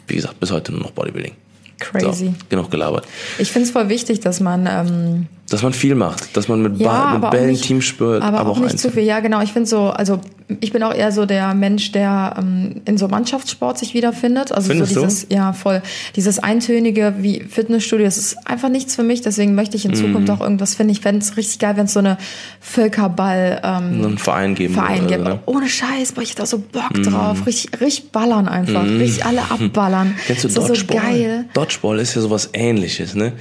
wie 0.07 0.15
gesagt, 0.15 0.39
bis 0.39 0.51
heute 0.51 0.71
nur 0.71 0.81
noch 0.81 0.91
Bodybuilding. 0.91 1.33
Crazy. 1.79 2.27
So, 2.27 2.33
genug 2.49 2.71
gelabert. 2.71 3.05
Ich 3.37 3.51
finde 3.51 3.67
es 3.67 3.71
voll 3.71 3.89
wichtig, 3.89 4.19
dass 4.19 4.39
man 4.39 4.67
ähm, 4.67 5.27
Dass 5.49 5.63
man 5.63 5.73
viel 5.73 5.95
macht, 5.95 6.35
dass 6.37 6.47
man 6.47 6.61
mit, 6.61 6.77
ja, 6.79 7.13
mit 7.15 7.23
auch 7.23 7.31
Bällen 7.31 7.51
nicht, 7.51 7.63
Team 7.63 7.81
spürt, 7.81 8.21
aber, 8.21 8.39
aber, 8.39 8.51
auch 8.51 8.59
nicht 8.59 8.77
zu 8.79 8.87
einzeln. 8.87 8.93
viel. 8.93 9.03
Ja, 9.03 9.19
genau. 9.19 9.41
Ich 9.41 9.51
finde 9.51 9.67
so, 9.67 9.89
also 9.89 10.19
ich 10.61 10.71
bin 10.71 10.83
auch 10.83 10.93
eher 10.93 11.11
so 11.11 11.25
der 11.25 11.53
Mensch, 11.53 11.91
der 11.91 12.35
ähm, 12.37 12.81
in 12.85 12.97
so 12.97 13.07
Mannschaftssport 13.07 13.77
sich 13.77 13.93
wiederfindet. 13.93 14.51
Also 14.51 14.69
Findest 14.69 14.93
so 14.93 15.01
du? 15.01 15.07
dieses, 15.07 15.27
ja, 15.29 15.53
voll 15.53 15.81
dieses 16.15 16.39
eintönige 16.39 17.15
wie 17.19 17.41
Fitnessstudio. 17.41 18.05
Das 18.05 18.17
ist 18.17 18.47
einfach 18.47 18.69
nichts 18.69 18.95
für 18.95 19.03
mich. 19.03 19.21
Deswegen 19.21 19.55
möchte 19.55 19.77
ich 19.77 19.85
in. 19.85 19.95
Zukunft 19.95 20.29
auch 20.29 20.41
irgendwas 20.41 20.75
finden. 20.75 20.91
Ich 20.91 21.01
fände 21.01 21.21
es 21.21 21.37
richtig 21.37 21.59
geil, 21.59 21.77
wenn 21.77 21.85
es 21.85 21.93
so 21.93 21.99
eine 21.99 22.17
Völkerball 22.59 23.61
ähm, 23.63 24.05
einen 24.05 24.17
Verein 24.17 24.55
geben. 24.55 24.73
Verein 24.73 25.07
so, 25.09 25.17
ne? 25.17 25.39
Ohne 25.45 25.67
Scheiß, 25.67 26.13
boah, 26.13 26.21
ich 26.21 26.35
da 26.35 26.45
so 26.45 26.59
Bock 26.59 26.93
drauf. 27.03 27.45
Richtig, 27.45 27.79
richtig 27.81 28.11
ballern 28.11 28.47
einfach. 28.47 28.85
Richtig 28.85 29.25
alle 29.25 29.41
abballern. 29.49 30.15
Kennst 30.27 30.43
du 30.43 30.47
das 30.47 30.57
ist 30.57 30.69
Dodgeball? 30.69 31.01
so 31.01 31.09
geil. 31.09 31.45
Dodgeball 31.53 31.99
ist 31.99 32.15
ja 32.15 32.21
sowas 32.21 32.49
ähnliches, 32.53 33.15
ne? 33.15 33.33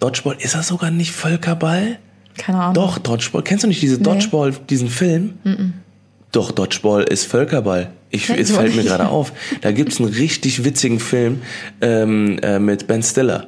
Dodgeball, 0.00 0.36
ist 0.40 0.54
das 0.54 0.68
sogar 0.68 0.90
nicht 0.90 1.12
Völkerball? 1.12 1.55
Keine 2.36 2.58
Ahnung. 2.58 2.74
Doch, 2.74 2.98
Dodgeball. 2.98 3.42
Kennst 3.42 3.64
du 3.64 3.68
nicht 3.68 3.82
diese 3.82 3.98
Dodgeball, 3.98 4.52
diesen 4.68 4.88
Film? 4.88 5.34
Doch, 6.32 6.50
Dodgeball 6.50 7.04
ist 7.04 7.26
Völkerball. 7.26 7.90
Ich, 8.10 8.28
es 8.30 8.50
fällt 8.50 8.76
mir 8.76 8.84
gerade 8.84 9.08
auf. 9.08 9.32
Da 9.62 9.72
gibt's 9.72 10.00
einen 10.00 10.10
richtig 10.10 10.64
witzigen 10.64 11.00
Film 11.00 11.42
ähm, 11.80 12.38
äh, 12.42 12.58
mit 12.58 12.86
Ben 12.86 13.02
Stiller. 13.02 13.46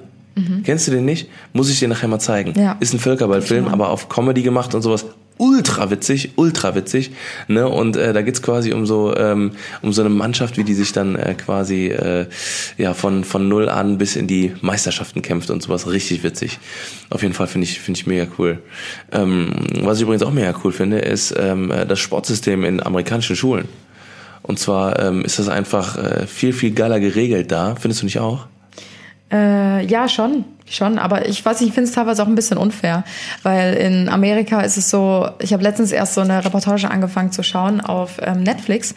Kennst 0.64 0.86
du 0.86 0.92
den 0.92 1.04
nicht? 1.04 1.28
Muss 1.52 1.68
ich 1.70 1.78
dir 1.78 1.88
nachher 1.88 2.08
mal 2.08 2.18
zeigen. 2.18 2.52
Mhm. 2.52 2.62
Ja. 2.62 2.76
Ist 2.80 2.94
ein 2.94 3.00
Völkerball-Film, 3.00 3.66
aber 3.68 3.90
auf 3.90 4.08
Comedy 4.08 4.42
gemacht 4.42 4.74
und 4.74 4.82
sowas. 4.82 5.04
Ultra 5.38 5.90
witzig, 5.90 6.32
ultra 6.36 6.74
witzig. 6.74 7.12
Ne? 7.46 7.68
Und 7.68 7.96
äh, 7.96 8.12
da 8.12 8.22
geht's 8.22 8.42
quasi 8.42 8.72
um 8.72 8.86
so 8.86 9.16
ähm, 9.16 9.52
um 9.82 9.92
so 9.92 10.02
eine 10.02 10.10
Mannschaft, 10.10 10.58
wie 10.58 10.64
die 10.64 10.74
sich 10.74 10.92
dann 10.92 11.16
äh, 11.16 11.34
quasi 11.34 11.86
äh, 11.86 12.26
ja 12.76 12.92
von 12.92 13.24
von 13.24 13.48
null 13.48 13.68
an 13.68 13.98
bis 13.98 14.16
in 14.16 14.26
die 14.26 14.54
Meisterschaften 14.60 15.22
kämpft 15.22 15.50
und 15.50 15.62
sowas. 15.62 15.88
Richtig 15.88 16.22
witzig. 16.22 16.58
Auf 17.10 17.22
jeden 17.22 17.34
Fall 17.34 17.46
finde 17.46 17.66
ich 17.66 17.80
finde 17.80 18.00
ich 18.00 18.06
mega 18.06 18.26
cool. 18.38 18.58
Ähm, 19.12 19.52
was 19.80 19.98
ich 19.98 20.02
übrigens 20.02 20.22
auch 20.22 20.32
mega 20.32 20.54
cool 20.64 20.72
finde, 20.72 20.98
ist 20.98 21.34
ähm, 21.38 21.70
äh, 21.70 21.86
das 21.86 22.00
Sportsystem 22.00 22.64
in 22.64 22.82
amerikanischen 22.82 23.36
Schulen. 23.36 23.68
Und 24.42 24.58
zwar 24.58 24.98
ähm, 24.98 25.24
ist 25.24 25.38
das 25.38 25.48
einfach 25.48 25.96
äh, 25.96 26.26
viel 26.26 26.52
viel 26.52 26.72
geiler 26.72 27.00
geregelt 27.00 27.52
da. 27.52 27.76
Findest 27.76 28.02
du 28.02 28.06
nicht 28.06 28.18
auch? 28.18 28.46
Äh, 29.30 29.84
ja, 29.86 30.08
schon, 30.08 30.44
schon. 30.76 30.98
Aber 30.98 31.28
ich 31.28 31.44
weiß 31.44 31.60
nicht, 31.60 31.68
ich 31.68 31.74
finde 31.74 31.88
es 31.88 31.94
teilweise 31.94 32.22
auch 32.22 32.26
ein 32.26 32.34
bisschen 32.34 32.58
unfair, 32.58 33.04
weil 33.42 33.74
in 33.74 34.08
Amerika 34.08 34.60
ist 34.60 34.76
es 34.76 34.90
so, 34.90 35.28
ich 35.40 35.52
habe 35.52 35.62
letztens 35.62 35.92
erst 35.92 36.14
so 36.14 36.20
eine 36.20 36.44
Reportage 36.44 36.90
angefangen 36.90 37.32
zu 37.32 37.42
schauen 37.42 37.80
auf 37.80 38.18
ähm, 38.22 38.42
Netflix. 38.42 38.94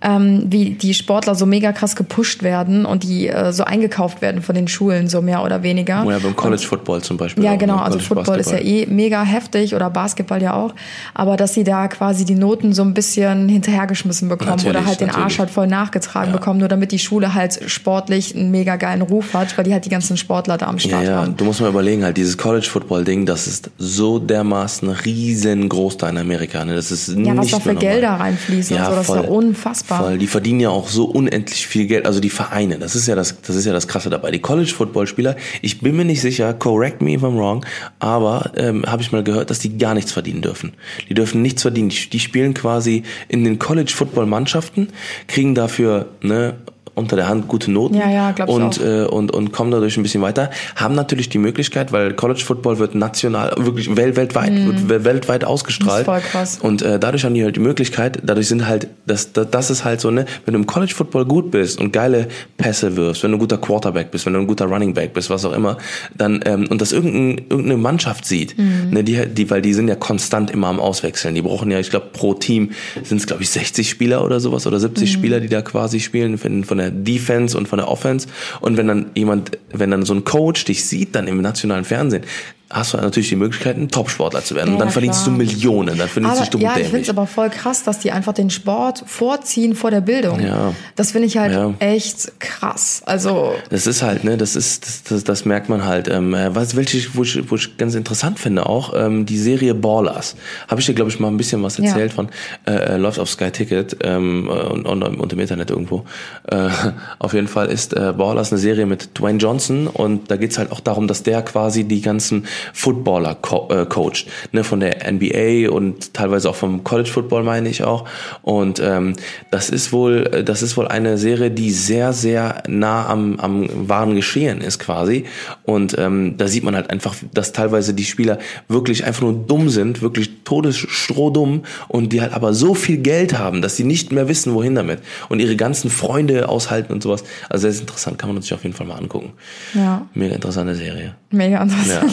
Ähm, 0.00 0.44
wie 0.46 0.70
die 0.70 0.94
Sportler 0.94 1.34
so 1.34 1.44
mega 1.44 1.72
krass 1.72 1.96
gepusht 1.96 2.44
werden 2.44 2.86
und 2.86 3.02
die 3.02 3.26
äh, 3.26 3.52
so 3.52 3.64
eingekauft 3.64 4.22
werden 4.22 4.42
von 4.42 4.54
den 4.54 4.68
Schulen, 4.68 5.08
so 5.08 5.20
mehr 5.22 5.42
oder 5.42 5.64
weniger. 5.64 6.04
Ja, 6.08 6.18
beim 6.20 6.36
College 6.36 6.62
Football 6.62 7.02
zum 7.02 7.16
Beispiel. 7.16 7.42
Ja, 7.42 7.54
auch, 7.54 7.58
genau. 7.58 7.76
ne? 7.78 7.82
Also 7.82 7.98
Football 7.98 8.38
ist 8.38 8.46
ja 8.52 8.58
Basketball. 8.58 8.82
eh 8.82 8.86
mega 8.86 9.22
heftig 9.24 9.74
oder 9.74 9.90
Basketball 9.90 10.40
ja 10.40 10.54
auch. 10.54 10.72
Aber 11.14 11.36
dass 11.36 11.54
sie 11.54 11.64
da 11.64 11.88
quasi 11.88 12.24
die 12.24 12.36
Noten 12.36 12.72
so 12.72 12.82
ein 12.82 12.94
bisschen 12.94 13.48
hinterhergeschmissen 13.48 14.28
bekommen 14.28 14.50
Natürlich, 14.50 14.76
oder 14.76 14.86
halt 14.86 15.00
den 15.00 15.08
natürlich. 15.08 15.24
Arsch 15.24 15.38
halt 15.40 15.50
voll 15.50 15.66
nachgetragen 15.66 16.30
bekommen, 16.30 16.60
nur 16.60 16.68
damit 16.68 16.92
die 16.92 17.00
Schule 17.00 17.34
halt 17.34 17.58
sportlich 17.66 18.36
einen 18.36 18.52
mega 18.52 18.76
geilen 18.76 19.02
Ruf 19.02 19.34
hat, 19.34 19.58
weil 19.58 19.64
die 19.64 19.72
halt 19.72 19.84
die 19.84 19.90
ganzen 19.90 20.16
Sportler 20.16 20.58
da 20.58 20.66
am 20.66 20.76
Ja, 20.76 20.88
Start 20.88 21.04
ja, 21.06 21.16
haben. 21.22 21.36
du 21.36 21.44
musst 21.44 21.60
mal 21.60 21.70
überlegen, 21.70 22.04
halt 22.04 22.16
dieses 22.16 22.38
College-Football-Ding, 22.38 23.26
das 23.26 23.48
ist 23.48 23.68
so 23.78 24.20
dermaßen 24.20 24.90
riesengroß 24.90 25.96
da 25.96 26.08
in 26.08 26.18
Amerika. 26.18 26.64
Ne? 26.64 26.76
Das 26.76 26.92
ist 26.92 27.08
Ja, 27.08 27.36
was 27.36 27.50
da 27.50 27.58
für. 27.58 27.74
Gelder 27.74 28.10
reinfließen 28.10 28.76
und 28.76 28.84
so, 28.84 28.90
das 28.92 29.08
ist 29.08 29.14
ja 29.16 29.20
unfassbar. 29.22 29.87
Voll. 29.96 30.18
Die 30.18 30.26
verdienen 30.26 30.60
ja 30.60 30.68
auch 30.68 30.88
so 30.88 31.06
unendlich 31.06 31.66
viel 31.66 31.86
Geld. 31.86 32.04
Also 32.04 32.20
die 32.20 32.28
Vereine, 32.28 32.78
das 32.78 32.94
ist 32.94 33.08
ja 33.08 33.14
das, 33.14 33.40
das 33.40 33.56
ist 33.56 33.64
ja 33.64 33.72
das 33.72 33.88
Krasse 33.88 34.10
dabei. 34.10 34.30
Die 34.30 34.38
College-Football-Spieler, 34.38 35.36
ich 35.62 35.80
bin 35.80 35.96
mir 35.96 36.04
nicht 36.04 36.20
sicher, 36.20 36.52
correct 36.52 37.00
me 37.00 37.14
if 37.14 37.22
I'm 37.22 37.38
wrong, 37.38 37.64
aber 37.98 38.52
ähm, 38.56 38.84
habe 38.86 39.00
ich 39.00 39.12
mal 39.12 39.24
gehört, 39.24 39.48
dass 39.48 39.60
die 39.60 39.78
gar 39.78 39.94
nichts 39.94 40.12
verdienen 40.12 40.42
dürfen. 40.42 40.74
Die 41.08 41.14
dürfen 41.14 41.40
nichts 41.40 41.62
verdienen. 41.62 41.88
Die, 41.88 42.10
die 42.10 42.20
spielen 42.20 42.52
quasi 42.52 43.04
in 43.28 43.44
den 43.44 43.58
College-Football-Mannschaften, 43.58 44.88
kriegen 45.26 45.54
dafür 45.54 46.10
ne, 46.20 46.56
unter 46.98 47.16
der 47.16 47.28
Hand 47.28 47.48
gute 47.48 47.70
Noten 47.70 47.94
Ja, 47.96 48.10
ja, 48.10 48.44
und, 48.46 48.80
äh, 48.80 49.04
und, 49.04 49.30
und 49.32 49.52
kommen 49.52 49.70
dadurch 49.70 49.96
ein 49.96 50.02
bisschen 50.02 50.20
weiter. 50.22 50.50
Haben 50.76 50.94
natürlich 50.94 51.28
die 51.28 51.38
Möglichkeit, 51.38 51.92
weil 51.92 52.12
College 52.14 52.42
Football 52.44 52.78
wird 52.78 52.94
national, 52.94 53.54
wirklich 53.56 53.94
wel 53.96 54.16
weltweit, 54.16 54.52
wird 54.66 54.88
wel- 54.90 55.04
weltweit 55.04 55.44
ausgestrahlt. 55.44 56.06
Das 56.06 56.16
ist 56.18 56.22
voll 56.22 56.30
krass. 56.32 56.58
Und 56.60 56.82
äh, 56.82 56.98
dadurch 56.98 57.24
haben 57.24 57.34
die 57.34 57.42
halt 57.44 57.56
die 57.56 57.60
Möglichkeit, 57.60 58.18
dadurch 58.24 58.48
sind 58.48 58.66
halt, 58.66 58.88
das, 59.06 59.32
das, 59.32 59.50
das 59.50 59.70
ist 59.70 59.84
halt 59.84 60.00
so, 60.00 60.10
ne, 60.10 60.26
wenn 60.44 60.54
du 60.54 60.60
im 60.60 60.66
College 60.66 60.92
Football 60.94 61.24
gut 61.24 61.50
bist 61.50 61.80
und 61.80 61.92
geile 61.92 62.28
Pässe 62.56 62.96
wirfst, 62.96 63.22
wenn 63.22 63.30
du 63.30 63.36
ein 63.36 63.40
guter 63.40 63.58
Quarterback 63.58 64.10
bist, 64.10 64.26
wenn 64.26 64.32
du 64.34 64.40
ein 64.40 64.46
guter 64.46 64.66
Running 64.66 64.94
Back 64.94 65.14
bist, 65.14 65.30
was 65.30 65.44
auch 65.44 65.52
immer, 65.52 65.78
dann, 66.16 66.40
ähm, 66.44 66.66
und 66.68 66.80
das 66.80 66.92
irgendein, 66.92 67.46
irgendeine 67.48 67.76
Mannschaft 67.76 68.24
sieht, 68.24 68.58
Mhm. 68.58 68.90
ne, 68.90 69.04
die, 69.04 69.26
die, 69.26 69.48
weil 69.50 69.62
die 69.62 69.72
sind 69.74 69.88
ja 69.88 69.94
konstant 69.94 70.50
immer 70.50 70.66
am 70.66 70.80
Auswechseln. 70.80 71.34
Die 71.34 71.42
brauchen 71.42 71.70
ja, 71.70 71.78
ich 71.78 71.90
glaube, 71.90 72.06
pro 72.12 72.34
Team 72.34 72.70
sind 73.04 73.18
es, 73.18 73.26
glaube 73.26 73.42
ich, 73.42 73.50
60 73.50 73.88
Spieler 73.88 74.24
oder 74.24 74.40
sowas 74.40 74.66
oder 74.66 74.80
70 74.80 75.08
Mhm. 75.10 75.18
Spieler, 75.18 75.40
die 75.40 75.48
da 75.48 75.62
quasi 75.62 76.00
spielen 76.00 76.38
von 76.38 76.78
der 76.78 76.87
Defense 76.90 77.56
und 77.56 77.68
von 77.68 77.78
der 77.78 77.88
Offense. 77.88 78.28
Und 78.60 78.76
wenn 78.76 78.88
dann 78.88 79.10
jemand, 79.14 79.58
wenn 79.72 79.90
dann 79.90 80.04
so 80.04 80.14
ein 80.14 80.24
Coach 80.24 80.64
dich 80.64 80.84
sieht, 80.84 81.14
dann 81.14 81.28
im 81.28 81.40
nationalen 81.40 81.84
Fernsehen, 81.84 82.24
hast 82.70 82.92
du 82.92 82.98
natürlich 82.98 83.28
die 83.30 83.36
Möglichkeit, 83.36 83.76
ein 83.76 83.88
Topsportler 83.88 84.44
zu 84.44 84.54
werden. 84.54 84.68
Ja, 84.68 84.72
und 84.74 84.78
dann 84.80 84.90
verdienst 84.90 85.24
klar. 85.24 85.30
du 85.36 85.38
Millionen, 85.44 85.96
dann 85.98 86.08
verdienst 86.08 86.36
Aber, 86.36 86.44
du 86.46 86.50
dumm 86.52 86.60
ja, 86.60 86.76
ich 86.76 86.84
finde 86.88 87.00
es 87.02 87.08
aber 87.10 87.26
voll 87.26 87.50
krass, 87.50 87.82
dass 87.82 87.98
die 87.98 88.12
einfach 88.12 88.32
den 88.34 88.50
Sport 88.50 89.04
vorziehen 89.06 89.74
vor 89.74 89.90
der 89.90 90.00
Bildung. 90.02 90.40
Ja. 90.40 90.74
Das 90.96 91.12
finde 91.12 91.26
ich 91.28 91.38
halt 91.38 91.52
Ja. 91.52 91.72
echt 91.78 92.38
krass. 92.40 93.02
Also 93.06 93.54
Das 93.70 93.86
ist 93.86 94.02
halt, 94.02 94.24
ne, 94.24 94.36
das 94.36 94.54
ist, 94.56 94.84
das, 94.86 95.02
das, 95.04 95.24
das 95.24 95.44
merkt 95.44 95.68
man 95.68 95.84
halt. 95.84 96.08
Ähm, 96.08 96.34
äh, 96.34 96.54
was, 96.54 96.76
welche, 96.76 96.98
ich- 96.98 97.16
wo 97.16 97.22
ich, 97.22 97.50
wo 97.50 97.56
ich 97.56 97.76
ganz 97.78 97.94
interessant 97.94 98.38
finde 98.38 98.66
auch, 98.66 98.92
ähm, 98.94 99.24
die 99.26 99.38
Serie 99.38 99.74
Ballers. 99.74 100.36
Habe 100.68 100.80
ich 100.80 100.86
dir, 100.86 100.94
glaube 100.94 101.10
ich, 101.10 101.18
mal 101.20 101.28
ein 101.28 101.36
bisschen 101.36 101.62
was 101.62 101.78
Ja. 101.78 101.84
erzählt 101.84 102.12
von. 102.12 102.28
Äh, 102.66 102.72
äh, 102.72 102.96
läuft 102.96 103.18
auf 103.18 103.30
Sky 103.30 103.50
Ticket 103.50 103.96
ähm, 104.02 104.48
äh, 104.48 104.50
und, 104.50 104.86
und, 104.86 105.02
und 105.02 105.32
im 105.32 105.38
Internet 105.40 105.70
irgendwo. 105.70 106.04
Äh, 106.50 106.68
auf 107.18 107.32
jeden 107.32 107.48
Fall 107.48 107.68
ist 107.68 107.94
äh, 107.94 108.12
Ballers 108.16 108.52
eine 108.52 108.58
Serie 108.60 108.86
mit 108.86 109.18
Dwayne 109.18 109.38
Johnson 109.38 109.86
und 109.86 110.30
da 110.30 110.36
geht's 110.36 110.58
halt 110.58 110.70
auch 110.70 110.80
darum, 110.80 111.06
dass 111.08 111.22
der 111.22 111.42
quasi 111.42 111.84
die 111.84 112.00
ganzen 112.02 112.46
Footballer 112.72 113.34
co 113.34 113.68
äh, 113.70 113.86
coacht. 113.86 114.26
Ne, 114.52 114.64
von 114.64 114.80
der 114.80 115.10
NBA 115.10 115.70
und 115.70 116.14
teilweise 116.14 116.48
auch 116.50 116.56
vom 116.56 116.84
College 116.84 117.10
Football 117.10 117.42
meine 117.44 117.68
ich 117.68 117.84
auch. 117.84 118.04
Und 118.42 118.80
ähm, 118.80 119.14
das 119.50 119.70
ist 119.70 119.92
wohl, 119.92 120.28
äh, 120.32 120.44
das 120.44 120.62
ist 120.62 120.76
wohl 120.76 120.88
eine 120.88 121.18
Serie, 121.18 121.50
die 121.50 121.70
sehr, 121.70 122.12
sehr 122.12 122.62
nah 122.68 123.06
am, 123.06 123.38
am 123.40 123.88
wahren 123.88 124.14
Geschehen 124.14 124.60
ist 124.60 124.78
quasi. 124.78 125.24
Und 125.64 125.96
ähm, 125.98 126.36
da 126.36 126.48
sieht 126.48 126.64
man 126.64 126.74
halt 126.74 126.90
einfach, 126.90 127.14
dass 127.32 127.52
teilweise 127.52 127.94
die 127.94 128.04
Spieler 128.04 128.38
wirklich 128.68 129.04
einfach 129.04 129.22
nur 129.22 129.32
dumm 129.34 129.68
sind, 129.68 130.02
wirklich 130.02 130.30
todesstrohdumm 130.44 131.62
und 131.88 132.12
die 132.12 132.20
halt 132.20 132.32
aber 132.32 132.54
so 132.54 132.74
viel 132.74 132.98
Geld 132.98 133.38
haben, 133.38 133.62
dass 133.62 133.76
sie 133.76 133.84
nicht 133.84 134.12
mehr 134.12 134.28
wissen, 134.28 134.54
wohin 134.54 134.74
damit. 134.74 135.00
Und 135.28 135.40
ihre 135.40 135.56
ganzen 135.56 135.90
Freunde 135.90 136.48
aushalten 136.48 136.92
und 136.92 137.02
sowas. 137.02 137.24
Also 137.48 137.68
sehr 137.70 137.80
interessant, 137.80 138.18
kann 138.18 138.32
man 138.32 138.42
sich 138.42 138.52
auf 138.54 138.62
jeden 138.62 138.74
Fall 138.74 138.86
mal 138.86 138.96
angucken. 138.96 139.32
ja, 139.74 140.06
Mega 140.14 140.34
interessante 140.34 140.74
Serie. 140.74 141.14
mega 141.30 141.62
interessant. 141.62 142.12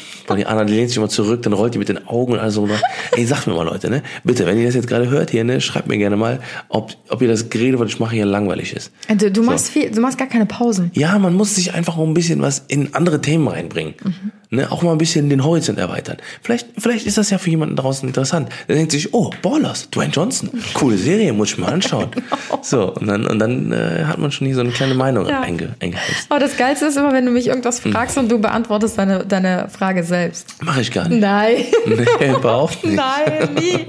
Und 0.31 0.37
die 0.37 0.45
Anna 0.45 0.63
die 0.65 0.73
lehnt 0.73 0.89
sich 0.89 0.97
immer 0.97 1.09
zurück, 1.09 1.41
dann 1.43 1.53
rollt 1.53 1.73
die 1.73 1.77
mit 1.79 1.89
den 1.89 2.07
Augen 2.07 2.33
und 2.33 2.39
alles 2.39 2.55
so. 2.55 2.67
Ey, 3.15 3.25
sagt 3.25 3.47
mir 3.47 3.53
mal 3.53 3.63
Leute, 3.65 3.89
ne? 3.89 4.01
Bitte, 4.23 4.45
wenn 4.45 4.57
ihr 4.57 4.65
das 4.65 4.75
jetzt 4.75 4.87
gerade 4.87 5.09
hört 5.09 5.29
hier, 5.31 5.43
ne, 5.43 5.61
schreibt 5.61 5.87
mir 5.87 5.97
gerne 5.97 6.15
mal, 6.17 6.39
ob, 6.69 6.91
ob 7.09 7.21
ihr 7.21 7.27
das 7.27 7.49
Gerede, 7.49 7.79
was 7.79 7.89
ich 7.89 7.99
mache, 7.99 8.15
hier 8.15 8.25
langweilig 8.25 8.75
ist. 8.75 8.91
Du, 9.15 9.31
du 9.31 9.43
machst 9.43 9.69
viel, 9.69 9.91
du 9.91 10.01
machst 10.01 10.17
gar 10.17 10.27
keine 10.27 10.45
Pausen. 10.45 10.91
Ja, 10.93 11.17
man 11.19 11.33
muss 11.33 11.55
sich 11.55 11.73
einfach 11.73 11.97
auch 11.97 12.05
ein 12.07 12.13
bisschen 12.13 12.41
was 12.41 12.63
in 12.67 12.93
andere 12.93 13.21
Themen 13.21 13.47
reinbringen. 13.47 13.93
Ne, 14.53 14.69
auch 14.69 14.81
mal 14.83 14.91
ein 14.91 14.97
bisschen 14.97 15.29
den 15.29 15.45
Horizont 15.45 15.79
erweitern. 15.79 16.17
Vielleicht, 16.41 16.67
vielleicht 16.77 17.05
ist 17.07 17.17
das 17.17 17.29
ja 17.29 17.37
für 17.37 17.49
jemanden 17.49 17.77
draußen 17.77 18.05
interessant. 18.07 18.49
Der 18.67 18.75
denkt 18.75 18.91
sich, 18.91 19.13
oh, 19.13 19.29
Ballers, 19.41 19.89
Dwayne 19.91 20.11
Johnson, 20.11 20.49
coole 20.73 20.97
Serie, 20.97 21.31
muss 21.31 21.51
ich 21.51 21.57
mal 21.57 21.71
anschauen. 21.71 22.09
So, 22.63 22.93
und 22.93 23.07
dann, 23.07 23.25
und 23.25 23.39
dann 23.39 23.71
äh, 23.71 24.03
hat 24.05 24.19
man 24.19 24.31
schon 24.31 24.45
hier 24.45 24.55
so 24.55 24.61
eine 24.61 24.69
kleine 24.69 24.93
Meinung 24.93 25.27
Ja. 25.27 25.41
einge. 25.41 25.73
Aber 26.29 26.39
das 26.39 26.57
Geilste 26.57 26.85
ist 26.85 26.97
immer, 26.97 27.11
wenn 27.11 27.25
du 27.25 27.31
mich 27.31 27.47
irgendwas 27.47 27.79
fragst 27.79 28.17
und 28.19 28.29
du 28.31 28.37
beantwortest 28.39 28.99
deine, 28.99 29.25
deine 29.25 29.67
Frage 29.69 30.03
selbst. 30.03 30.11
Mache 30.61 30.81
ich 30.81 30.91
gar 30.91 31.07
nicht. 31.07 31.19
Nein. 31.21 31.65
Nee, 31.85 32.29
überhaupt 32.35 32.83
nicht. 32.83 32.95
Nein, 32.95 33.49
nie. 33.55 33.85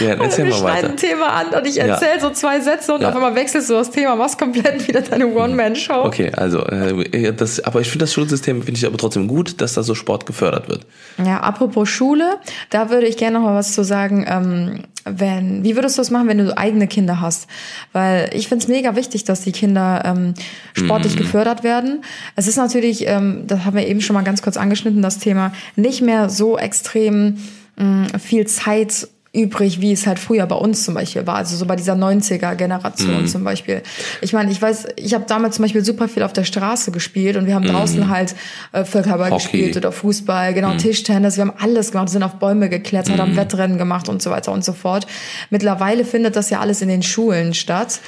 Ja, 0.00 0.14
erzähl 0.14 0.48
mal 0.48 0.62
weiter. 0.62 0.88
ein 0.88 0.96
Thema 0.96 1.28
an 1.28 1.46
und 1.48 1.66
ich 1.66 1.78
erzähle 1.80 2.20
so 2.20 2.30
zwei 2.30 2.60
Sätze 2.60 2.94
und 2.94 3.02
Ja. 3.02 3.08
auf 3.10 3.14
einmal 3.16 3.34
wechselst 3.34 3.68
du 3.70 3.74
das 3.74 3.90
Thema, 3.90 4.16
machst 4.16 4.38
komplett 4.38 4.86
wieder 4.88 5.02
deine 5.02 5.26
One-Man-Show. 5.26 6.04
Okay, 6.04 6.32
also 6.36 6.64
äh, 6.66 7.32
das, 7.32 7.60
aber 7.64 7.80
ich 7.80 7.88
finde 7.88 8.04
das 8.04 8.12
Schulsystem 8.12 8.62
finde 8.62 8.78
ich 8.78 8.86
aber 8.86 8.96
trotzdem 8.98 9.28
gut, 9.28 9.60
dass 9.60 9.74
da 9.74 9.82
so 9.82 9.94
Sport 9.94 10.26
gefördert 10.26 10.68
wird. 10.68 10.86
Ja, 11.24 11.40
apropos 11.40 11.88
Schule, 11.88 12.38
da 12.70 12.90
würde 12.90 13.06
ich 13.06 13.16
gerne 13.16 13.38
noch 13.38 13.44
mal 13.46 13.54
was 13.56 13.72
zu 13.74 13.84
sagen. 13.84 14.24
Ähm, 14.28 14.82
wenn, 15.04 15.64
wie 15.64 15.76
würdest 15.76 15.96
du 15.96 16.00
das 16.00 16.10
machen, 16.10 16.28
wenn 16.28 16.38
du 16.38 16.56
eigene 16.56 16.86
Kinder 16.86 17.20
hast? 17.20 17.46
Weil 17.92 18.30
ich 18.32 18.48
finde 18.48 18.64
es 18.64 18.68
mega 18.68 18.96
wichtig, 18.96 19.24
dass 19.24 19.42
die 19.42 19.52
Kinder 19.52 20.02
ähm, 20.04 20.34
sportlich 20.74 21.16
gefördert 21.16 21.62
werden. 21.62 22.04
Es 22.36 22.46
ist 22.46 22.56
natürlich, 22.56 23.06
ähm, 23.06 23.44
das 23.46 23.64
haben 23.64 23.76
wir 23.76 23.86
eben 23.86 24.00
schon 24.00 24.14
mal 24.14 24.24
ganz 24.24 24.42
kurz 24.42 24.56
angeschnitten, 24.56 25.02
das 25.02 25.18
Thema, 25.18 25.52
nicht 25.76 26.02
mehr 26.02 26.28
so 26.28 26.58
extrem 26.58 27.38
mh, 27.76 28.18
viel 28.18 28.46
Zeit 28.46 29.08
übrig, 29.32 29.80
wie 29.80 29.92
es 29.92 30.06
halt 30.08 30.18
früher 30.18 30.44
bei 30.46 30.56
uns 30.56 30.84
zum 30.84 30.94
Beispiel 30.94 31.24
war, 31.26 31.36
also 31.36 31.56
so 31.56 31.64
bei 31.64 31.76
dieser 31.76 31.94
90er-Generation 31.94 33.28
zum 33.28 33.44
Beispiel. 33.44 33.82
Ich 34.22 34.32
meine, 34.32 34.50
ich 34.50 34.60
weiß, 34.60 34.88
ich 34.96 35.14
habe 35.14 35.24
damals 35.28 35.56
zum 35.56 35.64
Beispiel 35.64 35.84
super 35.84 36.08
viel 36.08 36.22
auf 36.24 36.32
der 36.32 36.42
Straße 36.44 36.90
gespielt 36.90 37.36
und 37.36 37.46
wir 37.46 37.54
haben 37.54 37.64
draußen 37.64 38.08
halt 38.08 38.34
äh, 38.72 38.84
Völkerball 38.84 39.30
Hockey. 39.30 39.42
gespielt 39.42 39.76
oder 39.76 39.92
Fußball, 39.92 40.52
genau, 40.54 40.74
Tischtennis, 40.76 41.36
wir 41.36 41.42
haben 41.46 41.52
alles 41.58 41.92
gemacht, 41.92 42.08
sind 42.08 42.22
auf 42.24 42.34
Bäume 42.34 42.68
geklettert, 42.68 43.18
haben 43.18 43.36
Wettrennen 43.36 43.78
gemacht 43.78 44.08
und 44.08 44.20
so 44.20 44.30
weiter 44.30 44.50
und 44.52 44.64
so 44.64 44.72
fort. 44.72 45.06
Mittlerweile 45.50 46.04
findet 46.04 46.34
das 46.34 46.50
ja 46.50 46.58
alles 46.60 46.82
in 46.82 46.88
den 46.88 47.02
Schulen 47.02 47.54
statt. 47.54 48.00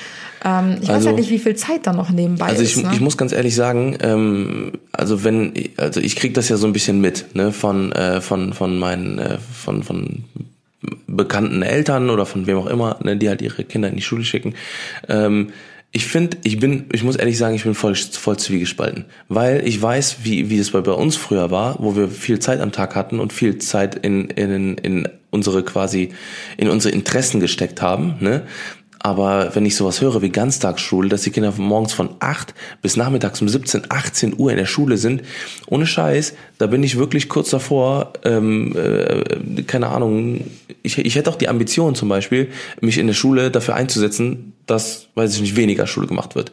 Ähm, 0.45 0.79
ich 0.81 0.89
weiß 0.89 0.95
Also- 0.97 1.09
halt 1.11 1.19
nicht, 1.19 1.31
wie 1.31 1.39
viel 1.39 1.55
Zeit 1.55 1.87
da 1.87 1.93
noch 1.93 2.11
nebenbei 2.11 2.47
Also 2.47 2.63
ist. 2.63 2.77
ich, 2.77 2.83
ne? 2.83 2.91
ich 2.95 3.01
muss 3.01 3.17
ganz 3.17 3.33
ehrlich 3.33 3.55
sagen, 3.55 3.97
ähm, 4.03 4.73
also 4.91 5.23
wenn, 5.23 5.53
also 5.77 6.01
ich 6.01 6.17
krieg 6.17 6.35
das 6.35 6.49
ja 6.49 6.57
so 6.57 6.67
ein 6.67 6.73
bisschen 6.73 7.01
mit, 7.01 7.37
ne, 7.37 7.53
von 7.53 7.93
äh, 7.93 8.21
von 8.21 8.53
von 8.53 8.77
meinen 8.77 9.21
äh, 9.21 9.39
von 9.39 9.85
von 9.85 10.25
bekannten 11.07 11.63
Eltern 11.63 12.11
oder 12.11 12.27
von 12.27 12.47
wem 12.47 12.59
auch 12.59 12.67
immer, 12.67 12.99
ne, 13.03 13.17
die 13.17 13.29
halt 13.29 13.43
ihre 13.43 13.65
Kinder 13.65 13.89
in 13.89 13.97
die 13.97 14.03
Schule 14.03 14.25
schicken. 14.25 14.55
Ähm, 15.09 15.53
ich 15.95 16.07
finde, 16.07 16.39
ich 16.43 16.59
bin, 16.59 16.87
ich 16.93 17.03
muss 17.03 17.17
ehrlich 17.17 17.37
sagen, 17.37 17.55
ich 17.55 17.65
bin 17.65 17.75
voll, 17.75 17.95
voll 17.95 18.39
zwiegespalten, 18.39 19.05
weil 19.29 19.67
ich 19.67 19.81
weiß, 19.81 20.19
wie, 20.23 20.49
wie 20.49 20.59
es 20.59 20.71
bei, 20.71 20.81
bei 20.81 20.93
uns 20.93 21.17
früher 21.17 21.51
war, 21.51 21.77
wo 21.81 21.97
wir 21.97 22.09
viel 22.09 22.39
Zeit 22.39 22.61
am 22.61 22.73
Tag 22.73 22.95
hatten 22.95 23.21
und 23.21 23.33
viel 23.33 23.59
Zeit 23.59 23.95
in, 23.97 24.29
in, 24.31 24.79
in 24.79 25.09
unsere 25.31 25.63
quasi, 25.63 26.11
in 26.57 26.71
unsere 26.71 26.95
Interessen 26.95 27.41
gesteckt 27.41 27.83
haben, 27.83 28.15
ne? 28.21 28.43
Aber 29.05 29.55
wenn 29.55 29.67
ich 29.67 29.75
sowas 29.75 30.01
höre 30.01 30.23
wie 30.23 30.31
Ganztagsschule, 30.31 31.09
dass 31.09 31.23
die 31.23 31.31
Kinder 31.31 31.53
morgens 31.57 31.93
von 31.93 32.11
8 32.21 32.55
bis 32.83 32.97
nachmittags 32.97 33.43
um 33.43 33.49
17, 33.49 33.87
18 33.89 34.39
Uhr 34.39 34.53
in 34.53 34.59
der 34.59 34.67
Schule 34.67 34.97
sind, 34.97 35.23
ohne 35.67 35.87
Scheiß, 35.87 36.35
da 36.59 36.69
bin 36.69 36.85
ich 36.85 36.97
wirklich 36.97 37.29
kurz 37.29 37.51
davor, 37.51 38.13
ähm, 38.25 38.77
äh, 38.77 39.63
keine 39.63 39.89
Ahnung, 39.89 40.45
ich, 40.85 40.99
ich 40.99 41.17
hätte 41.17 41.31
auch 41.31 41.37
die 41.37 41.49
Ambition 41.49 41.97
zum 41.97 42.09
Beispiel, 42.09 42.51
mich 42.81 42.99
in 42.99 43.09
der 43.09 43.15
Schule 43.15 43.51
dafür 43.51 43.75
einzusetzen, 43.75 44.53
dass, 44.67 45.09
weiß 45.17 45.35
ich 45.35 45.41
nicht, 45.41 45.57
weniger 45.57 45.89
Schule 45.89 46.07
gemacht 46.07 46.37
wird. 46.37 46.53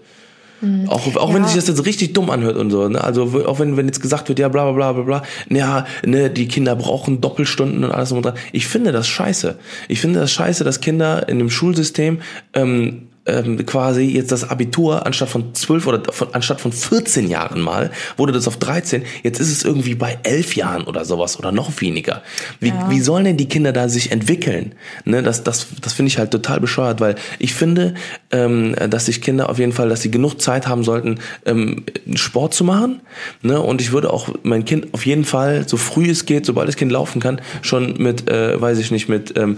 Auch, 0.87 1.15
auch 1.15 1.33
wenn 1.33 1.41
Ja. 1.43 1.47
sich 1.47 1.57
das 1.57 1.67
jetzt 1.67 1.85
richtig 1.85 2.13
dumm 2.13 2.29
anhört 2.29 2.57
und 2.57 2.69
so, 2.71 2.87
ne? 2.89 3.03
Also 3.03 3.23
auch 3.45 3.59
wenn, 3.59 3.77
wenn 3.77 3.85
jetzt 3.87 4.01
gesagt 4.01 4.29
wird, 4.29 4.39
ja 4.39 4.49
bla 4.49 4.63
bla 4.71 4.73
bla 4.73 4.93
bla 5.03 5.19
bla, 5.49 5.57
ja, 5.57 5.85
ne, 6.05 6.29
die 6.29 6.47
Kinder 6.47 6.75
brauchen 6.75 7.21
Doppelstunden 7.21 7.83
und 7.83 7.91
alles 7.91 8.11
und 8.11 8.23
dran. 8.23 8.35
Ich 8.51 8.67
finde 8.67 8.91
das 8.91 9.07
scheiße. 9.07 9.57
Ich 9.87 10.01
finde 10.01 10.19
das 10.19 10.31
scheiße, 10.31 10.63
dass 10.63 10.81
Kinder 10.81 11.27
in 11.29 11.37
dem 11.39 11.49
Schulsystem 11.49 12.19
ähm, 12.53 13.08
ähm, 13.25 13.65
quasi 13.65 14.03
jetzt 14.03 14.31
das 14.31 14.49
Abitur 14.49 15.05
anstatt 15.05 15.29
von 15.29 15.53
12 15.53 15.87
oder 15.87 16.13
von, 16.13 16.29
anstatt 16.33 16.61
von 16.61 16.71
14 16.71 17.27
Jahren 17.29 17.61
mal, 17.61 17.91
wurde 18.17 18.31
das 18.33 18.47
auf 18.47 18.57
13, 18.57 19.03
jetzt 19.23 19.39
ist 19.39 19.51
es 19.51 19.63
irgendwie 19.63 19.95
bei 19.95 20.17
11 20.23 20.55
Jahren 20.55 20.83
oder 20.85 21.05
sowas 21.05 21.37
oder 21.37 21.51
noch 21.51 21.81
weniger. 21.81 22.21
Wie, 22.59 22.73
wie 22.89 22.99
sollen 23.01 23.25
denn 23.25 23.37
die 23.37 23.47
Kinder 23.47 23.71
da 23.73 23.89
sich 23.89 24.11
entwickeln? 24.11 24.73
Ne, 25.05 25.21
das 25.23 25.43
das, 25.43 25.67
das 25.81 25.93
finde 25.93 26.07
ich 26.09 26.17
halt 26.17 26.31
total 26.31 26.59
bescheuert, 26.59 27.01
weil 27.01 27.15
ich 27.39 27.53
finde, 27.53 27.93
ähm, 28.31 28.75
dass 28.89 29.05
sich 29.07 29.21
Kinder 29.21 29.49
auf 29.49 29.59
jeden 29.59 29.73
Fall, 29.73 29.89
dass 29.89 30.01
sie 30.01 30.11
genug 30.11 30.41
Zeit 30.41 30.67
haben 30.67 30.83
sollten, 30.83 31.19
ähm, 31.45 31.83
Sport 32.15 32.53
zu 32.53 32.63
machen. 32.63 33.01
Ne? 33.41 33.59
Und 33.61 33.81
ich 33.81 33.91
würde 33.91 34.11
auch 34.13 34.29
mein 34.43 34.65
Kind 34.65 34.93
auf 34.93 35.05
jeden 35.05 35.25
Fall, 35.25 35.67
so 35.67 35.77
früh 35.77 36.09
es 36.09 36.25
geht, 36.25 36.45
sobald 36.45 36.67
das 36.67 36.75
Kind 36.75 36.91
laufen 36.91 37.19
kann, 37.21 37.41
schon 37.61 38.01
mit, 38.01 38.29
äh, 38.29 38.59
weiß 38.59 38.77
ich 38.79 38.91
nicht, 38.91 39.09
mit 39.09 39.37
ähm, 39.37 39.57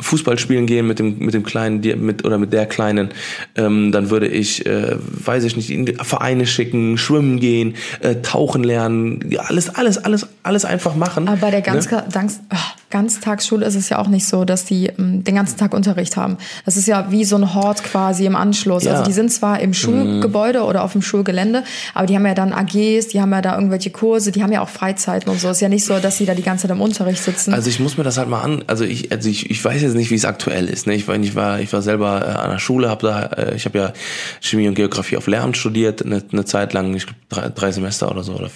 Fußball 0.00 0.38
spielen 0.38 0.66
gehen 0.66 0.86
mit 0.86 0.98
dem 0.98 1.18
mit 1.18 1.34
dem 1.34 1.42
kleinen, 1.44 1.82
die- 1.82 1.94
mit 1.94 2.24
oder 2.24 2.38
mit 2.38 2.52
der 2.52 2.66
kleinen. 2.70 3.10
Ähm, 3.56 3.92
dann 3.92 4.08
würde 4.08 4.28
ich, 4.28 4.64
äh, 4.64 4.96
weiß 4.96 5.44
ich 5.44 5.56
nicht, 5.56 5.70
in 5.70 5.86
Vereine 6.02 6.46
schicken, 6.46 6.96
schwimmen 6.96 7.38
gehen, 7.38 7.74
äh, 8.00 8.16
tauchen 8.22 8.64
lernen, 8.64 9.24
ja, 9.28 9.42
alles, 9.42 9.74
alles, 9.74 9.98
alles, 9.98 10.26
alles 10.42 10.64
einfach 10.64 10.94
machen. 10.94 11.28
Aber 11.28 11.36
bei 11.36 11.50
der 11.50 11.60
Ganz 11.60 11.90
ne? 11.90 12.04
Ganz 12.10 12.40
ah, 12.48 12.56
Ganztagsschule 12.90 13.64
ist 13.64 13.76
es 13.76 13.88
ja 13.88 13.98
auch 13.98 14.08
nicht 14.08 14.26
so, 14.26 14.44
dass 14.44 14.64
die 14.64 14.86
ähm, 14.86 15.22
den 15.22 15.36
ganzen 15.36 15.56
Tag 15.56 15.74
Unterricht 15.74 16.16
haben. 16.16 16.36
Das 16.64 16.76
ist 16.76 16.88
ja 16.88 17.10
wie 17.10 17.24
so 17.24 17.36
ein 17.36 17.54
Hort 17.54 17.84
quasi 17.84 18.26
im 18.26 18.34
Anschluss. 18.34 18.84
Ja. 18.84 18.92
Also 18.92 19.04
die 19.04 19.12
sind 19.12 19.30
zwar 19.32 19.60
im 19.60 19.72
Schulgebäude 19.74 20.64
oder 20.64 20.82
auf 20.82 20.92
dem 20.92 21.02
Schulgelände, 21.02 21.62
aber 21.94 22.06
die 22.06 22.16
haben 22.16 22.26
ja 22.26 22.34
dann 22.34 22.52
AGs, 22.52 23.08
die 23.08 23.20
haben 23.20 23.32
ja 23.32 23.42
da 23.42 23.54
irgendwelche 23.54 23.90
Kurse, 23.90 24.32
die 24.32 24.42
haben 24.42 24.52
ja 24.52 24.60
auch 24.60 24.68
Freizeiten 24.68 25.30
und 25.30 25.40
so. 25.40 25.48
Ist 25.50 25.60
ja 25.60 25.68
nicht 25.68 25.84
so, 25.84 25.98
dass 25.98 26.18
sie 26.18 26.26
da 26.26 26.34
die 26.34 26.42
ganze 26.42 26.62
Zeit 26.62 26.72
im 26.72 26.80
Unterricht 26.80 27.22
sitzen. 27.22 27.54
Also 27.54 27.70
ich 27.70 27.78
muss 27.78 27.96
mir 27.96 28.04
das 28.04 28.18
halt 28.18 28.28
mal 28.28 28.42
an, 28.42 28.64
also 28.66 28.84
ich, 28.84 29.12
also 29.12 29.28
ich, 29.28 29.50
ich 29.50 29.64
weiß 29.64 29.80
jetzt 29.80 29.94
nicht, 29.94 30.10
wie 30.10 30.16
es 30.16 30.24
aktuell 30.24 30.68
ist. 30.68 30.86
Ne? 30.86 30.94
Ich, 30.94 31.06
war, 31.06 31.16
ich 31.16 31.34
war, 31.36 31.60
ich 31.60 31.72
war 31.72 31.82
selber 31.82 32.22
äh, 32.26 32.30
an 32.30 32.50
der 32.50 32.58
Schule, 32.58 32.88
habe 32.88 33.06
da, 33.06 33.22
äh, 33.26 33.54
ich 33.54 33.66
habe 33.66 33.78
ja 33.78 33.92
Chemie 34.40 34.66
und 34.66 34.74
Geografie 34.74 35.16
auf 35.16 35.28
Lehramt 35.28 35.56
studiert, 35.56 36.04
eine, 36.04 36.22
eine 36.32 36.44
Zeit 36.44 36.72
lang, 36.72 36.94
ich 36.94 37.06
glaube 37.06 37.20
drei, 37.28 37.48
drei 37.50 37.72
Semester 37.72 38.10
oder 38.10 38.24
so 38.24 38.34
oder 38.34 38.50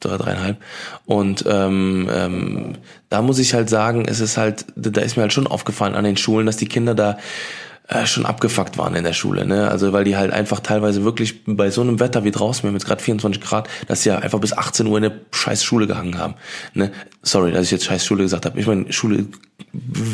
drei, 0.00 0.16
dreieinhalb. 0.16 0.56
Und 1.04 1.44
ähm, 1.48 2.08
ähm, 2.12 2.78
da 3.08 3.22
muss 3.22 3.38
ich 3.38 3.54
halt 3.54 3.68
sagen, 3.70 4.06
es 4.06 4.20
ist 4.20 4.36
halt, 4.36 4.66
da 4.76 5.00
ist 5.00 5.16
mir 5.16 5.22
halt 5.22 5.32
schon 5.32 5.46
aufgefallen 5.46 5.94
an 5.94 6.04
den 6.04 6.16
Schulen, 6.16 6.46
dass 6.46 6.56
die 6.56 6.68
Kinder 6.68 6.94
da 6.94 7.18
äh, 7.88 8.06
schon 8.06 8.26
abgefuckt 8.26 8.78
waren 8.78 8.94
in 8.94 9.04
der 9.04 9.12
Schule, 9.12 9.46
ne? 9.46 9.68
Also 9.70 9.92
weil 9.92 10.04
die 10.04 10.16
halt 10.16 10.32
einfach 10.32 10.60
teilweise 10.60 11.04
wirklich 11.04 11.44
bei 11.44 11.70
so 11.70 11.82
einem 11.82 12.00
Wetter 12.00 12.24
wie 12.24 12.30
draußen, 12.30 12.64
wir 12.64 12.68
haben 12.68 12.74
jetzt 12.74 12.86
gerade 12.86 13.02
24 13.02 13.40
Grad, 13.40 13.68
dass 13.86 14.02
sie 14.02 14.08
ja 14.08 14.18
einfach 14.18 14.40
bis 14.40 14.52
18 14.52 14.86
Uhr 14.86 14.98
in 14.98 15.02
der 15.04 15.12
scheiß 15.30 15.62
Schule 15.62 15.86
gehangen 15.86 16.18
haben. 16.18 16.34
Ne? 16.74 16.90
Sorry, 17.22 17.52
dass 17.52 17.66
ich 17.66 17.70
jetzt 17.70 17.84
scheiß 17.84 18.04
Schule 18.04 18.24
gesagt 18.24 18.44
habe. 18.44 18.58
Ich 18.58 18.66
meine, 18.66 18.92
Schule 18.92 19.26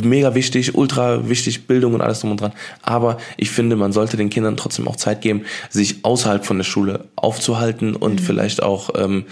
mega 0.04 0.34
wichtig, 0.34 0.74
ultra 0.74 1.28
wichtig, 1.28 1.66
Bildung 1.66 1.94
und 1.94 2.00
alles 2.00 2.20
drum 2.20 2.32
und 2.32 2.40
dran. 2.40 2.52
Aber 2.82 3.18
ich 3.36 3.50
finde, 3.50 3.76
man 3.76 3.92
sollte 3.92 4.16
den 4.16 4.30
Kindern 4.30 4.56
trotzdem 4.56 4.86
auch 4.86 4.96
Zeit 4.96 5.20
geben, 5.20 5.44
sich 5.70 6.04
außerhalb 6.04 6.44
von 6.44 6.58
der 6.58 6.64
Schule 6.64 7.06
aufzuhalten 7.16 7.96
und 7.96 8.20
mhm. 8.20 8.24
vielleicht 8.24 8.62
auch 8.62 8.90
ähm, 8.96 9.24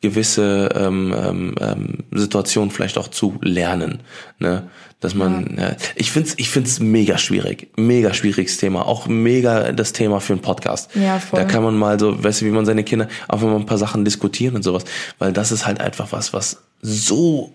gewisse 0.00 0.70
ähm, 0.74 1.14
ähm, 1.16 1.54
ähm 1.60 1.98
Situationen 2.10 2.70
vielleicht 2.70 2.98
auch 2.98 3.08
zu 3.08 3.38
lernen. 3.40 4.00
Ne? 4.38 4.68
Dass 5.04 5.14
man, 5.14 5.58
ja. 5.58 5.76
ich 5.96 6.10
finde 6.10 6.30
es 6.30 6.38
ich 6.38 6.48
find's 6.48 6.80
mega 6.80 7.18
schwierig, 7.18 7.68
mega 7.76 8.14
schwieriges 8.14 8.56
Thema, 8.56 8.86
auch 8.86 9.06
mega 9.06 9.70
das 9.72 9.92
Thema 9.92 10.18
für 10.18 10.32
einen 10.32 10.40
Podcast. 10.40 10.90
Ja, 10.94 11.18
voll. 11.18 11.40
Da 11.40 11.44
kann 11.44 11.62
man 11.62 11.76
mal 11.76 12.00
so, 12.00 12.24
weißt 12.24 12.40
du, 12.40 12.46
wie 12.46 12.50
man 12.50 12.64
seine 12.64 12.84
Kinder, 12.84 13.08
auch 13.28 13.42
wenn 13.42 13.50
man 13.50 13.60
ein 13.60 13.66
paar 13.66 13.76
Sachen 13.76 14.06
diskutieren 14.06 14.56
und 14.56 14.62
sowas, 14.62 14.84
weil 15.18 15.34
das 15.34 15.52
ist 15.52 15.66
halt 15.66 15.78
einfach 15.78 16.10
was, 16.12 16.32
was 16.32 16.62
so 16.80 17.52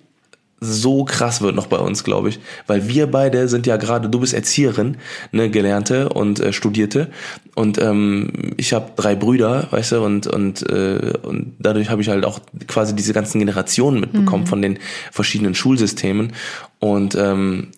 so 0.61 1.05
krass 1.05 1.41
wird 1.41 1.55
noch 1.55 1.67
bei 1.67 1.77
uns, 1.77 2.03
glaube 2.03 2.29
ich, 2.29 2.39
weil 2.67 2.87
wir 2.87 3.07
beide 3.07 3.47
sind 3.47 3.65
ja 3.65 3.77
gerade, 3.77 4.09
du 4.09 4.19
bist 4.19 4.33
Erzieherin, 4.33 4.97
ne, 5.31 5.49
gelernte 5.49 6.09
und 6.09 6.39
äh, 6.39 6.53
studierte. 6.53 7.09
Und 7.55 7.77
ähm, 7.77 8.53
ich 8.57 8.73
habe 8.73 8.91
drei 8.95 9.15
Brüder, 9.15 9.67
weißt 9.71 9.93
du, 9.93 10.01
und 10.03 10.27
und 10.27 10.69
äh, 10.69 11.13
und 11.23 11.55
dadurch 11.59 11.89
habe 11.89 12.01
ich 12.01 12.09
halt 12.09 12.25
auch 12.25 12.39
quasi 12.67 12.95
diese 12.95 13.13
ganzen 13.13 13.39
Generationen 13.39 13.99
mitbekommen 13.99 14.43
mhm. 14.43 14.47
von 14.47 14.61
den 14.61 14.79
verschiedenen 15.11 15.55
Schulsystemen. 15.55 16.33
Und 16.79 17.15
ähm, 17.15 17.69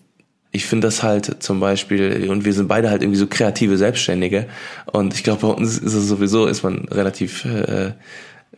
ich 0.52 0.66
finde 0.66 0.86
das 0.86 1.02
halt 1.02 1.42
zum 1.42 1.60
Beispiel, 1.60 2.28
und 2.30 2.44
wir 2.44 2.52
sind 2.52 2.68
beide 2.68 2.90
halt 2.90 3.02
irgendwie 3.02 3.18
so 3.18 3.26
kreative 3.26 3.78
Selbstständige. 3.78 4.46
Und 4.92 5.14
ich 5.14 5.24
glaube, 5.24 5.46
bei 5.46 5.52
uns 5.52 5.78
ist 5.78 5.94
es 5.94 6.06
sowieso, 6.06 6.46
ist 6.46 6.62
man 6.62 6.86
relativ 6.90 7.46
äh, 7.46 7.92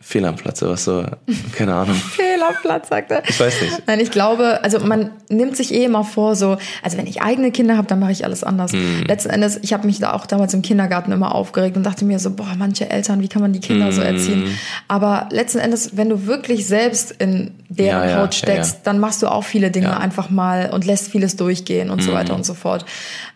Fehl 0.01 0.25
am 0.25 0.35
Platz, 0.35 0.61
was 0.61 0.83
so, 0.83 1.05
keine 1.53 1.73
Ahnung. 1.73 1.95
Fehl 2.15 2.41
am 2.45 2.53
Platz, 2.61 2.89
sagt 2.89 3.11
er. 3.11 3.23
Ich 3.27 3.39
weiß 3.39 3.61
nicht. 3.61 3.83
Nein, 3.87 4.01
ich 4.01 4.11
glaube, 4.11 4.61
also 4.61 4.79
man 4.79 5.11
nimmt 5.29 5.55
sich 5.55 5.73
eh 5.73 5.85
immer 5.85 6.03
vor, 6.03 6.35
so, 6.35 6.57
also 6.83 6.97
wenn 6.97 7.07
ich 7.07 7.21
eigene 7.21 7.51
Kinder 7.51 7.77
habe, 7.77 7.87
dann 7.87 7.99
mache 7.99 8.11
ich 8.11 8.25
alles 8.25 8.43
anders. 8.43 8.73
Mm. 8.73 9.03
Letzten 9.07 9.29
Endes, 9.29 9.57
ich 9.61 9.71
habe 9.71 9.87
mich 9.87 9.99
da 9.99 10.13
auch 10.13 10.25
damals 10.25 10.53
im 10.53 10.61
Kindergarten 10.61 11.13
immer 11.13 11.33
aufgeregt 11.33 11.77
und 11.77 11.83
dachte 11.83 12.03
mir 12.03 12.19
so, 12.19 12.31
boah, 12.31 12.55
manche 12.57 12.89
Eltern, 12.89 13.21
wie 13.21 13.29
kann 13.29 13.41
man 13.41 13.53
die 13.53 13.61
Kinder 13.61 13.87
mm. 13.87 13.91
so 13.93 14.01
erziehen? 14.01 14.57
Aber 14.89 15.29
letzten 15.31 15.59
Endes, 15.59 15.95
wenn 15.95 16.09
du 16.09 16.25
wirklich 16.25 16.67
selbst 16.67 17.11
in 17.11 17.51
deren 17.69 18.09
ja, 18.09 18.17
Haut 18.17 18.35
steckst, 18.35 18.71
ja, 18.71 18.77
ja. 18.77 18.81
dann 18.83 18.99
machst 18.99 19.23
du 19.23 19.27
auch 19.27 19.45
viele 19.45 19.71
Dinge 19.71 19.97
einfach 19.97 20.29
mal 20.29 20.71
und 20.71 20.85
lässt 20.85 21.09
vieles 21.09 21.37
durchgehen 21.37 21.89
und 21.89 22.01
mm. 22.01 22.05
so 22.05 22.11
weiter 22.11 22.35
und 22.35 22.45
so 22.45 22.53
fort. 22.53 22.85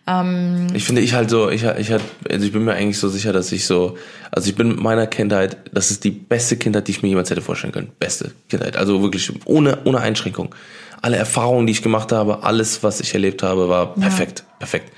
Ähm, 0.09 0.67
ich 0.73 0.83
finde, 0.85 1.01
ich 1.01 1.13
halt 1.13 1.29
so, 1.29 1.49
ich, 1.49 1.63
ich, 1.63 1.91
halt, 1.91 2.01
also 2.29 2.45
ich 2.45 2.51
bin 2.51 2.65
mir 2.65 2.73
eigentlich 2.73 2.97
so 2.97 3.09
sicher, 3.09 3.31
dass 3.31 3.51
ich 3.51 3.65
so, 3.65 3.97
also 4.31 4.49
ich 4.49 4.55
bin 4.55 4.69
mit 4.69 4.79
meiner 4.79 5.05
Kindheit, 5.05 5.57
das 5.71 5.91
ist 5.91 6.03
die 6.03 6.11
beste 6.11 6.57
Kindheit, 6.57 6.87
die 6.87 6.91
ich 6.91 7.03
mir 7.03 7.09
jemals 7.09 7.29
hätte 7.29 7.41
vorstellen 7.41 7.73
können. 7.73 7.91
Beste 7.99 8.31
Kindheit. 8.49 8.75
Also 8.75 9.01
wirklich 9.03 9.31
ohne, 9.45 9.79
ohne 9.85 9.99
Einschränkung. 9.99 10.55
Alle 11.01 11.17
Erfahrungen, 11.17 11.67
die 11.67 11.71
ich 11.71 11.81
gemacht 11.81 12.11
habe, 12.11 12.43
alles, 12.43 12.83
was 12.83 12.99
ich 12.99 13.13
erlebt 13.13 13.43
habe, 13.43 13.69
war 13.69 13.93
perfekt. 13.93 14.39
Ja. 14.39 14.55
Perfekt. 14.59 14.91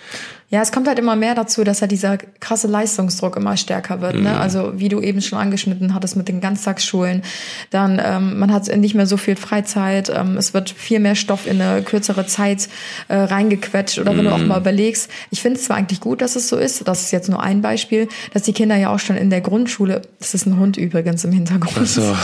Ja, 0.51 0.61
es 0.61 0.73
kommt 0.73 0.89
halt 0.89 0.99
immer 0.99 1.15
mehr 1.15 1.33
dazu, 1.33 1.63
dass 1.63 1.79
halt 1.79 1.91
dieser 1.91 2.17
krasse 2.17 2.67
Leistungsdruck 2.67 3.37
immer 3.37 3.55
stärker 3.55 4.01
wird. 4.01 4.15
Ne? 4.15 4.19
Mhm. 4.19 4.25
Ne? 4.25 4.39
Also 4.39 4.73
wie 4.75 4.89
du 4.89 4.99
eben 4.99 5.21
schon 5.21 5.39
angeschnitten 5.39 5.93
hattest 5.93 6.17
mit 6.17 6.27
den 6.27 6.41
Ganztagsschulen, 6.41 7.23
dann 7.69 8.01
ähm, 8.03 8.37
man 8.37 8.51
hat 8.51 8.67
nicht 8.75 8.93
mehr 8.93 9.07
so 9.07 9.15
viel 9.15 9.37
Freizeit, 9.37 10.11
ähm, 10.13 10.35
es 10.35 10.53
wird 10.53 10.69
viel 10.69 10.99
mehr 10.99 11.15
Stoff 11.15 11.47
in 11.47 11.61
eine 11.61 11.81
kürzere 11.83 12.25
Zeit 12.25 12.67
äh, 13.07 13.15
reingequetscht. 13.15 13.99
Oder 13.99 14.11
wenn 14.11 14.25
mhm. 14.25 14.29
du 14.29 14.35
auch 14.35 14.39
mhm. 14.39 14.47
mal 14.47 14.59
überlegst, 14.59 15.09
ich 15.29 15.41
finde 15.41 15.57
es 15.57 15.65
zwar 15.65 15.77
eigentlich 15.77 16.01
gut, 16.01 16.21
dass 16.21 16.35
es 16.35 16.49
so 16.49 16.57
ist, 16.57 16.85
das 16.85 17.03
ist 17.03 17.11
jetzt 17.11 17.29
nur 17.29 17.41
ein 17.41 17.61
Beispiel, 17.61 18.09
dass 18.33 18.43
die 18.43 18.53
Kinder 18.53 18.75
ja 18.75 18.93
auch 18.93 18.99
schon 18.99 19.15
in 19.15 19.29
der 19.29 19.39
Grundschule, 19.39 20.01
das 20.19 20.33
ist 20.33 20.45
ein 20.47 20.59
Hund 20.59 20.75
übrigens 20.75 21.23
im 21.23 21.31
Hintergrund. 21.31 21.77
Ach 21.81 21.85
so. 21.85 22.01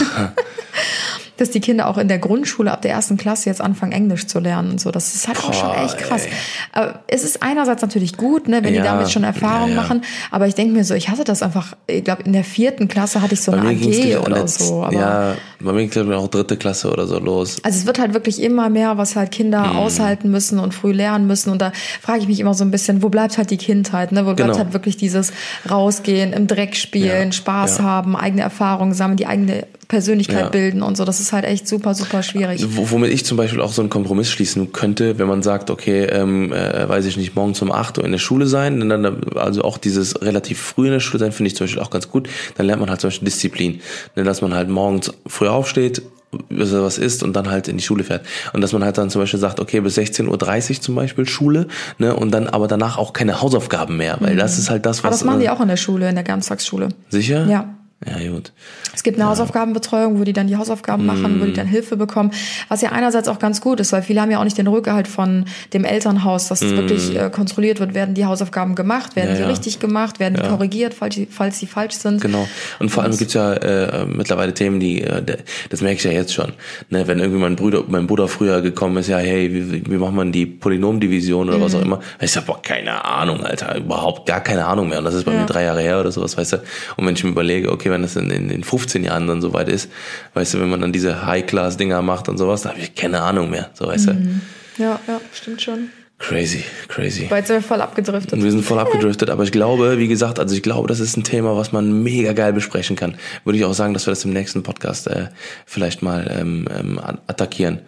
dass 1.38 1.50
die 1.50 1.60
Kinder 1.60 1.88
auch 1.88 1.98
in 1.98 2.08
der 2.08 2.18
Grundschule 2.18 2.70
ab 2.70 2.82
der 2.82 2.90
ersten 2.90 3.16
Klasse 3.16 3.48
jetzt 3.48 3.60
anfangen, 3.60 3.92
Englisch 3.92 4.26
zu 4.26 4.40
lernen 4.40 4.72
und 4.72 4.80
so. 4.80 4.90
Das 4.90 5.14
ist 5.14 5.28
halt 5.28 5.40
Boah, 5.40 5.48
auch 5.48 5.54
schon 5.54 5.70
echt 5.84 5.98
krass. 5.98 6.26
Ey. 6.26 6.32
Aber 6.72 7.00
es 7.06 7.24
ist 7.24 7.42
einerseits 7.42 7.80
natürlich 7.80 8.16
gut, 8.16 8.48
ne, 8.48 8.64
wenn 8.64 8.74
ja, 8.74 8.82
die 8.82 8.88
damit 8.88 9.10
schon 9.10 9.24
Erfahrung 9.24 9.70
ja, 9.70 9.76
ja. 9.76 9.82
machen. 9.82 10.02
Aber 10.30 10.46
ich 10.46 10.54
denke 10.54 10.74
mir 10.74 10.84
so, 10.84 10.94
ich 10.94 11.08
hatte 11.08 11.24
das 11.24 11.42
einfach, 11.42 11.76
ich 11.86 12.04
glaube, 12.04 12.24
in 12.24 12.32
der 12.32 12.44
vierten 12.44 12.88
Klasse 12.88 13.22
hatte 13.22 13.34
ich 13.34 13.40
so 13.40 13.52
bei 13.52 13.58
eine 13.58 13.70
AG 13.70 14.26
oder 14.26 14.48
so. 14.48 14.82
Aber 14.82 14.92
ja, 14.92 15.34
bei 15.60 15.72
mir 15.72 15.86
ging 15.86 16.02
es 16.02 16.16
auch 16.16 16.28
dritte 16.28 16.56
Klasse 16.56 16.90
oder 16.90 17.06
so 17.06 17.18
los. 17.18 17.58
Also 17.62 17.78
es 17.78 17.86
wird 17.86 17.98
halt 18.00 18.14
wirklich 18.14 18.42
immer 18.42 18.68
mehr, 18.68 18.98
was 18.98 19.14
halt 19.14 19.30
Kinder 19.30 19.70
hm. 19.70 19.76
aushalten 19.76 20.30
müssen 20.30 20.58
und 20.58 20.74
früh 20.74 20.92
lernen 20.92 21.26
müssen. 21.28 21.50
Und 21.50 21.62
da 21.62 21.72
frage 22.02 22.20
ich 22.20 22.28
mich 22.28 22.40
immer 22.40 22.54
so 22.54 22.64
ein 22.64 22.72
bisschen, 22.72 23.02
wo 23.02 23.08
bleibt 23.08 23.38
halt 23.38 23.50
die 23.50 23.56
Kindheit? 23.56 24.10
Ne? 24.10 24.26
Wo 24.26 24.34
bleibt 24.34 24.52
genau. 24.52 24.58
halt 24.58 24.72
wirklich 24.72 24.96
dieses 24.96 25.32
Rausgehen, 25.70 26.32
im 26.32 26.48
Dreck 26.48 26.74
spielen, 26.74 27.32
Spaß 27.32 27.80
haben, 27.80 28.16
eigene 28.16 28.42
Erfahrungen 28.42 28.92
sammeln, 28.92 29.16
die 29.16 29.26
eigene 29.26 29.66
Persönlichkeit 29.88 30.40
ja. 30.40 30.48
bilden 30.50 30.82
und 30.82 30.96
so. 30.96 31.04
Das 31.04 31.18
ist 31.18 31.32
halt 31.32 31.44
echt 31.44 31.66
super, 31.66 31.94
super 31.94 32.22
schwierig. 32.22 32.64
Womit 32.68 33.10
ich 33.10 33.24
zum 33.24 33.38
Beispiel 33.38 33.60
auch 33.60 33.72
so 33.72 33.80
einen 33.80 33.88
Kompromiss 33.88 34.30
schließen 34.30 34.72
könnte, 34.72 35.18
wenn 35.18 35.26
man 35.26 35.42
sagt, 35.42 35.70
okay, 35.70 36.04
ähm, 36.04 36.52
äh, 36.52 36.86
weiß 36.88 37.06
ich 37.06 37.16
nicht, 37.16 37.34
morgens 37.34 37.60
um 37.62 37.72
8 37.72 37.98
Uhr 37.98 38.04
in 38.04 38.12
der 38.12 38.18
Schule 38.18 38.46
sein, 38.46 38.88
dann, 38.88 39.22
also 39.34 39.62
auch 39.62 39.78
dieses 39.78 40.20
relativ 40.20 40.60
früh 40.60 40.86
in 40.86 40.92
der 40.92 41.00
Schule 41.00 41.20
sein, 41.20 41.32
finde 41.32 41.48
ich 41.48 41.56
zum 41.56 41.66
Beispiel 41.66 41.82
auch 41.82 41.90
ganz 41.90 42.10
gut. 42.10 42.28
Dann 42.56 42.66
lernt 42.66 42.80
man 42.80 42.90
halt 42.90 43.00
zum 43.00 43.08
Beispiel 43.08 43.26
Disziplin. 43.26 43.80
Ne, 44.14 44.24
dass 44.24 44.42
man 44.42 44.54
halt 44.54 44.68
morgens 44.68 45.12
früh 45.26 45.48
aufsteht, 45.48 46.02
was 46.50 46.98
isst 46.98 47.22
und 47.22 47.34
dann 47.34 47.50
halt 47.50 47.68
in 47.68 47.78
die 47.78 47.82
Schule 47.82 48.04
fährt. 48.04 48.26
Und 48.52 48.60
dass 48.60 48.74
man 48.74 48.84
halt 48.84 48.98
dann 48.98 49.08
zum 49.08 49.22
Beispiel 49.22 49.40
sagt, 49.40 49.60
okay, 49.60 49.80
bis 49.80 49.96
16.30 49.96 50.70
Uhr 50.70 50.80
zum 50.82 50.94
Beispiel 50.94 51.26
Schule, 51.26 51.66
ne, 51.96 52.14
und 52.14 52.30
dann 52.32 52.46
aber 52.46 52.68
danach 52.68 52.98
auch 52.98 53.14
keine 53.14 53.40
Hausaufgaben 53.40 53.96
mehr, 53.96 54.18
weil 54.20 54.34
mhm. 54.34 54.38
das 54.38 54.58
ist 54.58 54.68
halt 54.68 54.84
das, 54.84 54.98
was. 54.98 55.04
Aber 55.04 55.12
das 55.12 55.24
machen 55.24 55.40
die 55.40 55.46
äh, 55.46 55.50
auch 55.50 55.60
in 55.60 55.68
der 55.68 55.78
Schule, 55.78 56.08
in 56.08 56.14
der 56.14 56.24
Ganztagsschule. 56.24 56.90
Sicher? 57.08 57.46
Ja. 57.46 57.77
Ja, 58.06 58.30
gut. 58.30 58.52
Es 58.94 59.02
gibt 59.02 59.16
eine 59.16 59.24
ja. 59.24 59.30
Hausaufgabenbetreuung, 59.30 60.20
wo 60.20 60.24
die 60.24 60.32
dann 60.32 60.46
die 60.46 60.56
Hausaufgaben 60.56 61.04
machen, 61.04 61.40
wo 61.40 61.44
die 61.44 61.50
mm. 61.50 61.54
dann 61.54 61.66
Hilfe 61.66 61.96
bekommen. 61.96 62.30
Was 62.68 62.80
ja 62.80 62.92
einerseits 62.92 63.26
auch 63.26 63.40
ganz 63.40 63.60
gut 63.60 63.80
ist, 63.80 63.92
weil 63.92 64.02
viele 64.02 64.20
haben 64.20 64.30
ja 64.30 64.38
auch 64.38 64.44
nicht 64.44 64.56
den 64.56 64.68
Rückgehalt 64.68 65.08
von 65.08 65.46
dem 65.72 65.84
Elternhaus, 65.84 66.46
dass 66.46 66.60
mm. 66.60 66.76
wirklich 66.76 67.16
äh, 67.16 67.28
kontrolliert 67.28 67.80
wird, 67.80 67.94
werden 67.94 68.14
die 68.14 68.24
Hausaufgaben 68.24 68.76
gemacht, 68.76 69.16
werden 69.16 69.30
ja, 69.30 69.34
die 69.34 69.42
ja. 69.42 69.48
richtig 69.48 69.80
gemacht, 69.80 70.20
werden 70.20 70.34
die 70.40 70.48
korrigiert, 70.48 70.94
falls 70.94 71.18
falls 71.30 71.58
die 71.58 71.66
falsch 71.66 71.94
sind. 71.94 72.20
Genau. 72.20 72.46
Und 72.78 72.90
vor 72.90 73.02
allem 73.02 73.16
gibt's 73.16 73.34
ja 73.34 73.54
äh, 73.54 74.06
mittlerweile 74.06 74.54
Themen, 74.54 74.78
die, 74.78 75.02
äh, 75.02 75.20
das 75.68 75.80
merke 75.80 75.96
ich 75.96 76.04
ja 76.04 76.12
jetzt 76.12 76.32
schon. 76.32 76.52
Ne, 76.90 77.08
wenn 77.08 77.18
irgendwie 77.18 77.40
mein 77.40 77.56
Bruder, 77.56 77.82
mein 77.88 78.06
Bruder 78.06 78.28
früher 78.28 78.62
gekommen 78.62 78.96
ist, 78.98 79.08
ja, 79.08 79.18
hey, 79.18 79.52
wie, 79.52 79.90
wie 79.90 79.96
macht 79.96 80.14
man 80.14 80.30
die 80.30 80.46
Polynomdivision 80.46 81.48
oder 81.48 81.58
mm. 81.58 81.62
was 81.62 81.74
auch 81.74 81.82
immer? 81.82 81.98
Ich 82.20 82.30
sag, 82.30 82.46
boah, 82.46 82.62
keine 82.62 83.04
Ahnung, 83.04 83.44
Alter, 83.44 83.76
überhaupt 83.76 84.26
gar 84.26 84.40
keine 84.40 84.66
Ahnung 84.66 84.88
mehr. 84.88 84.98
Und 84.98 85.04
das 85.04 85.14
ist 85.14 85.24
bei 85.24 85.32
mir 85.32 85.46
drei 85.46 85.64
Jahre 85.64 85.80
her 85.80 85.98
oder 85.98 86.12
sowas, 86.12 86.36
weißt 86.36 86.52
du. 86.52 86.56
Und 86.96 87.04
wenn 87.04 87.14
ich 87.14 87.24
mir 87.24 87.30
überlege, 87.30 87.72
okay, 87.72 87.87
wenn 87.90 88.02
das 88.02 88.16
in, 88.16 88.30
in, 88.30 88.50
in 88.50 88.64
15 88.64 89.04
Jahren 89.04 89.26
dann 89.26 89.40
soweit 89.40 89.68
ist, 89.68 89.90
weißt 90.34 90.54
du, 90.54 90.60
wenn 90.60 90.70
man 90.70 90.80
dann 90.80 90.92
diese 90.92 91.26
High-Class-Dinger 91.26 92.02
macht 92.02 92.28
und 92.28 92.38
sowas, 92.38 92.62
da 92.62 92.70
habe 92.70 92.80
ich 92.80 92.94
keine 92.94 93.22
Ahnung 93.22 93.50
mehr, 93.50 93.70
so 93.74 93.86
weißt 93.86 94.08
mhm. 94.08 94.40
du. 94.76 94.82
Ja, 94.82 95.00
ja, 95.08 95.20
stimmt 95.32 95.62
schon. 95.62 95.90
Crazy, 96.18 96.64
crazy. 96.88 97.26
Weil 97.30 97.46
sind 97.46 97.56
wir 97.56 97.62
voll 97.62 97.80
abgedriftet. 97.80 98.32
Und 98.32 98.42
wir 98.42 98.50
sind 98.50 98.64
voll 98.64 98.80
abgedriftet, 98.80 99.30
aber 99.30 99.44
ich 99.44 99.52
glaube, 99.52 99.98
wie 99.98 100.08
gesagt, 100.08 100.40
also 100.40 100.54
ich 100.54 100.62
glaube, 100.62 100.88
das 100.88 100.98
ist 100.98 101.16
ein 101.16 101.22
Thema, 101.22 101.56
was 101.56 101.70
man 101.70 102.02
mega 102.02 102.32
geil 102.32 102.52
besprechen 102.52 102.96
kann. 102.96 103.14
Würde 103.44 103.56
ich 103.56 103.64
auch 103.64 103.72
sagen, 103.72 103.94
dass 103.94 104.06
wir 104.06 104.10
das 104.10 104.24
im 104.24 104.32
nächsten 104.32 104.64
Podcast 104.64 105.06
äh, 105.06 105.28
vielleicht 105.64 106.02
mal 106.02 106.28
ähm, 106.36 106.66
ähm, 106.76 106.98
attackieren. 106.98 107.80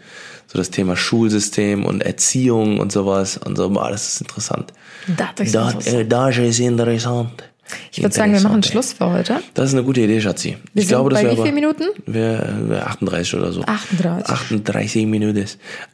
So 0.47 0.59
das 0.59 0.71
Thema 0.71 0.97
Schulsystem 0.97 1.85
und 1.85 2.03
Erziehung 2.03 2.79
und 2.79 2.93
sowas 2.93 3.37
und 3.37 3.57
so, 3.57 3.69
boah, 3.71 3.91
das 3.91 4.15
ist 4.15 4.21
interessant. 4.21 4.73
Das 5.17 5.31
ist 5.31 5.55
interessant. 5.55 5.87
Das, 5.87 5.93
äh, 5.93 6.07
das 6.07 6.39
ist 6.39 6.61
interessant. 6.61 7.50
Ich 7.93 8.03
würde 8.03 8.15
sagen, 8.15 8.33
wir 8.33 8.41
machen 8.41 8.63
Schluss 8.63 8.93
für 8.93 9.11
heute. 9.11 9.41
Das 9.55 9.69
ist 9.69 9.75
eine 9.75 9.85
gute 9.85 10.01
Idee, 10.01 10.21
Schatzi. 10.21 10.57
Wir 10.75 10.83
ich 10.83 10.89
glaube, 10.89 11.11
das 11.11 11.23
bei 11.23 11.33
wie 11.33 11.37
viele 11.37 11.53
Minuten? 11.53 11.85
Wäre 12.07 12.87
38 12.87 13.35
oder 13.35 13.53
so. 13.53 13.63
38. 13.63 14.29
38 14.29 15.07
Minuten. 15.07 15.45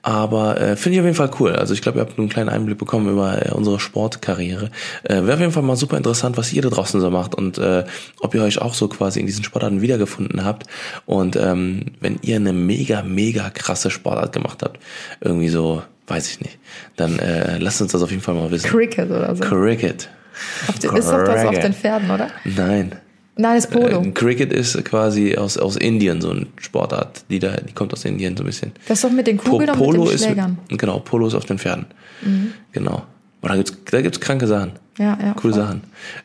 Aber 0.03 0.61
äh, 0.61 0.77
finde 0.77 0.97
ich 0.97 1.01
auf 1.01 1.07
jeden 1.07 1.17
Fall 1.17 1.31
cool. 1.41 1.53
Also 1.53 1.75
ich 1.75 1.83
glaube, 1.83 1.99
ihr 1.99 2.03
habt 2.03 2.19
einen 2.19 2.29
kleinen 2.29 2.49
Einblick 2.49 2.79
bekommen 2.79 3.11
über 3.11 3.47
äh, 3.47 3.51
unsere 3.53 3.81
Sportkarriere. 3.81 4.71
Äh, 5.05 5.23
Wäre 5.23 5.35
auf 5.35 5.41
jeden 5.41 5.53
Fall 5.53 5.63
mal 5.63 5.77
super 5.77 5.97
interessant, 5.97 6.37
was 6.37 6.53
ihr 6.53 6.63
da 6.63 6.69
draußen 6.69 7.01
so 7.01 7.11
macht 7.11 7.35
und 7.35 7.59
äh, 7.59 7.85
ob 8.21 8.35
ihr 8.35 8.43
euch 8.43 8.61
auch 8.61 8.75
so 8.75 8.89
quasi 8.89 9.21
in 9.21 9.27
diesen 9.27 9.45
Sportarten 9.45 9.81
wiedergefunden 9.81 10.45
habt. 10.45 10.67
Und 11.05 11.37
ähm, 11.37 11.87
wenn 12.01 12.19
ihr 12.23 12.37
eine 12.37 12.53
mega, 12.53 13.03
mega 13.03 13.51
krasse 13.51 13.91
Sportart 13.91 14.33
gemacht 14.33 14.63
habt, 14.63 14.81
irgendwie 15.21 15.49
so, 15.49 15.83
weiß 16.07 16.31
ich 16.31 16.41
nicht, 16.41 16.59
dann 16.97 17.19
äh, 17.19 17.59
lasst 17.59 17.81
uns 17.83 17.93
das 17.93 18.03
auf 18.03 18.11
jeden 18.11 18.23
Fall 18.23 18.35
mal 18.35 18.51
wissen. 18.51 18.69
Cricket 18.69 19.11
oder 19.11 19.35
so. 19.35 19.43
Cricket. 19.43 20.09
Auf 20.69 20.75
ist 20.77 20.85
doch 20.85 21.25
das 21.25 21.47
auf 21.47 21.59
den 21.59 21.73
Pferden, 21.73 22.11
oder? 22.11 22.29
Nein. 22.45 22.95
Nein, 23.39 23.57
das 23.57 23.67
Polo. 23.67 24.03
Äh, 24.03 24.11
Cricket 24.13 24.51
ist 24.51 24.83
quasi 24.85 25.37
aus, 25.37 25.59
aus 25.59 25.77
Indien 25.77 26.23
so 26.23 26.31
eine 26.31 26.47
Sportart, 26.59 27.25
die 27.29 27.39
da, 27.39 27.57
die 27.57 27.75
kommt 27.75 27.93
aus 27.93 28.05
Indien 28.07 28.35
so 28.37 28.43
ein 28.43 28.47
bisschen. 28.47 28.73
Das 28.89 28.99
ist 28.99 29.05
doch 29.05 29.11
mit 29.11 29.27
den 29.27 29.37
Kugeln 29.37 29.71
po 29.77 29.85
und 29.87 29.99
mit 30.01 30.13
den 30.13 30.19
Schlägern. 30.19 30.59
Ist, 30.69 30.79
genau, 30.79 31.01
Polo 31.01 31.27
ist 31.27 31.35
auf 31.35 31.45
den 31.45 31.59
Pferden. 31.59 31.87
Mhm. 32.23 32.53
Genau. 32.73 33.05
Aber 33.43 33.51
da 33.51 33.57
gibt's, 33.57 33.77
da 33.91 34.01
gibt's 34.01 34.21
kranke 34.21 34.47
Sachen. 34.47 34.73
Ja, 34.99 35.19
ja. 35.23 35.35
Coole 35.35 35.53
voll. 35.53 35.63
Sachen. 35.63 35.83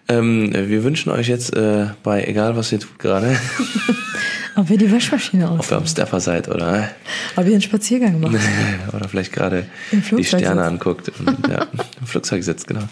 Ähm, 0.07 0.53
wir 0.53 0.83
wünschen 0.85 1.11
euch 1.11 1.27
jetzt 1.27 1.53
äh, 1.53 1.87
bei, 2.01 2.23
egal 2.23 2.55
was 2.55 2.71
ihr 2.71 2.79
tut 2.79 2.97
gerade. 2.97 3.35
Ob 4.55 4.69
ihr 4.69 4.77
die 4.77 4.91
Waschmaschine 4.91 5.49
aus. 5.49 5.59
Ob 5.59 5.71
ihr 5.71 5.77
am 5.77 5.85
Stepper 5.85 6.19
seid 6.19 6.49
oder. 6.49 6.89
Ob 7.35 7.45
ihr 7.45 7.51
einen 7.53 7.61
Spaziergang 7.61 8.19
macht. 8.19 8.35
oder 8.93 9.07
vielleicht 9.07 9.31
gerade 9.31 9.65
die 9.91 10.23
Sterne 10.23 10.63
anguckt 10.63 11.11
und 11.19 11.47
ja, 11.47 11.67
im 11.99 12.07
Flugzeug 12.07 12.43
sitzt, 12.43 12.67
genau. 12.67 12.83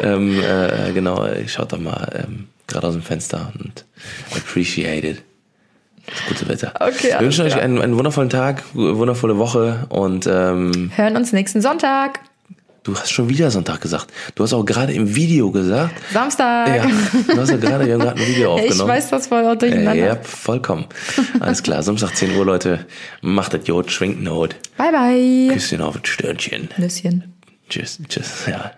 ähm, 0.00 0.40
äh, 0.40 0.92
genau, 0.92 1.26
schaut 1.46 1.72
doch 1.72 1.80
mal 1.80 2.24
ähm, 2.26 2.48
gerade 2.66 2.86
aus 2.86 2.94
dem 2.94 3.02
Fenster 3.02 3.52
und 3.58 3.84
appreciate 4.34 5.06
it. 5.06 5.22
Das 6.06 6.24
gute 6.28 6.48
Wetter. 6.48 6.72
Okay, 6.78 7.10
Wir 7.10 7.20
wünschen 7.20 7.44
euch 7.44 7.52
klar. 7.52 7.64
einen, 7.64 7.82
einen 7.82 7.96
wundervollen 7.96 8.30
Tag, 8.30 8.62
wundervolle 8.74 9.38
Woche 9.38 9.86
und 9.88 10.26
ähm, 10.26 10.92
Hören 10.94 11.16
uns 11.16 11.32
nächsten 11.32 11.60
Sonntag. 11.60 12.20
Du 12.86 12.94
hast 12.94 13.10
schon 13.10 13.28
wieder 13.28 13.50
Sonntag 13.50 13.80
gesagt. 13.80 14.12
Du 14.34 14.42
hast 14.42 14.52
auch 14.52 14.64
gerade 14.64 14.92
im 14.92 15.14
Video 15.14 15.50
gesagt. 15.50 15.94
Samstag. 16.12 16.68
Ja, 16.76 16.86
du 17.34 17.40
hast 17.40 17.50
ja 17.50 17.56
gerade, 17.56 17.86
wir 17.86 17.94
haben 17.94 18.00
gerade 18.00 18.20
ein 18.20 18.26
Video 18.26 18.56
Ich 18.58 18.64
aufgenommen. 18.64 18.90
weiß 18.90 19.10
das 19.10 19.26
voll 19.26 19.44
auch 19.44 19.56
durcheinander. 19.56 19.94
Äh, 19.94 20.06
ja, 20.06 20.16
vollkommen. 20.22 20.86
Alles 21.40 21.62
klar, 21.62 21.82
Samstag 21.82 22.14
10 22.16 22.36
Uhr, 22.36 22.44
Leute. 22.46 22.86
Macht 23.20 23.52
das 23.54 23.66
Jod, 23.66 23.90
schwingt 23.90 24.22
Not. 24.22 24.56
Bye, 24.76 24.92
bye. 24.92 25.54
Küsschen 25.54 25.80
auf 25.82 25.98
das 26.00 26.08
Sternchen. 26.10 26.68
Nüsschen. 26.76 27.34
Tschüss, 27.68 27.98
tschüss, 28.08 28.44
ja. 28.46 28.72